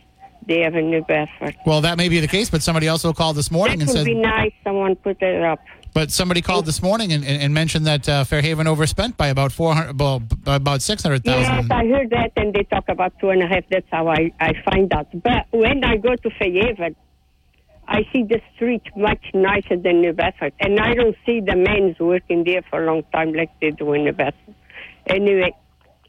they 0.47 0.61
have 0.61 0.75
in 0.77 0.91
New 0.91 1.03
Bedford. 1.03 1.57
Well, 1.67 1.81
that 1.81 1.97
may 1.97 2.09
be 2.09 2.21
the 2.21 2.29
case, 2.29 2.51
but 2.51 2.63
somebody 2.63 2.87
also 2.89 3.13
called 3.13 3.37
this 3.37 3.51
morning 3.51 3.79
That 3.79 3.89
and 3.89 3.91
would 3.91 3.97
said, 3.99 4.07
be 4.07 4.15
nice. 4.15 4.53
Someone 4.63 4.95
put 4.95 5.21
it 5.21 5.43
up. 5.43 5.59
but 5.93 6.13
somebody 6.13 6.41
called 6.41 6.67
this 6.67 6.81
morning 6.83 7.13
and, 7.13 7.25
and, 7.25 7.43
and 7.43 7.53
mentioned 7.55 7.87
that 7.87 8.09
uh, 8.09 8.23
Fairhaven 8.25 8.67
overspent 8.69 9.17
by 9.17 9.27
about 9.29 9.51
400, 9.51 9.99
well, 9.99 10.21
b- 10.21 10.37
about 10.47 10.83
600,000. 10.83 11.41
Yes, 11.43 11.67
I 11.71 11.87
heard 11.87 12.11
that, 12.11 12.31
and 12.37 12.55
they 12.55 12.63
talk 12.65 12.85
about 12.89 13.19
two 13.19 13.31
and 13.31 13.43
a 13.43 13.47
half. 13.49 13.65
That's 13.71 13.87
how 13.91 14.07
I, 14.09 14.31
I 14.39 14.53
find 14.71 14.93
out. 14.93 15.09
But 15.15 15.47
when 15.51 15.83
I 15.83 15.97
go 15.97 16.15
to 16.15 16.31
Fayetteville, 16.39 16.95
I 17.89 18.03
see 18.13 18.25
the 18.25 18.41
street 18.55 18.83
much 18.97 19.25
nicer 19.33 19.77
than 19.77 20.01
New 20.01 20.13
Bedford, 20.13 20.53
and 20.61 20.81
I 20.81 20.95
don't 20.95 21.17
see 21.25 21.41
the 21.41 21.57
men 21.57 21.95
working 22.01 22.45
there 22.45 22.63
for 22.69 22.83
a 22.83 22.87
long 22.87 23.05
time 23.13 23.33
like 23.33 23.51
they 23.61 23.71
do 23.71 23.93
in 23.93 24.05
New 24.05 24.13
Bedford. 24.13 24.55
Anyway, 25.07 25.53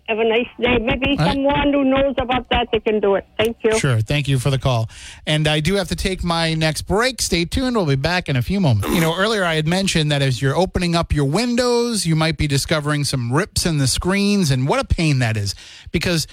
have 0.07 0.19
a 0.19 0.23
nice 0.23 0.47
day. 0.59 0.77
Maybe 0.79 1.15
right. 1.17 1.33
someone 1.33 1.73
who 1.73 1.83
knows 1.83 2.15
about 2.17 2.49
that, 2.49 2.69
they 2.71 2.79
can 2.79 2.99
do 2.99 3.15
it. 3.15 3.27
Thank 3.37 3.57
you. 3.63 3.77
Sure. 3.77 3.99
Thank 3.99 4.27
you 4.27 4.39
for 4.39 4.49
the 4.49 4.57
call. 4.57 4.89
And 5.25 5.47
I 5.47 5.59
do 5.59 5.75
have 5.75 5.89
to 5.89 5.95
take 5.95 6.23
my 6.23 6.53
next 6.53 6.83
break. 6.83 7.21
Stay 7.21 7.45
tuned. 7.45 7.75
We'll 7.75 7.85
be 7.85 7.95
back 7.95 8.29
in 8.29 8.35
a 8.35 8.41
few 8.41 8.59
moments. 8.59 8.89
You 8.89 9.01
know, 9.01 9.15
earlier 9.17 9.43
I 9.43 9.55
had 9.55 9.67
mentioned 9.67 10.11
that 10.11 10.21
as 10.21 10.41
you're 10.41 10.55
opening 10.55 10.95
up 10.95 11.13
your 11.13 11.25
windows, 11.25 12.05
you 12.05 12.15
might 12.15 12.37
be 12.37 12.47
discovering 12.47 13.03
some 13.03 13.33
rips 13.33 13.65
in 13.65 13.77
the 13.77 13.87
screens. 13.87 14.49
And 14.49 14.67
what 14.67 14.79
a 14.79 14.85
pain 14.85 15.19
that 15.19 15.35
is 15.35 15.53
because 15.91 16.25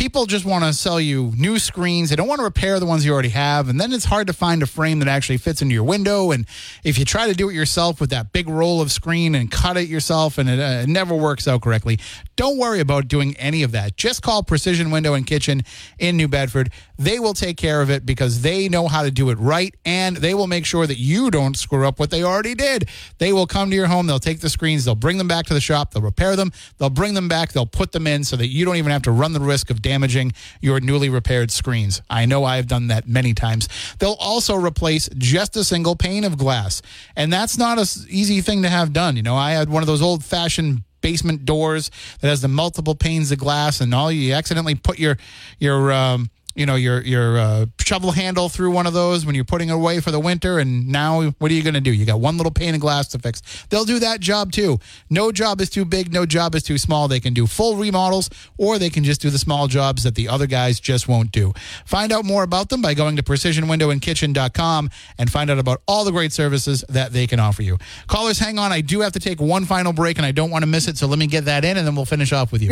people 0.00 0.24
just 0.24 0.46
want 0.46 0.64
to 0.64 0.72
sell 0.72 0.98
you 0.98 1.30
new 1.36 1.58
screens. 1.58 2.08
They 2.08 2.16
don't 2.16 2.26
want 2.26 2.38
to 2.38 2.44
repair 2.44 2.80
the 2.80 2.86
ones 2.86 3.04
you 3.04 3.12
already 3.12 3.28
have. 3.28 3.68
And 3.68 3.78
then 3.78 3.92
it's 3.92 4.06
hard 4.06 4.28
to 4.28 4.32
find 4.32 4.62
a 4.62 4.66
frame 4.66 4.98
that 5.00 5.08
actually 5.08 5.36
fits 5.36 5.60
into 5.60 5.74
your 5.74 5.84
window. 5.84 6.30
And 6.30 6.46
if 6.82 6.98
you 6.98 7.04
try 7.04 7.28
to 7.28 7.34
do 7.34 7.50
it 7.50 7.52
yourself 7.52 8.00
with 8.00 8.08
that 8.08 8.32
big 8.32 8.48
roll 8.48 8.80
of 8.80 8.90
screen 8.90 9.34
and 9.34 9.50
cut 9.50 9.76
it 9.76 9.90
yourself 9.90 10.38
and 10.38 10.48
it, 10.48 10.58
uh, 10.58 10.84
it 10.84 10.88
never 10.88 11.14
works 11.14 11.46
out 11.46 11.60
correctly, 11.60 11.98
don't 12.34 12.56
worry 12.56 12.80
about 12.80 13.08
doing 13.08 13.36
any 13.36 13.62
of 13.62 13.72
that. 13.72 13.98
Just 13.98 14.22
call 14.22 14.42
Precision 14.42 14.90
Window 14.90 15.12
and 15.12 15.26
Kitchen 15.26 15.64
in 15.98 16.16
New 16.16 16.28
Bedford. 16.28 16.72
They 16.98 17.18
will 17.18 17.34
take 17.34 17.58
care 17.58 17.82
of 17.82 17.90
it 17.90 18.06
because 18.06 18.40
they 18.40 18.70
know 18.70 18.88
how 18.88 19.02
to 19.02 19.10
do 19.10 19.28
it 19.28 19.38
right 19.38 19.74
and 19.84 20.16
they 20.16 20.32
will 20.32 20.46
make 20.46 20.64
sure 20.64 20.86
that 20.86 20.96
you 20.96 21.30
don't 21.30 21.58
screw 21.58 21.86
up 21.86 21.98
what 21.98 22.10
they 22.10 22.22
already 22.22 22.54
did. 22.54 22.88
They 23.18 23.34
will 23.34 23.46
come 23.46 23.68
to 23.68 23.76
your 23.76 23.86
home, 23.86 24.06
they'll 24.06 24.18
take 24.18 24.40
the 24.40 24.48
screens, 24.48 24.86
they'll 24.86 24.94
bring 24.94 25.18
them 25.18 25.28
back 25.28 25.44
to 25.46 25.54
the 25.54 25.60
shop, 25.60 25.92
they'll 25.92 26.02
repair 26.02 26.36
them, 26.36 26.52
they'll 26.78 26.88
bring 26.88 27.12
them 27.12 27.28
back, 27.28 27.52
they'll 27.52 27.66
put 27.66 27.92
them 27.92 28.06
in 28.06 28.24
so 28.24 28.36
that 28.36 28.46
you 28.46 28.64
don't 28.64 28.76
even 28.76 28.92
have 28.92 29.02
to 29.02 29.10
run 29.10 29.34
the 29.34 29.40
risk 29.40 29.68
of 29.68 29.82
damaging 29.90 30.32
your 30.60 30.78
newly 30.78 31.08
repaired 31.08 31.50
screens. 31.50 32.00
I 32.08 32.24
know 32.24 32.44
I've 32.44 32.68
done 32.68 32.86
that 32.88 33.08
many 33.08 33.34
times. 33.34 33.68
They'll 33.98 34.16
also 34.20 34.54
replace 34.54 35.08
just 35.18 35.56
a 35.56 35.64
single 35.64 35.96
pane 35.96 36.22
of 36.22 36.38
glass. 36.38 36.80
And 37.16 37.32
that's 37.32 37.58
not 37.58 37.78
an 37.78 37.86
easy 38.08 38.40
thing 38.40 38.62
to 38.62 38.68
have 38.68 38.92
done. 38.92 39.16
You 39.16 39.24
know, 39.24 39.34
I 39.34 39.50
had 39.50 39.68
one 39.68 39.82
of 39.82 39.88
those 39.88 40.00
old 40.00 40.22
fashioned 40.24 40.84
basement 41.00 41.44
doors 41.44 41.90
that 42.20 42.28
has 42.28 42.40
the 42.40 42.46
multiple 42.46 42.94
panes 42.94 43.32
of 43.32 43.38
glass 43.38 43.80
and 43.80 43.92
all 43.92 44.12
you 44.12 44.32
accidentally 44.32 44.76
put 44.76 44.98
your 44.98 45.16
your 45.58 45.90
um 45.90 46.30
you 46.60 46.66
know 46.66 46.74
your 46.74 47.00
your 47.00 47.38
uh, 47.38 47.66
shovel 47.80 48.12
handle 48.12 48.50
through 48.50 48.70
one 48.70 48.86
of 48.86 48.92
those 48.92 49.24
when 49.24 49.34
you're 49.34 49.44
putting 49.44 49.70
it 49.70 49.72
away 49.72 49.98
for 49.98 50.10
the 50.10 50.20
winter 50.20 50.58
and 50.58 50.86
now 50.86 51.30
what 51.38 51.50
are 51.50 51.54
you 51.54 51.62
going 51.62 51.74
to 51.74 51.80
do? 51.80 51.90
You 51.90 52.04
got 52.04 52.20
one 52.20 52.36
little 52.36 52.52
pane 52.52 52.74
of 52.74 52.80
glass 52.82 53.08
to 53.08 53.18
fix. 53.18 53.40
They'll 53.70 53.86
do 53.86 53.98
that 54.00 54.20
job 54.20 54.52
too. 54.52 54.78
No 55.08 55.32
job 55.32 55.62
is 55.62 55.70
too 55.70 55.86
big 55.86 56.12
no 56.12 56.26
job 56.26 56.54
is 56.54 56.62
too 56.62 56.76
small. 56.76 57.08
They 57.08 57.18
can 57.18 57.32
do 57.32 57.46
full 57.46 57.76
remodels 57.76 58.28
or 58.58 58.78
they 58.78 58.90
can 58.90 59.04
just 59.04 59.22
do 59.22 59.30
the 59.30 59.38
small 59.38 59.68
jobs 59.68 60.04
that 60.04 60.16
the 60.16 60.28
other 60.28 60.46
guys 60.46 60.78
just 60.78 61.08
won't 61.08 61.32
do. 61.32 61.54
Find 61.86 62.12
out 62.12 62.26
more 62.26 62.42
about 62.42 62.68
them 62.68 62.82
by 62.82 62.92
going 62.92 63.16
to 63.16 63.22
precisionwindowandkitchen.com 63.22 64.90
and 65.16 65.32
find 65.32 65.50
out 65.50 65.58
about 65.58 65.80
all 65.88 66.04
the 66.04 66.12
great 66.12 66.32
services 66.32 66.84
that 66.90 67.14
they 67.14 67.26
can 67.26 67.40
offer 67.40 67.62
you. 67.62 67.78
Callers 68.06 68.38
hang 68.38 68.58
on. 68.58 68.70
I 68.70 68.82
do 68.82 69.00
have 69.00 69.12
to 69.12 69.20
take 69.20 69.40
one 69.40 69.64
final 69.64 69.94
break 69.94 70.18
and 70.18 70.26
i 70.26 70.32
don't 70.32 70.50
want 70.50 70.62
to 70.62 70.66
miss 70.66 70.88
it 70.88 70.98
so 70.98 71.06
let 71.06 71.18
me 71.18 71.26
get 71.26 71.46
that 71.46 71.64
in 71.64 71.78
and 71.78 71.86
then 71.86 71.94
we'll 71.96 72.04
finish 72.04 72.32
off 72.32 72.52
with 72.52 72.60
you. 72.60 72.68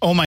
Oh 0.00 0.12
my 0.14 0.20